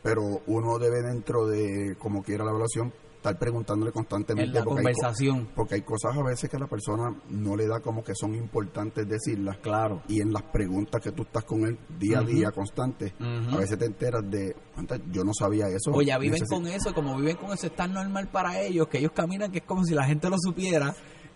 Pero 0.03 0.21
uno 0.47 0.77
debe 0.77 1.01
dentro 1.01 1.47
de 1.47 1.95
como 1.97 2.21
quiera 2.23 2.43
la 2.43 2.51
evaluación 2.51 2.93
estar 3.15 3.39
preguntándole 3.39 3.91
constantemente 3.91 4.49
En 4.49 4.53
la 4.53 4.63
porque 4.63 4.79
hay 4.81 4.93
co- 4.93 4.99
conversación, 5.01 5.49
porque 5.55 5.75
hay 5.75 5.81
cosas 5.81 6.15
a 6.15 6.21
veces 6.21 6.47
que 6.47 6.59
la 6.59 6.67
persona 6.67 7.11
no 7.29 7.55
le 7.55 7.65
da 7.65 7.79
como 7.79 8.03
que 8.03 8.13
son 8.13 8.35
importantes 8.35 9.07
decirlas. 9.09 9.57
Claro. 9.63 10.03
y 10.07 10.21
en 10.21 10.31
las 10.31 10.43
preguntas 10.43 11.01
que 11.01 11.11
tú 11.11 11.23
estás 11.23 11.43
con 11.43 11.65
él 11.65 11.79
día 11.97 12.19
a 12.19 12.21
día 12.21 12.51
constante 12.51 13.15
a 13.19 13.57
veces 13.57 13.79
te 13.79 13.85
enteras 13.85 14.21
de 14.29 14.55
"Anda, 14.75 14.99
yo 15.11 15.23
no 15.23 15.31
sabía 15.33 15.65
eso 15.69 15.89
O 15.91 16.03
ya 16.03 16.19
viven 16.19 16.43
con 16.47 16.67
eso, 16.67 16.93
como 16.93 17.17
viven 17.17 17.37
con 17.37 17.51
eso, 17.51 17.65
es 17.65 17.75
tan 17.75 17.93
normal 17.93 18.27
para 18.31 18.61
ellos 18.61 18.87
que 18.89 18.99
ellos 18.99 19.13
caminan 19.15 19.51
que 19.51 19.57
es 19.59 19.65
como 19.65 19.83
si 19.85 19.95
la 19.95 20.03
gente 20.05 20.29
lo 20.29 20.35
supiera 20.37 20.93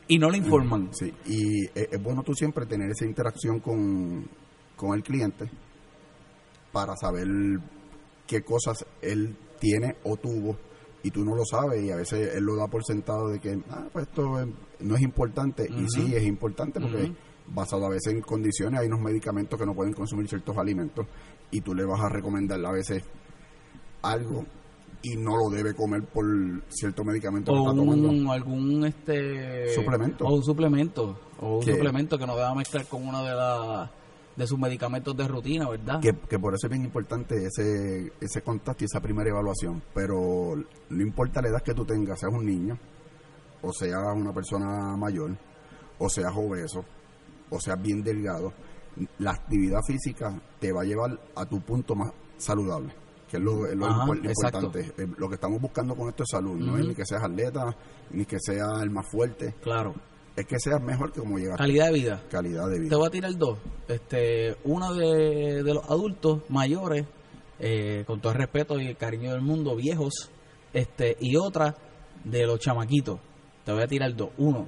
y 0.09 0.17
no 0.19 0.29
le 0.29 0.37
informan. 0.39 0.89
sí 0.93 1.13
y 1.25 1.63
es, 1.67 1.87
es 1.91 2.03
bueno 2.03 2.21
tú 2.23 2.33
siempre 2.33 2.65
tener 2.65 2.91
esa 2.91 3.05
interacción 3.05 3.61
con, 3.61 4.27
con 4.75 4.93
el 4.93 5.03
cliente 5.03 5.49
para 6.73 6.95
saber 6.97 7.27
qué 8.27 8.41
cosas 8.43 8.85
él 9.01 9.35
tiene 9.59 9.95
o 10.03 10.17
tuvo 10.17 10.57
y 11.01 11.11
tú 11.11 11.23
no 11.23 11.33
lo 11.35 11.45
sabes 11.45 11.81
y 11.83 11.91
a 11.91 11.95
veces 11.95 12.35
él 12.35 12.43
lo 12.43 12.55
da 12.57 12.67
por 12.67 12.83
sentado 12.83 13.29
de 13.29 13.39
que 13.39 13.57
ah, 13.69 13.87
pues 13.93 14.07
esto 14.07 14.41
es- 14.41 14.47
no 14.81 14.95
es 14.95 15.01
importante 15.01 15.65
y 15.69 15.87
sí 15.89 16.13
es 16.15 16.23
importante 16.23 16.79
porque 16.79 17.11
basado 17.47 17.85
a 17.85 17.89
veces 17.89 18.13
en 18.13 18.21
condiciones 18.21 18.79
hay 18.79 18.87
unos 18.87 19.01
medicamentos 19.01 19.59
que 19.59 19.65
no 19.65 19.73
pueden 19.73 19.93
consumir 19.93 20.27
ciertos 20.27 20.55
alimentos 20.57 21.05
y 21.51 21.61
tú 21.61 21.73
le 21.73 21.83
vas 21.85 21.99
a 22.01 22.09
recomendar 22.09 22.63
a 22.65 22.71
veces 22.71 23.03
algo 24.01 24.45
y 25.01 25.15
no 25.15 25.37
lo 25.37 25.49
debe 25.49 25.73
comer 25.73 26.03
por 26.03 26.25
cierto 26.69 27.03
medicamento 27.03 27.51
que 27.53 27.57
o 27.57 27.61
está 27.69 27.75
tomando 27.75 28.09
un, 28.09 28.27
algún 28.29 28.85
este 28.85 29.73
Suplemento. 29.73 30.25
o 30.25 30.35
un 30.35 30.43
suplemento 30.43 31.19
o 31.39 31.57
un 31.59 31.63
Que- 31.65 31.73
suplemento 31.73 32.17
que 32.17 32.27
no 32.27 32.35
deba 32.35 32.53
mezclar 32.53 32.85
con 32.87 33.07
uno 33.07 33.23
de 33.23 33.33
la, 33.33 33.89
de 34.35 34.47
sus 34.47 34.59
medicamentos 34.59 35.15
de 35.15 35.27
rutina 35.27 35.69
verdad 35.69 36.01
que, 36.01 36.13
que 36.13 36.37
por 36.39 36.53
eso 36.53 36.67
es 36.67 36.71
bien 36.71 36.83
importante 36.83 37.35
ese, 37.45 38.11
ese 38.19 38.41
contacto 38.41 38.83
y 38.83 38.85
esa 38.85 38.99
primera 38.99 39.29
evaluación. 39.29 39.81
Pero 39.93 40.55
no 40.89 41.01
importa 41.01 41.41
la 41.41 41.47
edad 41.49 41.61
que 41.61 41.73
tú 41.73 41.85
tengas, 41.85 42.19
seas 42.19 42.33
un 42.33 42.45
niño, 42.45 42.77
o 43.61 43.71
seas 43.73 44.03
una 44.15 44.33
persona 44.33 44.95
mayor, 44.97 45.31
o 45.97 46.09
seas 46.09 46.33
obeso, 46.35 46.83
o 47.49 47.59
seas 47.59 47.81
bien 47.81 48.03
delgado, 48.03 48.51
la 49.19 49.31
actividad 49.31 49.79
física 49.87 50.33
te 50.59 50.73
va 50.73 50.81
a 50.81 50.85
llevar 50.85 51.17
a 51.35 51.45
tu 51.45 51.61
punto 51.61 51.95
más 51.95 52.11
saludable, 52.37 52.93
que 53.29 53.37
es 53.37 53.43
lo, 53.43 53.65
es 53.67 53.75
lo 53.75 53.85
Ajá, 53.85 54.05
impor- 54.05 54.27
exacto. 54.27 54.59
importante. 54.65 55.03
Eh, 55.03 55.07
Lo 55.17 55.27
que 55.29 55.35
estamos 55.35 55.61
buscando 55.61 55.95
con 55.95 56.09
esto 56.09 56.23
es 56.23 56.29
salud, 56.31 56.55
no 56.57 56.77
es 56.77 56.85
ni 56.87 56.95
que 56.95 57.05
seas 57.05 57.23
atleta, 57.23 57.75
ni 58.11 58.25
que 58.25 58.37
seas 58.39 58.81
el 58.81 58.89
más 58.89 59.05
fuerte, 59.11 59.53
claro. 59.61 59.93
Es 60.35 60.45
que 60.45 60.57
seas 60.59 60.81
mejor 60.81 61.11
que 61.11 61.19
como 61.19 61.37
llegar. 61.37 61.57
calidad 61.57 61.87
de 61.87 61.91
vida. 61.93 62.23
Calidad 62.31 62.67
de 62.69 62.75
te 62.75 62.81
vida. 62.81 62.97
voy 62.97 63.07
a 63.07 63.11
tirar 63.11 63.31
dos. 63.37 63.57
Este 63.87 64.55
una 64.63 64.91
de, 64.93 65.63
de 65.63 65.73
los 65.73 65.83
adultos 65.89 66.43
mayores 66.49 67.05
eh, 67.59 68.03
con 68.07 68.21
todo 68.21 68.31
el 68.31 68.37
respeto 68.37 68.79
y 68.79 68.87
el 68.87 68.95
cariño 68.95 69.31
del 69.33 69.41
mundo 69.41 69.75
viejos 69.75 70.29
este 70.73 71.17
y 71.19 71.35
otra 71.35 71.75
de 72.23 72.45
los 72.45 72.57
chamaquitos. 72.59 73.19
Te 73.65 73.73
voy 73.73 73.81
a 73.83 73.87
tirar 73.87 74.15
dos. 74.15 74.29
Uno. 74.37 74.65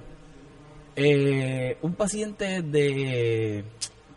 Eh, 0.95 1.77
un 1.83 1.93
paciente 1.95 2.61
de 2.61 3.63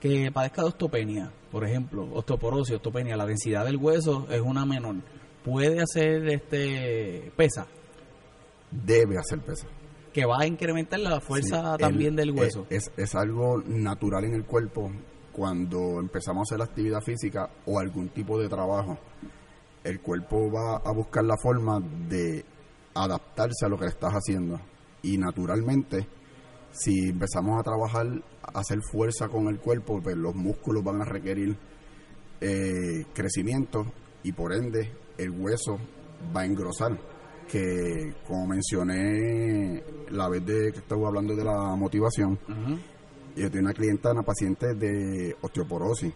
que 0.05 0.31
padezca 0.31 0.61
de 0.61 0.69
osteopenia, 0.69 1.33
por 1.51 1.65
ejemplo, 1.65 2.07
osteoporosis, 2.13 2.75
osteopenia, 2.77 3.17
la 3.17 3.25
densidad 3.25 3.65
del 3.65 3.79
hueso 3.79 4.27
es 4.29 4.43
una 4.43 4.67
menor, 4.67 4.97
puede 5.43 5.81
hacer 5.81 6.29
este 6.29 7.33
pesa, 7.37 7.67
Debe 8.71 9.17
hacer 9.19 9.41
peso. 9.41 9.67
que 10.13 10.27
va 10.27 10.41
a 10.41 10.47
incrementar 10.47 11.01
la 11.01 11.21
fuerza 11.21 11.73
Sí, 11.77 11.79
también 11.83 12.11
el- 12.11 12.17
del 12.17 12.31
hueso. 12.33 12.67
Es, 12.69 12.91
es 12.99 13.15
algo 13.15 13.63
natural 13.67 14.25
en 14.25 14.35
el 14.35 14.45
cuerpo 14.45 14.91
cuando 15.33 15.99
empezamos 16.01 16.51
a 16.53 16.55
hacer 16.55 16.63
actividad 16.69 17.01
física 17.01 17.49
o 17.65 17.79
algún 17.81 18.11
tipo 18.11 18.39
de 18.39 18.49
trabajo. 18.49 18.99
El 19.85 20.01
cuerpo 20.01 20.53
va 20.53 20.77
a 20.85 20.93
buscar 20.93 21.25
la 21.25 21.37
forma 21.43 21.81
de 21.81 22.45
adaptarse 22.95 23.65
a 23.65 23.69
lo 23.69 23.79
que 23.79 23.87
estás 23.87 24.13
haciendo. 24.13 24.61
Y 25.03 25.17
naturalmente, 25.19 26.07
si 26.75 27.09
empezamos 27.09 27.59
a 27.59 27.63
trabajar, 27.63 28.07
a 28.43 28.59
hacer 28.59 28.81
fuerza 28.83 29.29
con 29.29 29.49
el 29.49 29.59
cuerpo, 29.59 30.01
pues 30.03 30.17
los 30.17 30.35
músculos 30.35 30.83
van 30.83 31.01
a 31.01 31.05
requerir 31.05 31.57
eh, 32.41 33.07
crecimiento 33.15 33.87
y 34.25 34.33
por 34.33 34.53
ende 34.53 34.91
el 35.17 35.31
hueso 35.31 35.79
va 36.37 36.43
a 36.43 36.47
engrosar. 36.47 36.99
Que 37.51 38.15
como 38.27 38.47
mencioné 38.47 39.83
la 40.11 40.29
vez 40.29 40.45
de 40.45 40.73
que 40.73 40.79
estaba 40.79 41.09
hablando 41.09 41.37
de 41.37 41.45
la 41.45 41.77
motivación, 41.77 42.39
yo 43.37 43.51
tengo 43.51 43.67
una 43.67 43.75
clienta, 43.75 44.13
una 44.13 44.23
paciente 44.23 44.75
de 44.75 45.37
osteoporosis 45.41 46.13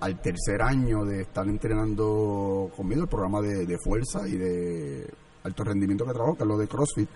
al 0.00 0.20
tercer 0.20 0.60
año 0.60 1.04
de 1.04 1.22
estar 1.22 1.46
entrenando 1.46 2.70
conmigo 2.76 3.02
el 3.02 3.08
programa 3.08 3.40
de, 3.40 3.64
de 3.64 3.78
fuerza 3.78 4.28
y 4.28 4.36
de 4.36 5.08
alto 5.44 5.64
rendimiento 5.64 6.04
que 6.04 6.12
trabajo, 6.12 6.36
que 6.36 6.42
es 6.42 6.48
lo 6.48 6.58
de 6.58 6.68
CrossFit. 6.68 7.08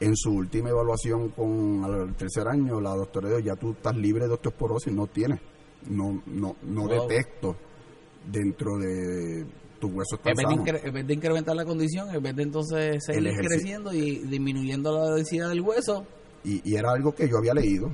En 0.00 0.16
su 0.16 0.32
última 0.32 0.70
evaluación 0.70 1.28
con 1.30 1.84
al 1.84 2.14
tercer 2.14 2.48
año, 2.48 2.80
la 2.80 2.94
doctora 2.94 3.28
dijo, 3.28 3.40
ya 3.40 3.54
tú 3.56 3.72
estás 3.72 3.96
libre 3.96 4.26
de 4.26 4.34
osteoporosis, 4.34 4.92
no 4.92 5.06
tienes, 5.06 5.40
no, 5.88 6.22
no, 6.26 6.56
no 6.62 6.82
Wow. 6.86 7.08
detecto 7.08 7.56
dentro 8.30 8.78
de 8.78 9.44
tus 9.78 9.92
huesos 9.92 10.20
tan 10.20 10.32
En 10.32 10.76
en 10.86 10.92
vez 10.94 11.06
de 11.06 11.14
incrementar 11.14 11.54
la 11.56 11.64
condición, 11.64 12.14
en 12.14 12.22
vez 12.22 12.34
de 12.36 12.42
entonces 12.42 13.04
seguir 13.04 13.32
creciendo 13.36 13.92
y 13.92 14.18
disminuyendo 14.26 14.92
la 14.98 15.14
densidad 15.14 15.48
del 15.48 15.60
hueso, 15.60 16.06
Y, 16.42 16.60
y 16.68 16.76
era 16.76 16.90
algo 16.92 17.14
que 17.14 17.28
yo 17.28 17.38
había 17.38 17.54
leído 17.54 17.90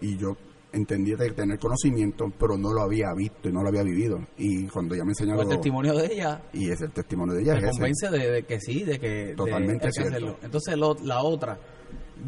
y 0.00 0.16
yo 0.16 0.36
entendía 0.72 1.16
de 1.16 1.30
tener 1.32 1.58
conocimiento, 1.58 2.32
pero 2.38 2.56
no 2.56 2.72
lo 2.72 2.82
había 2.82 3.12
visto 3.14 3.48
y 3.48 3.52
no 3.52 3.62
lo 3.62 3.68
había 3.68 3.82
vivido. 3.82 4.18
Y 4.38 4.66
cuando 4.68 4.94
ya 4.94 5.04
me 5.04 5.10
enseñaron... 5.10 5.42
con 5.44 5.52
el 5.52 5.58
testimonio 5.58 5.94
de 5.94 6.06
ella, 6.14 6.42
Y 6.52 6.70
es 6.70 6.80
el 6.80 6.90
testimonio 6.92 7.34
de 7.34 7.42
ella. 7.42 7.54
me 7.56 7.68
convence 7.70 8.10
de, 8.10 8.30
de 8.30 8.42
que 8.44 8.58
sí, 8.60 8.82
de 8.84 8.98
que 8.98 9.08
de- 9.08 9.34
Totalmente 9.34 9.86
que 9.86 9.92
cierto. 9.92 10.10
hacerlo. 10.10 10.36
Entonces 10.42 10.76
lo- 10.76 10.96
la 11.04 11.22
otra, 11.22 11.58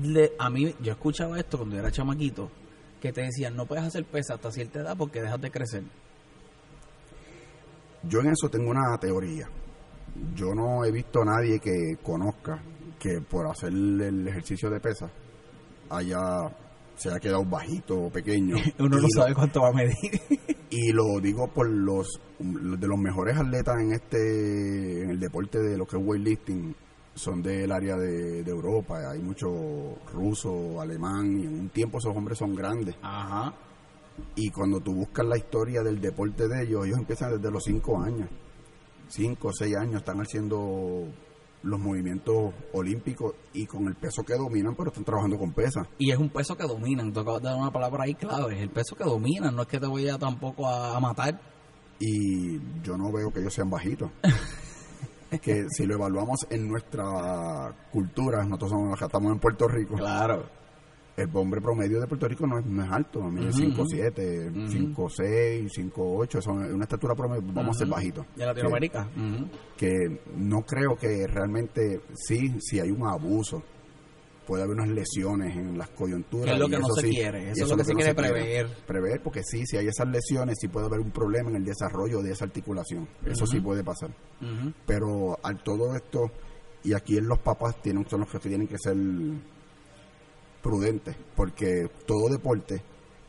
le- 0.03 0.33
a 0.39 0.51
mí 0.51 0.75
yo 0.83 0.93
escuchaba 0.93 1.39
esto 1.39 1.57
cuando 1.59 1.77
yo 1.77 1.81
era 1.81 1.91
chamaquito, 1.91 2.51
que 3.01 3.13
te 3.13 3.23
decían 3.23 3.55
no 3.57 3.67
puedes 3.67 3.85
hacer 3.85 4.05
pesa 4.05 4.35
hasta 4.35 4.51
cierta 4.51 4.81
edad 4.81 4.97
porque 4.97 5.21
dejas 5.23 5.41
de 5.41 5.51
crecer. 5.51 5.83
Yo 8.09 8.21
en 8.21 8.29
eso 8.29 8.49
tengo 8.51 8.71
una 8.71 8.97
teoría. 8.99 9.49
Yo 10.35 10.55
no 10.55 10.85
he 10.85 10.91
visto 10.93 11.23
a 11.23 11.25
nadie 11.25 11.59
que 11.59 11.97
conozca 12.03 12.63
que 12.99 13.21
por 13.21 13.47
hacer 13.47 13.71
el 13.71 14.27
ejercicio 14.29 14.71
de 14.71 14.81
pesa 14.81 15.11
haya 15.91 16.21
se 16.97 17.09
haya 17.09 17.21
quedado 17.21 17.45
bajito 17.45 17.99
o 17.99 18.11
pequeño. 18.11 18.57
Uno 18.79 18.99
no 18.99 19.09
sabe 19.15 19.35
cuánto 19.35 19.63
va 19.63 19.69
a 19.69 19.73
medir. 19.73 19.95
Y 20.71 20.91
lo 20.91 21.21
digo 21.21 21.47
por 21.47 21.69
los 21.71 22.21
de 22.41 22.89
los 22.89 22.99
mejores 22.99 23.37
atletas 23.37 23.77
en 23.81 23.93
este 23.93 25.03
en 25.05 25.11
el 25.11 25.21
deporte 25.21 25.61
de 25.61 25.79
lo 25.79 25.87
que 25.87 25.97
es 25.97 26.03
weightlifting 26.05 26.75
son 27.15 27.43
del 27.43 27.71
área 27.71 27.97
de, 27.97 28.43
de 28.43 28.51
Europa, 28.51 29.11
hay 29.11 29.21
mucho 29.21 29.49
ruso, 30.13 30.81
alemán, 30.81 31.39
y 31.39 31.47
en 31.47 31.61
un 31.61 31.69
tiempo 31.69 31.99
esos 31.99 32.17
hombres 32.17 32.39
son 32.39 32.55
grandes. 32.55 32.97
Ajá. 33.03 33.55
Y 34.37 34.51
cuando 34.51 34.81
tú 34.81 34.95
buscas 34.95 35.27
la 35.27 35.37
historia 35.37 35.83
del 35.83 36.01
deporte 36.01 36.49
de 36.49 36.65
ellos, 36.65 36.87
ellos 36.87 36.99
empiezan 36.99 37.37
desde 37.37 37.51
los 37.51 37.63
5 37.65 38.03
años. 38.03 38.29
5 39.09 39.49
o 39.49 39.53
6 39.53 39.77
años 39.77 39.97
están 39.97 40.19
haciendo 40.19 41.07
los 41.65 41.81
movimientos 41.81 42.53
olímpicos 42.73 43.35
y 43.53 43.67
con 43.67 43.87
el 43.89 43.95
peso 43.95 44.23
que 44.23 44.35
dominan, 44.35 44.75
pero 44.77 44.91
están 44.91 45.05
trabajando 45.05 45.39
con 45.39 45.53
pesa. 45.53 45.87
Y 45.99 46.11
es 46.13 46.19
un 46.19 46.29
peso 46.29 46.57
que 46.57 46.67
dominan. 46.67 47.13
Tú 47.13 47.21
acabas 47.21 47.43
de 47.43 47.49
dar 47.49 47.59
una 47.59 47.73
palabra 47.73 48.05
ahí 48.05 48.15
clave. 48.15 48.57
Es 48.57 48.63
el 48.63 48.71
peso 48.71 48.95
que 48.95 49.05
dominan. 49.05 49.55
No 49.55 49.63
es 49.63 49.69
que 49.69 49.81
te 49.81 49.87
voy 49.87 50.09
a 50.09 50.19
tampoco 50.19 50.69
a, 50.69 50.97
a 50.97 51.01
matar. 51.01 51.41
Y 51.99 52.59
yo 52.83 52.97
no 52.97 53.11
veo 53.11 53.33
que 53.33 53.41
ellos 53.41 53.55
sean 53.55 53.71
bajitos. 53.71 54.11
que 55.41 55.67
si 55.71 55.87
lo 55.87 55.95
evaluamos 55.95 56.47
en 56.51 56.69
nuestra 56.69 57.75
cultura, 57.93 58.45
nosotros 58.45 58.71
somos, 58.71 59.03
estamos 59.03 59.33
en 59.33 59.39
Puerto 59.39 59.69
Rico, 59.69 59.97
Claro. 59.97 60.64
El 61.17 61.31
hombre 61.35 61.61
promedio 61.61 62.01
de 62.01 62.07
Puerto 62.07 62.27
Rico 62.27 62.47
no 62.47 62.59
es, 62.59 62.67
no 62.67 62.85
es 62.85 62.91
alto, 62.91 63.23
a 63.23 63.31
mí 63.31 63.47
es 63.47 63.55
Ujú, 63.57 63.85
5'7", 63.85 64.51
ujú. 64.51 65.03
5'6", 65.03 65.71
5'8", 65.71 66.39
eso 66.39 66.51
es 66.63 66.73
una 66.73 66.85
estatura 66.85 67.15
promedio, 67.15 67.43
vamos 67.53 67.77
a 67.77 67.79
ser 67.79 67.89
bajitos. 67.89 68.27
De 68.35 68.47
Latinoamérica. 68.47 69.09
Ujú. 69.17 69.49
que 69.77 70.21
no 70.37 70.63
creo 70.63 70.97
que 70.97 71.27
realmente 71.27 72.01
sí, 72.15 72.55
si 72.61 72.81
hay 72.81 72.91
un 72.91 73.07
abuso, 73.07 73.63
puede 74.47 74.63
haber 74.63 74.77
unas 74.77 74.91
lesiones 74.91 75.57
en 75.57 75.79
las 75.79 75.89
coyunturas. 75.91 76.47
Que 76.47 76.53
es 76.53 76.59
lo 76.59 76.69
que 76.69 76.79
no 76.79 76.89
se 76.95 77.01
sí, 77.03 77.11
quiere, 77.11 77.51
eso 77.51 77.65
es 77.65 77.71
lo 77.71 77.77
que 77.77 77.85
se 77.85 77.95
quiere 77.95 78.15
prever. 78.15 78.67
Prever, 78.87 79.23
porque 79.23 79.43
sí, 79.43 79.65
si 79.65 79.77
hay 79.77 79.87
esas 79.87 80.09
lesiones, 80.09 80.59
sí 80.61 80.69
puede 80.69 80.87
haber 80.87 81.01
un 81.01 81.11
problema 81.11 81.49
en 81.51 81.57
el 81.57 81.65
desarrollo 81.65 82.21
de 82.23 82.33
esa 82.33 82.45
articulación. 82.45 83.09
Eso 83.25 83.47
sí 83.47 83.61
puede 83.61 83.83
pasar. 83.83 84.11
Pero 84.87 85.39
al 85.43 85.63
todo 85.63 85.95
esto, 85.95 86.31
y 86.83 86.93
aquí 86.93 87.17
en 87.17 87.27
los 87.27 87.39
papás 87.39 87.81
tienen, 87.81 88.07
son 88.09 88.21
los 88.21 88.31
que 88.31 88.39
tienen 88.39 88.67
que 88.69 88.77
ser 88.79 88.97
prudentes, 90.65 91.15
porque 91.37 91.89
todo 92.07 92.29
deporte, 92.29 92.83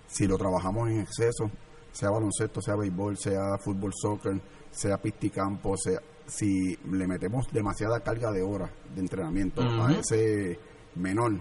si 0.07 0.25
lo 0.25 0.37
trabajamos 0.37 0.89
en 0.89 1.01
exceso, 1.01 1.51
sea 1.91 2.09
baloncesto, 2.09 2.61
sea 2.61 2.75
béisbol, 2.75 3.17
sea 3.17 3.57
fútbol, 3.63 3.91
soccer, 3.93 4.41
sea 4.71 4.97
pisticampo, 5.01 5.75
sea, 5.77 5.99
si 6.25 6.75
le 6.91 7.05
metemos 7.07 7.45
demasiada 7.51 7.99
carga 7.99 8.31
de 8.31 8.41
horas 8.41 8.71
de 8.95 9.01
entrenamiento 9.01 9.61
a 9.61 9.91
ese 9.91 10.57
menor, 10.95 11.39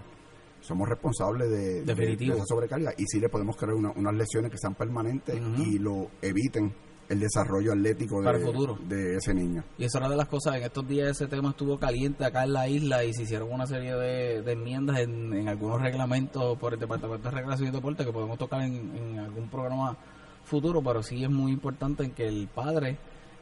somos 0.61 0.87
responsables 0.89 1.49
de, 1.49 1.73
de- 1.75 1.83
Definitivo. 1.85 2.33
de 2.33 2.37
esa 2.39 2.45
sobrecarga. 2.47 2.93
Y 2.97 3.05
sí 3.07 3.19
le 3.19 3.29
podemos 3.29 3.55
crear 3.55 3.73
una- 3.75 3.91
unas 3.95 4.13
lesiones 4.15 4.51
que 4.51 4.57
sean 4.57 4.75
permanentes 4.75 5.35
y 5.57 5.79
lo 5.79 6.09
eviten 6.21 6.73
el 7.09 7.19
desarrollo 7.19 7.73
atlético 7.73 8.21
de, 8.21 8.29
el 8.31 8.41
futuro. 8.43 8.77
de 8.87 9.17
ese 9.17 9.33
niño. 9.33 9.63
Y 9.77 9.85
eso 9.85 9.97
era 9.99 10.09
de 10.09 10.15
las 10.17 10.27
cosas, 10.27 10.55
en 10.55 10.63
estos 10.63 10.87
días 10.87 11.09
ese 11.09 11.27
tema 11.27 11.49
estuvo 11.51 11.77
caliente 11.77 12.25
acá 12.25 12.43
en 12.43 12.53
la 12.53 12.67
isla 12.67 13.03
y 13.03 13.13
se 13.13 13.23
hicieron 13.23 13.51
una 13.51 13.67
serie 13.67 13.93
de, 13.95 14.41
de 14.41 14.51
enmiendas 14.53 14.99
en, 14.99 15.33
en 15.33 15.47
algunos 15.47 15.81
reglamentos 15.81 16.57
por 16.57 16.73
el 16.73 16.79
Departamento 16.79 17.29
de 17.29 17.35
Recreación 17.35 17.67
y 17.69 17.71
Deporte 17.71 18.05
que 18.05 18.11
podemos 18.11 18.37
tocar 18.37 18.61
en, 18.63 18.95
en 18.97 19.19
algún 19.19 19.49
programa 19.49 19.95
futuro, 20.43 20.81
pero 20.83 21.03
sí 21.03 21.23
es 21.23 21.29
muy 21.29 21.51
importante 21.51 22.03
en 22.03 22.11
que 22.11 22.27
el 22.27 22.47
padre 22.47 22.97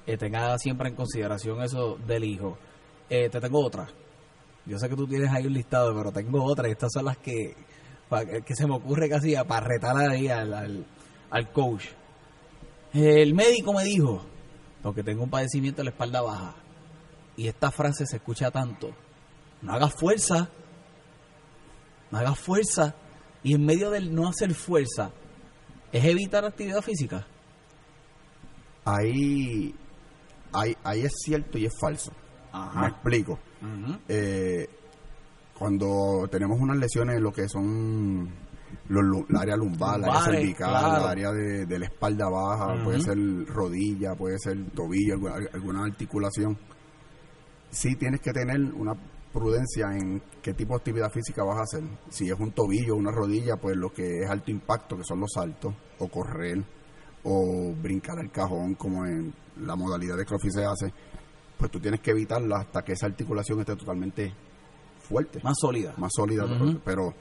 eh, 0.05 0.17
tenga 0.17 0.57
siempre 0.59 0.89
en 0.89 0.95
consideración 0.95 1.61
eso 1.61 1.97
del 2.05 2.23
hijo. 2.25 2.57
Eh, 3.09 3.29
te 3.29 3.39
tengo 3.39 3.63
otra. 3.65 3.87
Yo 4.65 4.77
sé 4.79 4.87
que 4.89 4.95
tú 4.95 5.05
tienes 5.07 5.29
ahí 5.31 5.45
un 5.45 5.53
listado, 5.53 5.93
pero 5.95 6.11
tengo 6.11 6.43
otra. 6.43 6.67
Estas 6.69 6.89
son 6.93 7.05
las 7.05 7.17
que, 7.17 7.55
que 8.45 8.55
se 8.55 8.65
me 8.67 8.75
ocurre 8.75 9.09
casi 9.09 9.35
a- 9.35 9.43
para 9.45 9.67
retar 9.67 9.95
ahí 9.97 10.27
al, 10.29 10.53
al, 10.53 10.85
al 11.29 11.51
coach. 11.51 11.85
El 12.93 13.33
médico 13.33 13.73
me 13.73 13.83
dijo, 13.83 14.23
porque 14.83 15.03
tengo 15.03 15.23
un 15.23 15.29
padecimiento 15.29 15.77
de 15.77 15.85
la 15.85 15.89
espalda 15.89 16.21
baja, 16.21 16.55
y 17.35 17.47
esta 17.47 17.71
frase 17.71 18.05
se 18.05 18.17
escucha 18.17 18.51
tanto, 18.51 18.91
no 19.61 19.73
hagas 19.73 19.93
fuerza, 19.93 20.49
no 22.11 22.17
hagas 22.19 22.39
fuerza, 22.39 22.95
y 23.41 23.55
en 23.55 23.65
medio 23.65 23.89
del 23.89 24.13
no 24.13 24.27
hacer 24.27 24.53
fuerza, 24.53 25.11
es 25.91 26.05
evitar 26.05 26.45
actividad 26.45 26.81
física. 26.81 27.25
Ahí, 28.85 29.73
ahí, 30.51 30.75
ahí 30.83 31.01
es 31.01 31.13
cierto 31.23 31.57
y 31.57 31.65
es 31.65 31.73
falso. 31.79 32.11
Me 32.75 32.87
explico. 32.87 33.39
Eh, 34.07 34.69
cuando 35.57 36.27
tenemos 36.29 36.59
unas 36.59 36.77
lesiones 36.77 37.21
lo 37.21 37.31
que 37.31 37.47
son 37.47 38.29
los, 38.89 39.29
la 39.29 39.41
área 39.41 39.55
lumbar, 39.55 39.99
la 39.99 40.07
área 40.07 40.21
cervical, 40.25 40.69
claro. 40.69 41.03
la 41.05 41.11
área 41.11 41.31
de, 41.31 41.65
de 41.65 41.79
la 41.79 41.85
espalda 41.85 42.29
baja, 42.29 42.83
puede 42.83 43.01
ser 43.01 43.17
rodilla, 43.47 44.15
puede 44.15 44.37
ser 44.39 44.57
tobillo, 44.71 45.13
alguna, 45.13 45.35
alguna 45.53 45.83
articulación. 45.85 46.57
Sí 47.69 47.95
tienes 47.95 48.21
que 48.21 48.31
tener 48.31 48.59
una 48.73 48.93
prudencia 49.33 49.87
en 49.97 50.21
qué 50.41 50.53
tipo 50.53 50.73
de 50.73 50.77
actividad 50.77 51.11
física 51.11 51.43
vas 51.43 51.57
a 51.57 51.63
hacer. 51.63 51.83
Si 52.09 52.29
es 52.29 52.39
un 52.39 52.51
tobillo 52.51 52.95
una 52.95 53.11
rodilla, 53.11 53.57
pues 53.57 53.75
lo 53.75 53.91
que 53.91 54.21
es 54.21 54.29
alto 54.29 54.51
impacto, 54.51 54.95
que 54.95 55.03
son 55.03 55.19
los 55.19 55.31
saltos, 55.33 55.73
o 55.99 56.07
correr, 56.07 56.63
o 57.23 57.73
brincar 57.81 58.19
al 58.19 58.31
cajón, 58.31 58.75
como 58.75 59.05
en 59.05 59.33
la 59.61 59.75
modalidad 59.75 60.17
de 60.17 60.25
CrossFit 60.25 60.51
se 60.51 60.65
hace, 60.65 60.93
pues 61.57 61.71
tú 61.71 61.79
tienes 61.79 61.99
que 62.01 62.11
evitarla 62.11 62.57
hasta 62.57 62.83
que 62.83 62.93
esa 62.93 63.07
articulación 63.07 63.59
esté 63.59 63.75
totalmente 63.75 64.33
fuerte, 64.99 65.39
Más 65.43 65.55
sólida. 65.59 65.93
más 65.97 66.11
sólida. 66.15 66.45
Pero 66.85 67.13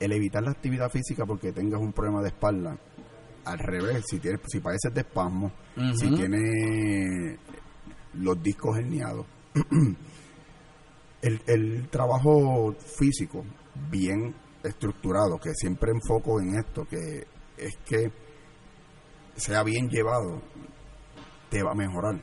el 0.00 0.12
evitar 0.12 0.42
la 0.42 0.50
actividad 0.50 0.90
física 0.90 1.26
porque 1.26 1.52
tengas 1.52 1.80
un 1.80 1.92
problema 1.92 2.22
de 2.22 2.28
espalda, 2.28 2.78
al 3.44 3.58
revés, 3.58 4.04
si 4.06 4.18
tienes, 4.18 4.40
si 4.46 4.60
padeces 4.60 4.92
de 4.92 5.00
espasmo, 5.00 5.52
si 5.96 6.10
tienes 6.14 7.38
los 8.14 8.42
discos 8.42 8.78
herniados, 8.78 9.26
el, 11.22 11.40
el 11.46 11.88
trabajo 11.88 12.74
físico 12.74 13.44
bien 13.90 14.34
estructurado, 14.62 15.38
que 15.38 15.54
siempre 15.54 15.92
enfoco 15.92 16.40
en 16.40 16.58
esto, 16.58 16.84
que 16.84 17.26
es 17.56 17.76
que 17.86 18.12
sea 19.36 19.62
bien 19.62 19.88
llevado, 19.88 20.42
te 21.48 21.62
va 21.62 21.72
a 21.72 21.74
mejorar. 21.74 22.20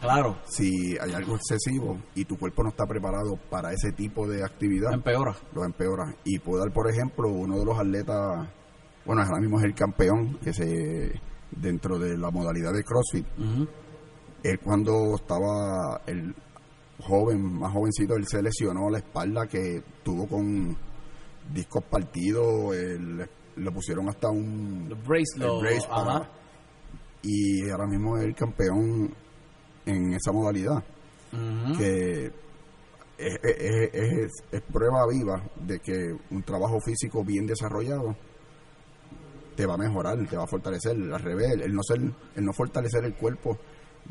Claro, 0.00 0.38
Si 0.46 0.96
hay 0.98 1.12
algo 1.12 1.36
excesivo 1.36 1.98
y 2.14 2.24
tu 2.24 2.38
cuerpo 2.38 2.62
no 2.62 2.70
está 2.70 2.86
preparado 2.86 3.36
para 3.50 3.72
ese 3.72 3.92
tipo 3.92 4.26
de 4.26 4.42
actividad, 4.44 4.92
empeora. 4.94 5.36
lo 5.54 5.64
empeora. 5.64 6.14
Y 6.24 6.38
puedo 6.38 6.60
dar, 6.64 6.72
por 6.72 6.90
ejemplo, 6.90 7.28
uno 7.28 7.58
de 7.58 7.64
los 7.64 7.78
atletas, 7.78 8.48
bueno, 9.04 9.22
ahora 9.22 9.40
mismo 9.40 9.58
es 9.58 9.64
el 9.64 9.74
campeón, 9.74 10.38
que 10.42 10.52
se 10.54 11.12
dentro 11.50 11.98
de 11.98 12.16
la 12.16 12.30
modalidad 12.30 12.72
de 12.72 12.82
CrossFit. 12.84 13.26
Él 14.42 14.58
cuando 14.60 15.14
estaba 15.16 16.00
el 16.06 16.34
joven, 17.02 17.58
más 17.58 17.72
jovencito, 17.72 18.14
él 18.14 18.26
se 18.26 18.42
lesionó 18.42 18.88
la 18.88 18.98
espalda 18.98 19.46
que 19.46 19.82
tuvo 20.02 20.26
con 20.26 20.76
discos 21.52 21.84
partidos, 21.84 22.74
él- 22.74 23.28
le 23.56 23.70
pusieron 23.72 24.08
hasta 24.08 24.30
un 24.30 24.88
brace, 25.06 25.34
el 25.36 25.42
los- 25.42 25.60
brace 25.60 25.88
para- 25.88 26.30
y 27.22 27.68
ahora 27.68 27.86
mismo 27.86 28.16
es 28.16 28.24
el 28.24 28.34
campeón 28.34 29.12
en 29.90 30.14
esa 30.14 30.32
modalidad 30.32 30.82
que 31.78 32.26
es, 33.18 33.38
es- 33.42 33.94
es- 33.94 34.44
es 34.50 34.62
prueba 34.62 35.06
viva 35.08 35.42
de 35.60 35.78
que 35.80 36.14
un 36.30 36.42
trabajo 36.42 36.80
físico 36.80 37.22
bien 37.24 37.46
desarrollado 37.46 38.16
te 39.56 39.66
va 39.66 39.74
a 39.74 39.78
mejorar, 39.78 40.16
te 40.26 40.36
va 40.36 40.44
a 40.44 40.46
fortalecer. 40.46 40.92
Al 40.96 41.20
revés, 41.20 41.52
el 41.60 41.74
no, 41.74 41.82
ser, 41.82 41.98
el 42.00 42.44
no 42.44 42.52
fortalecer 42.52 43.04
el 43.04 43.14
cuerpo 43.14 43.58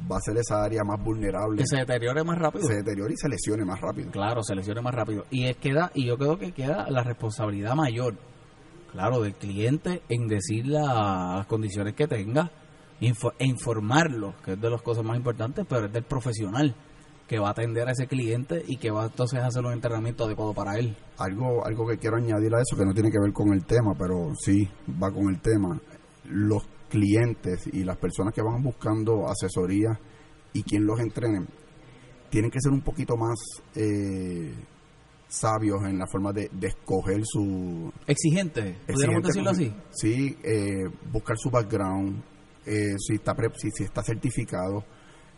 va 0.10 0.18
a 0.18 0.22
ser 0.22 0.38
esa 0.38 0.64
área 0.64 0.84
más 0.84 1.04
vulnerable. 1.04 1.58
Que 1.58 1.68
se 1.68 1.78
deteriore 1.78 2.24
más 2.24 2.38
rápido. 2.38 2.68
Se 2.68 2.76
deteriore 2.76 3.14
y 3.16 3.18
se 3.18 3.28
lesione 3.30 3.66
más 3.66 3.82
rápido. 3.82 4.12
Claro, 4.12 4.44
se 4.44 4.54
lesione 4.56 4.82
más 4.82 4.94
rápido. 4.94 5.26
Y 5.32 5.46
es 5.48 5.58
queda, 5.58 5.92
y 5.96 6.06
yo 6.06 6.18
creo 6.18 6.38
que 6.38 6.52
queda 6.52 6.86
la 6.90 7.02
responsabilidad 7.04 7.74
mayor, 7.74 8.16
claro, 8.92 9.22
del 9.22 9.34
cliente 9.34 10.04
en 10.08 10.28
decir 10.28 10.68
las 10.68 11.48
condiciones 11.48 11.96
que 11.96 12.08
tenga 12.08 12.52
info- 13.02 13.34
e 13.40 13.46
informarlo, 13.46 14.34
que 14.44 14.54
es 14.54 14.62
de 14.62 14.70
las 14.70 14.82
cosas 14.82 15.04
más 15.04 15.18
importantes, 15.18 15.66
pero 15.68 15.86
es 15.88 15.94
del 15.94 16.04
profesional 16.04 16.76
que 17.28 17.38
va 17.40 17.50
a 17.50 17.52
atender 17.52 17.88
a 17.88 17.92
ese 17.92 18.08
cliente 18.08 18.64
y 18.68 18.78
que 18.78 18.90
va 18.90 19.06
entonces 19.06 19.40
a 19.40 19.46
hacer 19.48 19.64
un 19.64 19.72
entrenamiento 19.74 20.26
adecuado 20.26 20.54
para 20.54 20.78
él. 20.80 20.98
Algo, 21.20 21.64
algo 21.66 21.86
que 21.88 21.98
quiero 21.98 22.18
añadir 22.18 22.54
a 22.56 22.62
eso, 22.62 22.76
que 22.76 22.86
no 22.86 22.94
tiene 22.94 23.12
que 23.12 23.20
ver 23.20 23.32
con 23.34 23.54
el 23.54 23.66
tema, 23.66 23.94
pero 23.98 24.34
sí 24.36 24.68
va 25.02 25.12
con 25.12 25.30
el 25.30 25.40
tema. 25.40 25.80
Los 26.26 26.64
clientes 26.90 27.68
y 27.72 27.84
las 27.84 27.98
personas 27.98 28.34
que 28.34 28.42
van 28.42 28.64
buscando 28.64 29.28
asesoría 29.30 30.00
y 30.54 30.64
quien 30.64 30.86
los 30.88 31.00
entrene, 31.00 31.46
tienen 32.32 32.50
que 32.50 32.60
ser 32.60 32.72
un 32.72 32.82
poquito 32.82 33.16
más 33.16 33.36
eh, 33.76 34.52
sabios 35.28 35.84
en 35.86 36.00
la 36.00 36.08
forma 36.08 36.34
de, 36.34 36.50
de 36.52 36.68
escoger 36.68 37.22
su... 37.24 37.92
Exigente, 38.08 38.76
pudiéramos 38.88 39.20
exigente 39.20 39.28
decirlo 39.28 39.50
así. 39.52 39.74
Sí, 39.92 40.36
eh, 40.44 40.90
buscar 41.12 41.38
su 41.38 41.52
background, 41.52 42.24
eh, 42.66 42.96
si, 42.98 43.16
está 43.16 43.34
pre- 43.36 43.52
si, 43.58 43.70
si 43.72 43.84
está 43.84 44.04
certificado, 44.04 44.84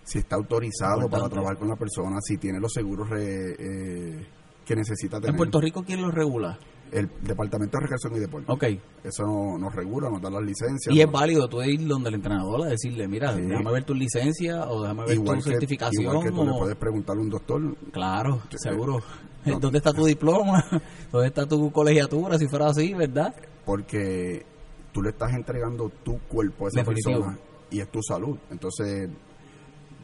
si 0.03 0.19
está 0.19 0.35
autorizado 0.35 1.09
para 1.09 1.29
trabajar 1.29 1.57
con 1.57 1.67
la 1.69 1.75
persona, 1.75 2.17
si 2.21 2.37
tiene 2.37 2.59
los 2.59 2.73
seguros 2.73 3.09
re- 3.09 3.55
eh, 3.59 4.25
que 4.65 4.75
necesita 4.75 5.17
tener. 5.19 5.31
En 5.31 5.37
Puerto 5.37 5.59
Rico, 5.61 5.83
¿quién 5.83 6.01
lo 6.01 6.11
regula? 6.11 6.57
El 6.91 7.09
Departamento 7.21 7.77
de 7.77 7.81
Recreación 7.83 8.15
y 8.17 8.19
Deporte. 8.19 8.51
Ok. 8.51 8.63
Eso 9.03 9.23
no- 9.25 9.57
nos 9.57 9.73
regula, 9.73 10.09
nos 10.09 10.21
da 10.21 10.29
las 10.29 10.43
licencias. 10.43 10.93
Y 10.93 10.99
es 11.01 11.09
válido 11.09 11.47
tú 11.47 11.61
ir 11.63 11.87
donde 11.87 12.09
el 12.09 12.15
entrenador 12.15 12.63
a 12.63 12.69
decirle, 12.69 13.07
mira, 13.07 13.33
Sí. 13.33 13.41
déjame 13.43 13.71
ver 13.71 13.83
tu 13.85 13.93
licencia 13.93 14.69
o 14.69 14.81
déjame 14.81 15.05
ver 15.05 15.15
igual 15.15 15.37
tu 15.37 15.43
que, 15.45 15.49
certificación. 15.51 16.03
igual 16.03 16.23
que 16.23 16.31
tú 16.31 16.45
le 16.45 16.51
puedes 16.51 16.75
preguntar 16.75 17.15
a 17.15 17.19
un 17.21 17.29
doctor, 17.29 17.75
Claro, 17.91 18.41
seguro. 18.57 18.99
¿Dónde 19.61 19.77
está 19.77 19.93
tu 19.93 20.05
diploma? 20.05 20.65
¿Dónde 21.11 21.27
está 21.29 21.45
tu 21.47 21.71
colegiatura? 21.71 22.37
Si 22.37 22.47
fuera 22.47 22.67
así, 22.67 22.93
¿verdad? 22.93 23.33
porque 23.65 24.45
tú 24.91 25.01
le 25.01 25.09
estás 25.09 25.33
entregando 25.33 25.89
tu 26.03 26.19
cuerpo 26.27 26.65
a 26.65 26.69
esa 26.69 26.79
Definitivo. 26.81 27.19
persona 27.25 27.39
y 27.69 27.79
es 27.79 27.89
tu 27.91 28.01
salud. 28.01 28.37
Entonces, 28.49 29.09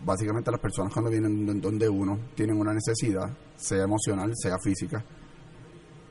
básicamente 0.06 0.52
las 0.52 0.60
personas 0.60 0.94
cuando 0.94 1.12
vienen 1.12 1.46
don- 1.46 1.60
donde 1.62 1.90
uno 1.90 2.18
tienen 2.36 2.58
una 2.60 2.74
necesidad, 2.74 3.30
sea 3.56 3.84
emocional, 3.84 4.32
sea 4.36 4.58
física, 4.60 5.04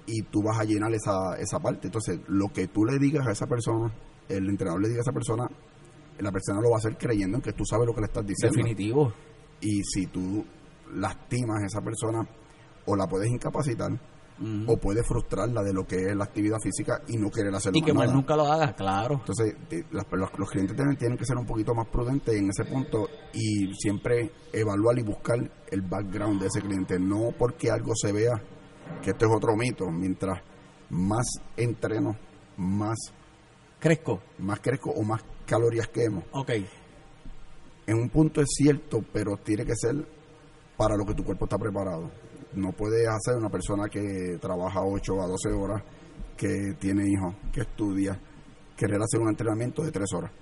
y 0.07 0.22
tú 0.22 0.43
vas 0.43 0.59
a 0.61 0.64
llenar 0.64 0.93
esa, 0.95 1.37
esa 1.39 1.59
parte. 1.59 1.89
Entonces, 1.89 2.20
lo 2.29 2.49
que 2.53 2.68
tú 2.68 2.85
le 2.85 2.99
digas 2.99 3.27
a 3.27 3.33
esa 3.33 3.47
persona, 3.47 3.93
el 4.29 4.49
entrenador 4.49 4.81
le 4.83 4.89
diga 4.89 5.01
a 5.01 5.03
esa 5.03 5.12
persona, 5.12 5.49
la 6.18 6.33
persona 6.33 6.61
lo 6.61 6.70
va 6.70 6.77
a 6.77 6.79
hacer 6.79 6.97
creyendo 6.97 7.37
en 7.39 7.43
que 7.43 7.53
tú 7.53 7.64
sabes 7.64 7.87
lo 7.87 7.95
que 7.95 8.01
le 8.03 8.07
estás 8.07 8.27
diciendo. 8.27 8.57
Definitivo. 8.57 9.12
Y 9.61 9.83
si 9.85 10.07
tú 10.07 10.45
lastimas 10.95 11.62
a 11.62 11.66
esa 11.66 11.81
persona, 11.81 12.27
o 12.87 12.95
la 12.97 13.07
puedes 13.09 13.29
incapacitar, 13.31 13.91
O 14.66 14.76
puedes 14.76 15.07
frustrarla 15.07 15.62
de 15.62 15.72
lo 15.72 15.87
que 15.87 15.97
es 16.11 16.14
la 16.16 16.24
actividad 16.24 16.59
física 16.62 17.01
y 17.09 17.16
no 17.16 17.30
querer 17.30 17.55
hacerlo 17.55 17.78
y 17.78 17.82
que 17.82 17.95
más 17.95 18.12
nunca 18.12 18.37
lo 18.37 18.45
haga, 18.53 18.74
claro. 18.74 19.14
Entonces, 19.20 19.57
eh, 19.70 19.84
las- 19.93 20.05
los, 20.12 20.39
los 20.39 20.51
clientes 20.51 20.76
tienen, 20.76 20.97
tienen 20.97 21.16
que 21.16 21.24
ser 21.24 21.39
un 21.39 21.47
poquito 21.47 21.74
más 21.74 21.87
prudentes 21.89 22.34
en 22.34 22.51
ese 22.51 22.64
punto 22.66 23.09
y 23.32 23.72
siempre 23.74 24.30
evaluar 24.53 24.99
y 24.99 25.03
buscar 25.03 25.39
el 25.70 25.80
background 25.80 26.41
de 26.43 26.49
ese 26.49 26.61
cliente. 26.61 26.99
No 26.99 27.32
porque 27.39 27.70
algo 27.70 27.93
se 27.95 28.12
vea, 28.12 28.39
que 29.03 29.11
esto 29.12 29.24
es 29.26 29.32
otro 29.34 29.57
mito. 29.57 29.91
Mientras 29.91 30.43
más 30.91 31.26
entreno, 31.57 32.14
más, 32.59 32.99
Cresco. 33.80 34.20
más 34.39 34.61
crezco 34.61 34.91
o 34.91 35.03
más 35.03 35.22
calorías 35.47 35.89
quemo. 35.89 36.22
Ok. 36.32 36.51
En 37.87 37.97
un 37.99 38.09
punto 38.11 38.41
es 38.43 38.49
cierto, 38.51 39.03
pero 39.12 39.37
tiene 39.39 39.64
que 39.64 39.74
ser 39.76 39.95
para 40.76 40.95
lo 40.97 41.05
que 41.07 41.14
tu 41.14 41.24
cuerpo 41.24 41.45
está 41.47 41.57
preparado. 41.57 42.11
No 42.57 42.72
puedes 42.72 43.07
hacer 43.07 43.36
una 43.36 43.48
persona 43.50 43.88
que 43.88 44.38
trabaja 44.40 44.80
8 44.82 45.22
a 45.22 45.26
12 45.26 45.48
horas, 45.52 45.82
que 46.36 46.74
tiene 46.78 47.04
hijos, 47.09 47.34
que 47.52 47.61
estudia, 47.61 48.18
querer 48.76 49.00
hacer 49.00 49.20
un 49.20 49.28
entrenamiento 49.28 49.82
de 49.82 49.92
3 49.92 50.07
horas. 50.14 50.32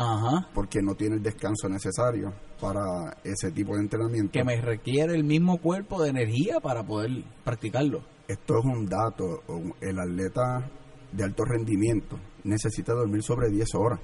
Ajá. 0.00 0.46
porque 0.54 0.80
no 0.80 0.94
tiene 0.94 1.16
el 1.16 1.22
descanso 1.24 1.68
necesario 1.68 2.32
para 2.60 3.16
ese 3.24 3.50
tipo 3.50 3.74
de 3.74 3.80
entrenamiento. 3.80 4.30
Que 4.30 4.44
me 4.44 4.60
requiere 4.60 5.12
el 5.16 5.24
mismo 5.24 5.58
cuerpo 5.58 6.00
de 6.00 6.10
energía 6.10 6.60
para 6.60 6.84
poder 6.84 7.24
practicarlo. 7.42 8.04
Esto 8.28 8.58
es 8.60 8.64
un 8.64 8.86
dato, 8.86 9.42
el 9.80 9.98
atleta 9.98 10.70
de 11.10 11.24
alto 11.24 11.44
rendimiento 11.44 12.16
necesita 12.44 12.92
dormir 12.92 13.24
sobre 13.24 13.50
10 13.50 13.74
horas 13.74 13.98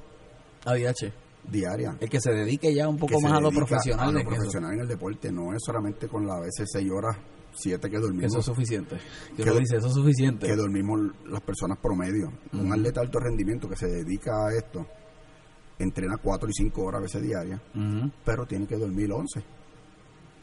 ADH. 0.64 1.12
diarias. 1.48 1.94
El 2.00 2.08
que 2.10 2.20
se 2.20 2.32
dedique 2.32 2.74
ya 2.74 2.88
un 2.88 2.96
poco 2.98 3.20
más 3.20 3.32
a 3.32 3.40
lo 3.40 3.50
profesional. 3.52 4.08
a 4.08 4.12
lo 4.12 4.24
profesional 4.28 4.72
en 4.74 4.80
el 4.80 4.88
deporte, 4.88 5.30
no 5.30 5.52
es 5.52 5.60
solamente 5.64 6.08
con 6.08 6.26
las 6.26 6.40
veces 6.40 6.70
6 6.72 6.90
horas, 6.90 7.16
7 7.54 7.90
que 7.90 7.98
dormimos. 7.98 8.24
eso 8.26 8.38
es 8.40 8.44
suficiente. 8.46 8.96
Que 9.36 9.42
Que- 9.44 9.50
uno 9.50 9.60
dice, 9.60 9.76
eso 9.76 9.86
es 9.88 9.94
suficiente. 9.94 10.46
que 10.46 10.56
dormimos 10.56 11.00
las 11.26 11.40
personas 11.42 11.78
promedio. 11.78 12.32
Un 12.52 12.72
atleta 12.72 13.00
de 13.00 13.06
alto 13.06 13.18
rendimiento 13.20 13.68
que 13.68 13.76
se 13.76 13.86
dedica 13.86 14.46
a 14.46 14.54
esto 14.54 14.86
entrena 15.78 16.16
4 16.22 16.48
y 16.48 16.52
5 16.52 16.82
horas 16.84 17.00
a 17.00 17.02
veces 17.02 17.22
diarias, 17.22 17.60
pero 18.24 18.46
tiene 18.46 18.66
que 18.66 18.76
dormir 18.76 19.10
11 19.12 19.42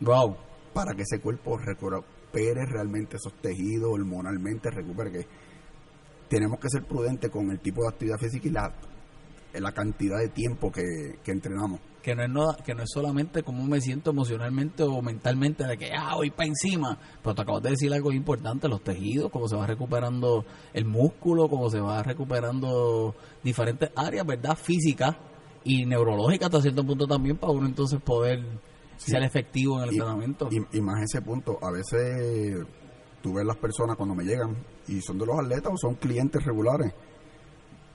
Wow. 0.01 0.35
para 0.73 0.93
que 0.93 1.03
ese 1.03 1.19
cuerpo 1.21 1.57
recupere 1.57 2.65
realmente 2.65 3.17
esos 3.17 3.33
tejidos, 3.41 3.91
hormonalmente 3.93 4.69
recupere. 4.71 5.11
Que 5.11 5.27
tenemos 6.27 6.59
que 6.59 6.69
ser 6.69 6.83
prudentes 6.85 7.29
con 7.29 7.49
el 7.51 7.59
tipo 7.59 7.81
de 7.83 7.89
actividad 7.89 8.17
física 8.17 8.47
y 8.47 8.51
la, 8.51 8.73
la 9.59 9.71
cantidad 9.73 10.19
de 10.19 10.29
tiempo 10.29 10.71
que, 10.71 10.83
que 11.23 11.31
entrenamos. 11.31 11.79
que 12.01 12.15
no 12.15 12.23
es 12.23 12.29
no, 12.29 12.55
que 12.65 12.73
no 12.73 12.83
es 12.83 12.89
solamente 12.91 13.43
cómo 13.43 13.63
me 13.65 13.79
siento 13.81 14.11
emocionalmente 14.11 14.83
o 14.83 15.01
mentalmente 15.01 15.65
de 15.65 15.77
que 15.77 15.91
ah 15.93 16.15
voy 16.15 16.31
para 16.31 16.47
encima 16.47 16.97
pero 17.21 17.35
te 17.35 17.41
acabas 17.43 17.61
de 17.63 17.69
decir 17.71 17.93
algo 17.93 18.11
importante 18.11 18.67
los 18.67 18.81
tejidos 18.83 19.29
cómo 19.31 19.47
se 19.47 19.55
va 19.55 19.67
recuperando 19.67 20.43
el 20.73 20.85
músculo 20.85 21.47
cómo 21.49 21.69
se 21.69 21.79
va 21.79 22.01
recuperando 22.01 23.13
diferentes 23.43 23.91
áreas 23.95 24.25
verdad 24.25 24.55
físicas 24.57 25.15
y 25.63 25.85
neurológicas 25.85 26.47
hasta 26.47 26.61
cierto 26.61 26.83
punto 26.83 27.05
también 27.05 27.37
para 27.37 27.53
uno 27.53 27.67
entonces 27.67 28.01
poder 28.01 28.43
ser 28.97 29.21
efectivo 29.23 29.77
en 29.77 29.89
el 29.89 29.95
Y, 29.95 29.97
entrenamiento. 29.97 30.49
y- 30.51 30.77
y 30.77 30.81
más 30.81 31.01
ese 31.03 31.21
punto, 31.21 31.57
a 31.61 31.71
veces 31.71 32.65
tú 33.21 33.33
ves 33.33 33.45
las 33.45 33.57
personas 33.57 33.95
cuando 33.95 34.15
me 34.15 34.23
llegan 34.23 34.55
y 34.87 35.01
son 35.01 35.17
de 35.19 35.25
los 35.27 35.39
atletas 35.39 35.71
o 35.73 35.77
son 35.77 35.95
clientes 35.95 36.43
regulares, 36.43 36.93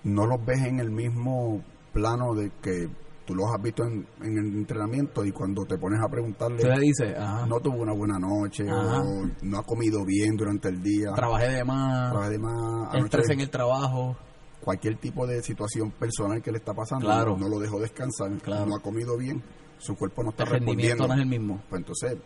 no 0.07 0.27
los 0.27 0.45
ves 0.45 0.61
en 0.65 0.81
el 0.81 0.91
mismo 0.91 1.63
plano 1.93 2.35
de 2.35 2.51
que 2.63 2.89
tú 3.27 3.35
los 3.35 3.47
has 3.53 3.61
visto 3.61 3.83
en, 3.85 4.07
en 4.23 4.39
el 4.39 4.47
entrenamiento 4.59 5.25
y 5.25 5.33
cuando 5.33 5.65
te 5.65 5.77
pones 5.79 6.01
a 6.01 6.09
preguntarle, 6.09 6.63
le 6.63 6.79
dice 6.81 7.17
ajá, 7.17 7.45
no 7.47 7.59
tuvo 7.61 7.83
una 7.83 7.93
buena 7.93 8.19
noche 8.19 8.65
Ajá. 8.71 9.03
o 9.03 9.27
no 9.43 9.59
ha 9.59 9.63
comido 9.65 10.05
bien 10.05 10.37
durante 10.37 10.69
el 10.69 10.81
día, 10.81 11.13
trabajé 11.15 11.49
de 11.51 11.65
más 11.65 12.11
trabaja 12.13 12.31
de 12.31 12.39
más, 12.39 12.95
estrés 12.95 13.31
en 13.31 13.41
el 13.41 13.51
trabajo 13.51 14.17
cualquier 14.61 14.97
tipo 14.99 15.27
de 15.27 15.43
situación 15.43 15.91
personal 15.93 16.41
que 16.43 16.51
le 16.53 16.59
está 16.59 16.73
pasando, 16.73 17.07
Claro. 17.07 17.37
no 17.37 17.49
lo 17.49 17.59
dejó 17.59 17.81
descansar, 17.81 18.31
Claro. 18.43 18.67
no 18.67 18.77
ha 18.77 18.81
comido 18.81 19.17
bien, 19.19 19.43
su 19.79 19.97
cuerpo 19.97 20.23
no 20.23 20.31
está 20.31 20.45
el 20.45 20.51
respondiendo 20.51 21.09
no 21.09 21.15
es 21.15 21.21
el 21.21 21.27
mismo 21.27 21.63
pues 21.69 21.81
entonces 21.81 22.17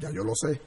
ya 0.00 0.10
yo 0.10 0.24
lo 0.24 0.32
sé 0.34 0.60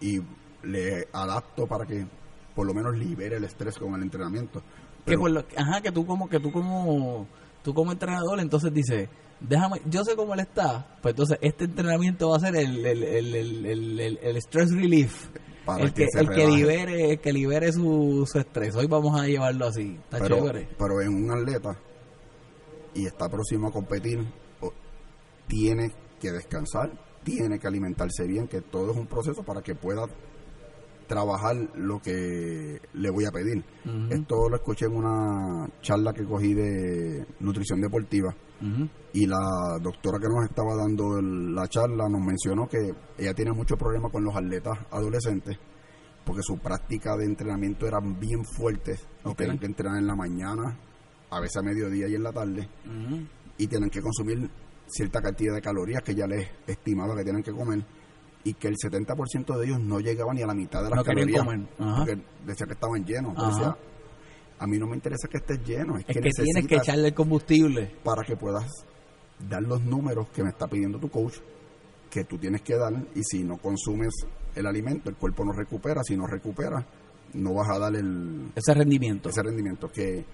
y 0.00 0.20
le 0.62 1.06
adapto 1.12 1.66
para 1.66 1.84
que 1.84 2.06
por 2.54 2.66
lo 2.66 2.72
menos 2.72 2.96
libere 2.96 3.36
el 3.36 3.44
estrés 3.44 3.78
con 3.78 3.94
el 3.94 4.02
entrenamiento. 4.02 4.62
Que 5.06 5.12
Pero 5.12 5.20
por 5.20 5.30
lo- 5.30 5.44
ajá 5.56 5.80
que 5.80 5.92
tú 5.92 6.04
como 6.04 6.28
que 6.28 6.38
tú 6.40 6.52
como 6.52 7.26
tú 7.62 7.72
como 7.72 7.92
entrenador 7.92 8.40
entonces 8.40 8.72
dices 8.74 9.08
déjame 9.40 9.80
yo 9.86 10.04
sé 10.04 10.14
cómo 10.16 10.34
él 10.34 10.40
está 10.40 10.98
pues 11.00 11.12
entonces 11.12 11.38
este 11.40 11.64
entrenamiento 11.64 12.28
va 12.30 12.36
a 12.36 12.40
ser 12.40 12.56
el 12.56 12.84
el, 12.84 13.02
el, 13.02 13.34
el, 13.66 14.18
el, 14.22 14.36
stress 14.36 14.70
relief. 14.74 15.28
Para 15.64 15.82
el 15.84 15.92
que, 15.94 16.06
el 16.12 16.28
que 16.28 16.46
libere 16.46 17.12
el 17.12 17.20
que 17.20 17.32
libere 17.32 17.72
su, 17.72 18.24
su 18.30 18.38
estrés. 18.38 18.76
Hoy 18.76 18.86
vamos 18.86 19.18
a 19.20 19.26
llevarlo 19.26 19.66
así 19.66 19.98
está 20.04 20.18
pero, 20.18 20.36
chévere. 20.36 20.68
pero 20.78 21.00
en 21.00 21.08
un 21.08 21.30
atleta 21.32 21.76
y 22.94 23.06
está 23.06 23.28
próximo 23.28 23.68
a 23.68 23.72
competir, 23.72 24.24
tiene 25.46 25.92
que 26.20 26.32
descansar, 26.32 26.90
tiene 27.24 27.58
que 27.58 27.66
alimentarse 27.66 28.26
bien, 28.26 28.48
que 28.48 28.60
todo 28.62 28.92
es 28.92 28.96
un 28.96 29.06
proceso 29.06 29.42
para 29.42 29.60
que 29.62 29.74
pueda 29.74 30.06
trabajar 31.06 31.56
lo 31.76 32.00
que 32.00 32.80
le 32.94 33.10
voy 33.10 33.24
a 33.24 33.30
pedir. 33.30 33.64
Esto 34.10 34.48
lo 34.48 34.56
escuché 34.56 34.86
en 34.86 34.96
una 34.96 35.68
charla 35.82 36.12
que 36.12 36.24
cogí 36.24 36.54
de 36.54 37.24
nutrición 37.40 37.80
deportiva 37.80 38.34
y 39.12 39.26
la 39.26 39.78
doctora 39.82 40.18
que 40.18 40.28
nos 40.28 40.44
estaba 40.48 40.74
dando 40.74 41.18
el- 41.18 41.54
la 41.54 41.68
charla 41.68 42.08
nos 42.08 42.20
mencionó 42.22 42.66
que 42.68 42.94
ella 43.18 43.34
tiene 43.34 43.52
mucho 43.52 43.76
problema 43.76 44.08
con 44.10 44.24
los 44.24 44.34
atletas 44.34 44.78
adolescentes 44.90 45.58
porque 46.24 46.42
su 46.42 46.58
práctica 46.58 47.16
de 47.16 47.24
entrenamiento 47.26 47.86
eran 47.86 48.18
bien 48.18 48.44
fuertes 48.44 49.06
y 49.24 49.28
Ok. 49.28 49.36
tienen 49.36 49.58
que 49.58 49.66
entrenar 49.66 49.98
en 49.98 50.06
la 50.06 50.16
mañana, 50.16 50.76
a 51.30 51.38
veces 51.40 51.58
a 51.58 51.62
mediodía 51.62 52.08
y 52.08 52.14
en 52.14 52.22
la 52.22 52.32
tarde 52.32 52.68
y 53.58 53.66
tienen 53.68 53.90
que 53.90 54.00
consumir 54.00 54.50
cierta 54.86 55.20
cantidad 55.20 55.54
de 55.54 55.60
calorías 55.62 56.02
que 56.02 56.14
ya 56.14 56.26
les 56.26 56.48
estimaba 56.66 57.14
que 57.16 57.24
tienen 57.24 57.42
que 57.42 57.52
comer 57.52 57.84
y 58.46 58.54
que 58.54 58.68
el 58.68 58.76
70% 58.76 59.58
de 59.58 59.66
ellos 59.66 59.80
no 59.80 59.98
llegaban 59.98 60.36
ni 60.36 60.42
a 60.42 60.46
la 60.46 60.54
mitad 60.54 60.84
de 60.84 60.90
las 60.90 60.98
No 60.98 61.04
calorías 61.04 61.42
comer. 61.42 61.66
Porque 61.76 62.16
decía 62.46 62.66
que 62.66 62.74
estaban 62.74 63.04
llenos. 63.04 63.34
Decía, 63.34 63.76
A 64.60 64.66
mí 64.68 64.78
no 64.78 64.86
me 64.86 64.94
interesa 64.94 65.26
que 65.26 65.38
estés 65.38 65.64
lleno, 65.64 65.96
es, 65.96 66.04
Es 66.06 66.14
que, 66.14 66.20
que 66.20 66.30
tienes 66.30 66.66
que 66.68 66.76
echarle 66.76 67.08
el 67.08 67.14
combustible. 67.14 67.90
para 68.04 68.22
que 68.22 68.36
puedas 68.36 68.70
dar 69.50 69.62
los 69.62 69.82
números 69.82 70.28
que 70.28 70.44
me 70.44 70.50
está 70.50 70.68
pidiendo 70.68 71.00
tu 71.00 71.08
coach, 71.10 71.38
que 72.08 72.22
tú 72.22 72.38
tienes 72.38 72.62
que 72.62 72.76
dar, 72.76 72.92
y 73.16 73.22
si 73.24 73.42
no 73.42 73.56
consumes 73.56 74.14
el 74.54 74.66
alimento, 74.66 75.10
el 75.10 75.16
cuerpo 75.16 75.44
no 75.44 75.52
recupera, 75.52 76.04
si 76.04 76.16
no 76.16 76.28
recupera, 76.28 76.86
no 77.34 77.52
vas 77.52 77.68
a 77.68 77.80
dar 77.80 77.96
el, 77.96 78.52
Ese 78.54 78.74
rendimiento. 78.74 79.28
ese 79.28 79.42
rendimiento 79.42 79.90
que 79.90 80.24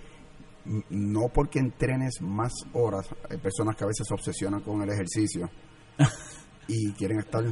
no 0.90 1.28
porque 1.32 1.60
entrenes 1.60 2.20
más 2.20 2.52
horas, 2.74 3.08
hay 3.30 3.38
personas 3.38 3.74
que 3.74 3.84
a 3.84 3.86
veces 3.86 4.06
se 4.06 4.12
obsesionan 4.12 4.60
con 4.60 4.82
el 4.82 4.90
ejercicio 4.90 5.48
y 6.68 6.92
quieren 6.92 7.18
estar 7.20 7.42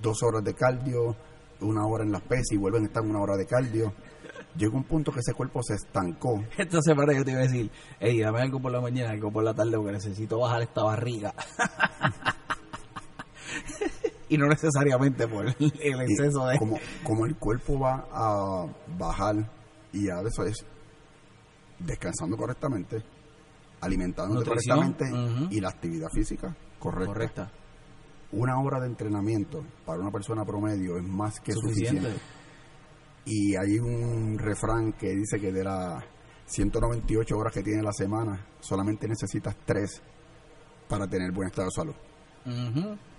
dos 0.00 0.22
horas 0.22 0.44
de 0.44 0.54
cardio, 0.54 1.16
una 1.60 1.86
hora 1.86 2.04
en 2.04 2.12
las 2.12 2.22
pesas 2.22 2.52
y 2.52 2.56
vuelven 2.56 2.84
a 2.84 2.86
estar 2.86 3.02
una 3.02 3.20
hora 3.20 3.36
de 3.36 3.46
cardio. 3.46 3.92
Llega 4.56 4.76
un 4.76 4.84
punto 4.84 5.10
que 5.10 5.20
ese 5.20 5.34
cuerpo 5.34 5.62
se 5.62 5.74
estancó. 5.74 6.44
Esta 6.56 6.80
semana 6.80 7.12
yo 7.12 7.24
te 7.24 7.32
iba 7.32 7.40
a 7.40 7.44
decir, 7.44 7.70
hey, 7.98 8.20
dame 8.20 8.40
algo 8.40 8.60
por 8.60 8.70
la 8.70 8.80
mañana, 8.80 9.10
algo 9.10 9.32
por 9.32 9.42
la 9.42 9.52
tarde, 9.52 9.76
porque 9.76 9.92
necesito 9.92 10.38
bajar 10.38 10.62
esta 10.62 10.84
barriga. 10.84 11.34
y 14.28 14.38
no 14.38 14.46
necesariamente 14.46 15.26
por 15.26 15.46
el 15.46 16.00
exceso 16.00 16.46
de... 16.46 16.58
como, 16.58 16.78
como 17.02 17.26
el 17.26 17.36
cuerpo 17.36 17.80
va 17.80 18.06
a 18.12 18.66
bajar 18.96 19.50
y 19.92 20.08
a 20.08 20.20
eso 20.20 20.44
es 20.44 20.64
descansando 21.78 22.36
correctamente, 22.36 23.02
alimentándote 23.80 24.50
Nutrición, 24.50 24.92
correctamente 24.92 25.54
y 25.54 25.60
la 25.60 25.68
actividad 25.68 26.08
física 26.10 26.56
correcta. 26.78 27.12
Correcta. 27.12 27.50
Una 28.32 28.60
hora 28.60 28.80
de 28.80 28.86
entrenamiento 28.86 29.64
para 29.86 30.00
una 30.00 30.10
persona 30.10 30.44
promedio 30.44 30.96
es 30.96 31.04
más 31.04 31.38
que 31.40 31.52
suficiente. 31.52 32.00
Suficiente. 32.02 32.20
Y 33.26 33.56
hay 33.56 33.78
un 33.78 34.36
refrán 34.38 34.92
que 34.94 35.14
dice 35.14 35.40
que 35.40 35.52
de 35.52 35.64
las 35.64 36.02
198 36.46 37.36
horas 37.38 37.52
que 37.54 37.62
tiene 37.62 37.82
la 37.82 37.92
semana, 37.92 38.44
solamente 38.60 39.08
necesitas 39.08 39.56
3 39.64 40.02
para 40.88 41.06
tener 41.08 41.32
buen 41.32 41.48
estado 41.48 41.68
de 41.68 41.72
salud. 41.74 41.94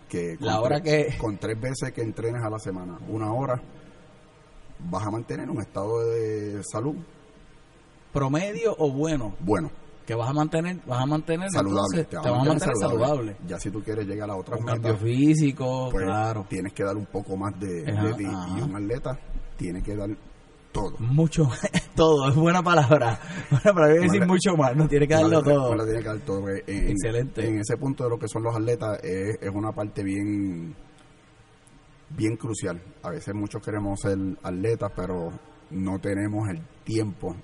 Que 0.07 0.37
con 0.37 0.45
La 0.47 0.59
hora 0.61 0.79
tres- 0.81 1.13
que- 1.15 1.17
Con 1.17 1.37
tres 1.37 1.59
veces 1.59 1.91
que 1.91 2.01
entrenes 2.03 2.43
a 2.43 2.49
la 2.49 2.59
semana, 2.59 2.99
una 3.07 3.33
hora, 3.33 3.59
vas 4.79 5.07
a 5.07 5.09
mantener 5.09 5.49
un 5.49 5.59
estado 5.61 6.07
de 6.09 6.61
salud 6.63 6.95
Promedio 8.13 8.75
o 8.77 8.91
bueno, 8.91 9.35
bueno, 9.39 9.71
que 10.05 10.15
vas 10.15 10.29
a 10.29 10.33
mantener, 10.33 10.79
vas 10.85 11.01
a 11.01 11.05
mantener, 11.05 11.49
saludable. 11.49 12.01
entonces, 12.01 12.09
te 12.09 12.29
vas 12.29 12.41
a 12.41 12.43
mantener 12.45 12.75
saludable. 12.77 13.37
Ya 13.47 13.59
si 13.59 13.71
tú 13.71 13.81
quieres 13.81 14.05
llegar 14.05 14.29
a 14.29 14.35
otras 14.35 14.59
Un 14.59 14.65
cambio 14.65 14.95
físico, 14.97 15.89
pues 15.91 16.05
claro. 16.05 16.45
tienes 16.47 16.73
que 16.73 16.83
dar 16.83 16.95
un 16.95 17.07
poco 17.07 17.35
más 17.35 17.59
de, 17.59 17.83
ti. 18.17 18.23
Y 18.23 18.61
un 18.61 18.75
atleta 18.75 19.17
tiene 19.57 19.81
que 19.81 19.95
dar 19.95 20.09
todo. 20.71 20.95
Mucho, 20.99 21.49
todo, 21.95 22.29
es 22.29 22.35
buena 22.35 22.61
palabra. 22.61 23.19
Buena 23.49 23.73
palabra, 23.73 23.95
voy 23.95 23.97
a 23.97 24.01
decir 24.01 24.27
mucho 24.27 24.55
más, 24.57 24.75
no 24.75 24.87
tiene 24.87 25.07
que 25.07 25.13
darlo 25.13 25.41
todo. 25.41 25.69
vale, 25.69 25.85
tiene 25.85 26.01
que 26.01 26.07
dar 26.09 26.19
todo, 26.19 26.41
porque 26.41 26.63
En, 26.67 26.89
Excelente. 26.89 27.47
En 27.47 27.59
ese 27.59 27.77
punto 27.77 28.03
de 28.03 28.09
lo 28.09 28.19
que 28.19 28.27
son 28.27 28.43
los 28.43 28.55
atletas 28.55 28.99
es, 29.01 29.37
es 29.41 29.49
una 29.53 29.71
parte 29.71 30.03
bien 30.03 30.75
bien 32.09 32.35
crucial. 32.37 32.81
A 33.03 33.09
veces 33.09 33.33
muchos 33.33 33.61
queremos 33.63 33.99
ser 34.01 34.17
atletas, 34.43 34.91
pero 34.95 35.31
no 35.71 35.99
tenemos 35.99 36.47
el 36.49 36.61
tiempo 36.83 37.35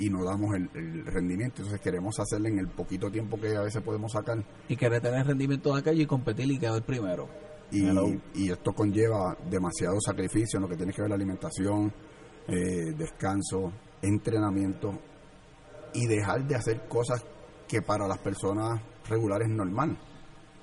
y 0.00 0.10
no 0.10 0.24
damos 0.24 0.56
el, 0.56 0.68
el 0.74 1.04
rendimiento. 1.04 1.56
Entonces 1.58 1.80
queremos 1.80 2.18
hacerle 2.18 2.48
en 2.48 2.58
el 2.58 2.68
poquito 2.68 3.10
tiempo 3.10 3.38
que 3.38 3.54
a 3.54 3.60
veces 3.60 3.82
podemos 3.82 4.12
sacar. 4.12 4.42
Y 4.68 4.76
querer 4.76 5.00
tener 5.00 5.26
rendimiento 5.26 5.74
de 5.74 5.80
aquello 5.80 6.02
y 6.02 6.06
competir 6.06 6.50
y 6.50 6.58
quedar 6.58 6.82
primero. 6.82 7.28
Y, 7.72 8.50
esto 8.50 8.72
conlleva 8.72 9.36
demasiado 9.48 10.00
sacrificio 10.00 10.56
en 10.56 10.62
lo 10.62 10.68
que 10.68 10.76
tiene 10.76 10.92
que 10.92 11.02
ver 11.02 11.10
la 11.10 11.16
alimentación, 11.16 11.92
eh, 12.48 12.92
descanso, 12.96 13.72
entrenamiento 14.02 14.98
y 15.94 16.06
dejar 16.06 16.46
de 16.46 16.56
hacer 16.56 16.88
cosas 16.88 17.24
que 17.68 17.82
para 17.82 18.08
las 18.08 18.18
personas 18.18 18.80
regulares 19.08 19.48
es 19.48 19.54
normal, 19.54 19.96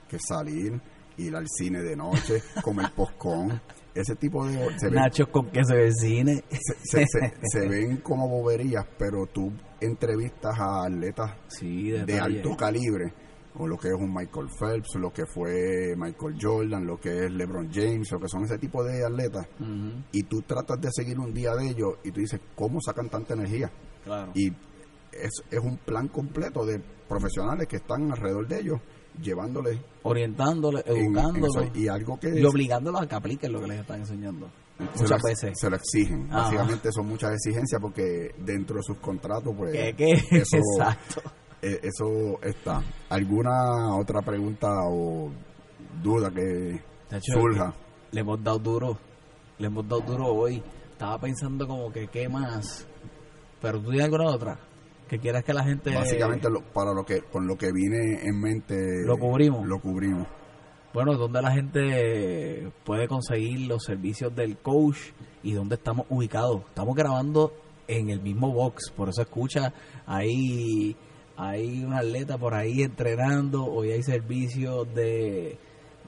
que 0.09 0.17
salir, 0.19 0.81
ir 1.17 1.35
al 1.35 1.47
cine 1.47 1.81
de 1.81 1.95
noche, 1.95 2.41
comer 2.61 2.91
postcón, 2.95 3.61
ese 4.02 4.16
tipo 4.16 4.45
de... 4.45 4.54
se 4.80 4.86
ven- 4.88 4.95
Nachos 4.95 5.28
con 5.30 5.50
queso 5.50 5.74
del 5.74 5.93
cine. 5.93 6.43
se, 6.84 7.06
se- 7.06 7.34
se 7.43 7.68
ven 7.68 7.98
como 7.98 8.28
boberías, 8.28 8.86
pero 8.98 9.26
tú 9.28 9.52
entrevistas 9.80 10.58
a 10.60 10.86
atletas 10.86 11.32
Sí, 11.48 11.91
de 11.91 12.20
alto 12.20 12.56
calibre, 12.58 13.14
o 13.56 13.68
lo 13.68 13.78
que 13.78 13.88
es 13.89 13.93
un 13.95 14.14
Michael 14.14 14.48
Phelps, 14.60 14.95
lo 14.95 15.12
que 15.12 15.26
fue 15.26 15.95
Michael 15.98 16.36
Jordan, 16.39 16.86
lo 16.86 17.00
que 17.00 17.26
es 17.26 17.32
LeBron 17.32 17.70
James, 17.74 18.12
lo 18.12 18.20
que 18.20 18.28
son 18.28 18.43
ese 18.43 18.58
tipo 18.58 18.84
de 18.84 19.06
atletas, 19.06 19.48
y 20.12 20.24
tú 20.24 20.41
tratas 20.43 20.80
de 20.82 20.89
seguir 20.91 21.20
un 21.20 21.34
día 21.34 21.54
de 21.56 21.70
ellos 21.70 21.95
y 22.04 22.12
tú 22.12 22.20
dices, 22.20 22.39
¿cómo 22.56 22.80
sacan 22.82 23.10
tanta 23.10 23.34
energía? 23.34 23.72
claro. 24.04 24.32
Y 24.36 24.52
es, 25.12 25.32
es 25.50 25.60
un 25.60 25.78
plan 25.78 26.08
completo 26.10 26.64
de 26.66 26.80
profesionales 27.10 27.68
que 27.68 27.78
están 27.78 28.12
alrededor 28.12 28.48
de 28.48 28.60
ellos, 28.60 28.80
llevándoles 29.22 29.80
Orientándole, 30.03 30.84
en- 30.86 30.95
en 30.97 31.05
educándolos 31.18 31.55
eso. 31.57 31.72
y 31.76 31.88
algo 31.88 32.20
que 32.20 32.39
y 32.39 32.43
obligándolos 32.45 33.01
a 33.01 33.07
que 33.07 33.15
apliquen 33.15 33.51
lo 33.51 33.61
que 33.61 33.68
les 33.68 33.80
están 33.82 33.99
enseñando. 34.01 34.47
se 34.95 35.03
Muchas 35.03 35.22
lo, 35.22 35.28
veces. 35.30 35.53
se 35.59 35.70
lo 35.70 35.76
exigen. 35.76 36.28
Ajá. 36.32 36.43
Básicamente 36.43 36.89
son 36.91 37.07
muchas 37.07 37.34
exigencias 37.34 37.82
porque 37.82 38.32
dentro 38.38 38.78
de 38.78 38.84
sus 38.84 38.97
contratos, 38.97 39.53
pues 39.57 39.72
¿Qué, 39.72 39.93
qué? 39.95 40.11
Eso, 40.38 40.57
Exacto. 40.57 41.22
eh, 41.61 41.80
eso 41.84 42.41
está. 42.43 42.84
¿Alguna 43.09 43.95
otra 43.97 44.22
pregunta 44.22 44.68
o 44.89 45.32
duda 46.03 46.30
que 46.32 46.80
surja? 47.22 47.74
Le 48.11 48.22
hemos 48.22 48.43
dado 48.43 48.59
duro. 48.59 48.97
Le 49.57 49.68
hemos 49.68 49.88
dado 49.88 50.01
duro 50.01 50.26
hoy. 50.28 50.61
Estaba 50.91 51.20
pensando 51.20 51.68
como 51.68 51.91
que 51.91 52.07
qué 52.07 52.30
más. 52.30 52.86
Pero 53.61 53.80
tú 53.80 53.89
tienes 53.89 54.05
alguna 54.05 54.30
otra 54.30 54.59
que 55.08 55.20
quieras 55.20 55.43
que 55.43 55.53
la 55.53 55.64
gente 55.64 55.93
Básicamente 55.93 56.49
lo- 56.49 56.62
para 56.62 56.93
lo 56.93 57.03
que 57.05 57.22
con 57.22 57.47
lo 57.47 57.58
que 57.58 57.72
vine 57.72 58.22
en 58.24 58.39
mente 58.39 58.76
Lo 59.05 59.18
cubrimos. 59.18 59.66
Lo 59.68 59.80
cubrimos. 59.80 60.28
Bueno, 60.93 61.14
¿dónde 61.16 61.41
la 61.41 61.51
gente 61.51 62.72
puede 62.84 63.08
conseguir 63.08 63.68
los 63.68 63.84
servicios 63.84 64.36
del 64.36 64.58
coach 64.58 64.97
y 65.43 65.53
dónde 65.53 65.76
estamos 65.76 66.05
ubicados? 66.10 66.62
Estamos 66.70 66.95
grabando 66.95 67.53
en 67.88 68.10
el 68.10 68.20
mismo 68.22 68.51
box, 68.51 68.91
por 68.95 69.10
eso 69.10 69.22
escucha, 69.22 69.74
ahí 70.05 70.95
hay 71.36 71.84
un 71.84 71.93
atleta 71.93 72.38
por 72.38 72.53
ahí 72.55 72.82
entrenando, 72.82 73.64
hoy 73.66 73.91
hay 73.91 74.01
servicios 74.01 74.91
de, 74.95 75.58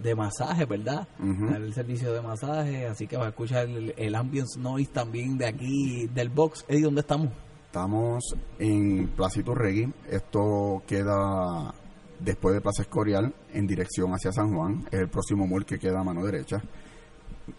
de 0.02 0.16
masaje, 0.16 0.66
¿verdad? 0.66 1.08
Hay 1.20 1.56
el 1.62 1.74
servicio 1.74 2.12
de 2.12 2.22
masaje, 2.22 2.88
así 2.88 3.06
que 3.06 3.16
va 3.16 3.28
a 3.28 3.30
escuchar 3.30 3.68
el, 3.68 3.94
el 3.96 4.16
ambience 4.16 4.60
noise 4.60 4.92
también 4.92 5.38
de 5.38 5.46
aquí, 5.46 6.08
del 6.08 6.30
box. 6.30 6.66
Eddie, 6.68 6.84
¿dónde 6.84 7.02
estamos? 7.02 7.30
Estamos 7.70 8.34
en 8.58 9.10
Plaza 9.10 9.42
Iturregui. 9.42 9.94
Esto 10.10 10.82
queda 10.88 11.72
después 12.20 12.56
de 12.56 12.62
Plaza 12.62 12.82
Escorial 12.82 13.32
en 13.54 13.68
dirección 13.68 14.12
hacia 14.12 14.32
San 14.32 14.56
Juan. 14.56 14.88
Es 14.92 15.02
el 15.02 15.08
próximo 15.08 15.46
mall 15.46 15.68
que 15.68 15.78
queda 15.78 16.00
a 16.00 16.04
mano 16.04 16.26
derecha. 16.26 16.60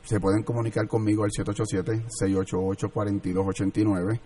Se 0.02 0.18
pueden 0.18 0.42
comunicar 0.42 0.88
conmigo 0.88 1.22
al 1.22 1.30
787-688-4289 1.30 4.20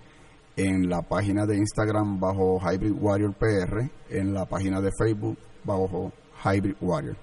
en 0.57 0.89
la 0.89 1.03
página 1.03 1.45
de 1.45 1.59
Instagram 1.59 2.18
bajo 2.18 2.59
Hybrid 2.61 2.95
Warrior 2.99 3.35
PR, 3.35 3.91
en 4.09 4.32
la 4.32 4.47
página 4.47 4.80
de 4.80 4.89
Facebook 4.99 5.37
bajo 5.64 6.14
Hybrid 6.47 6.76
Warrior. 6.80 7.18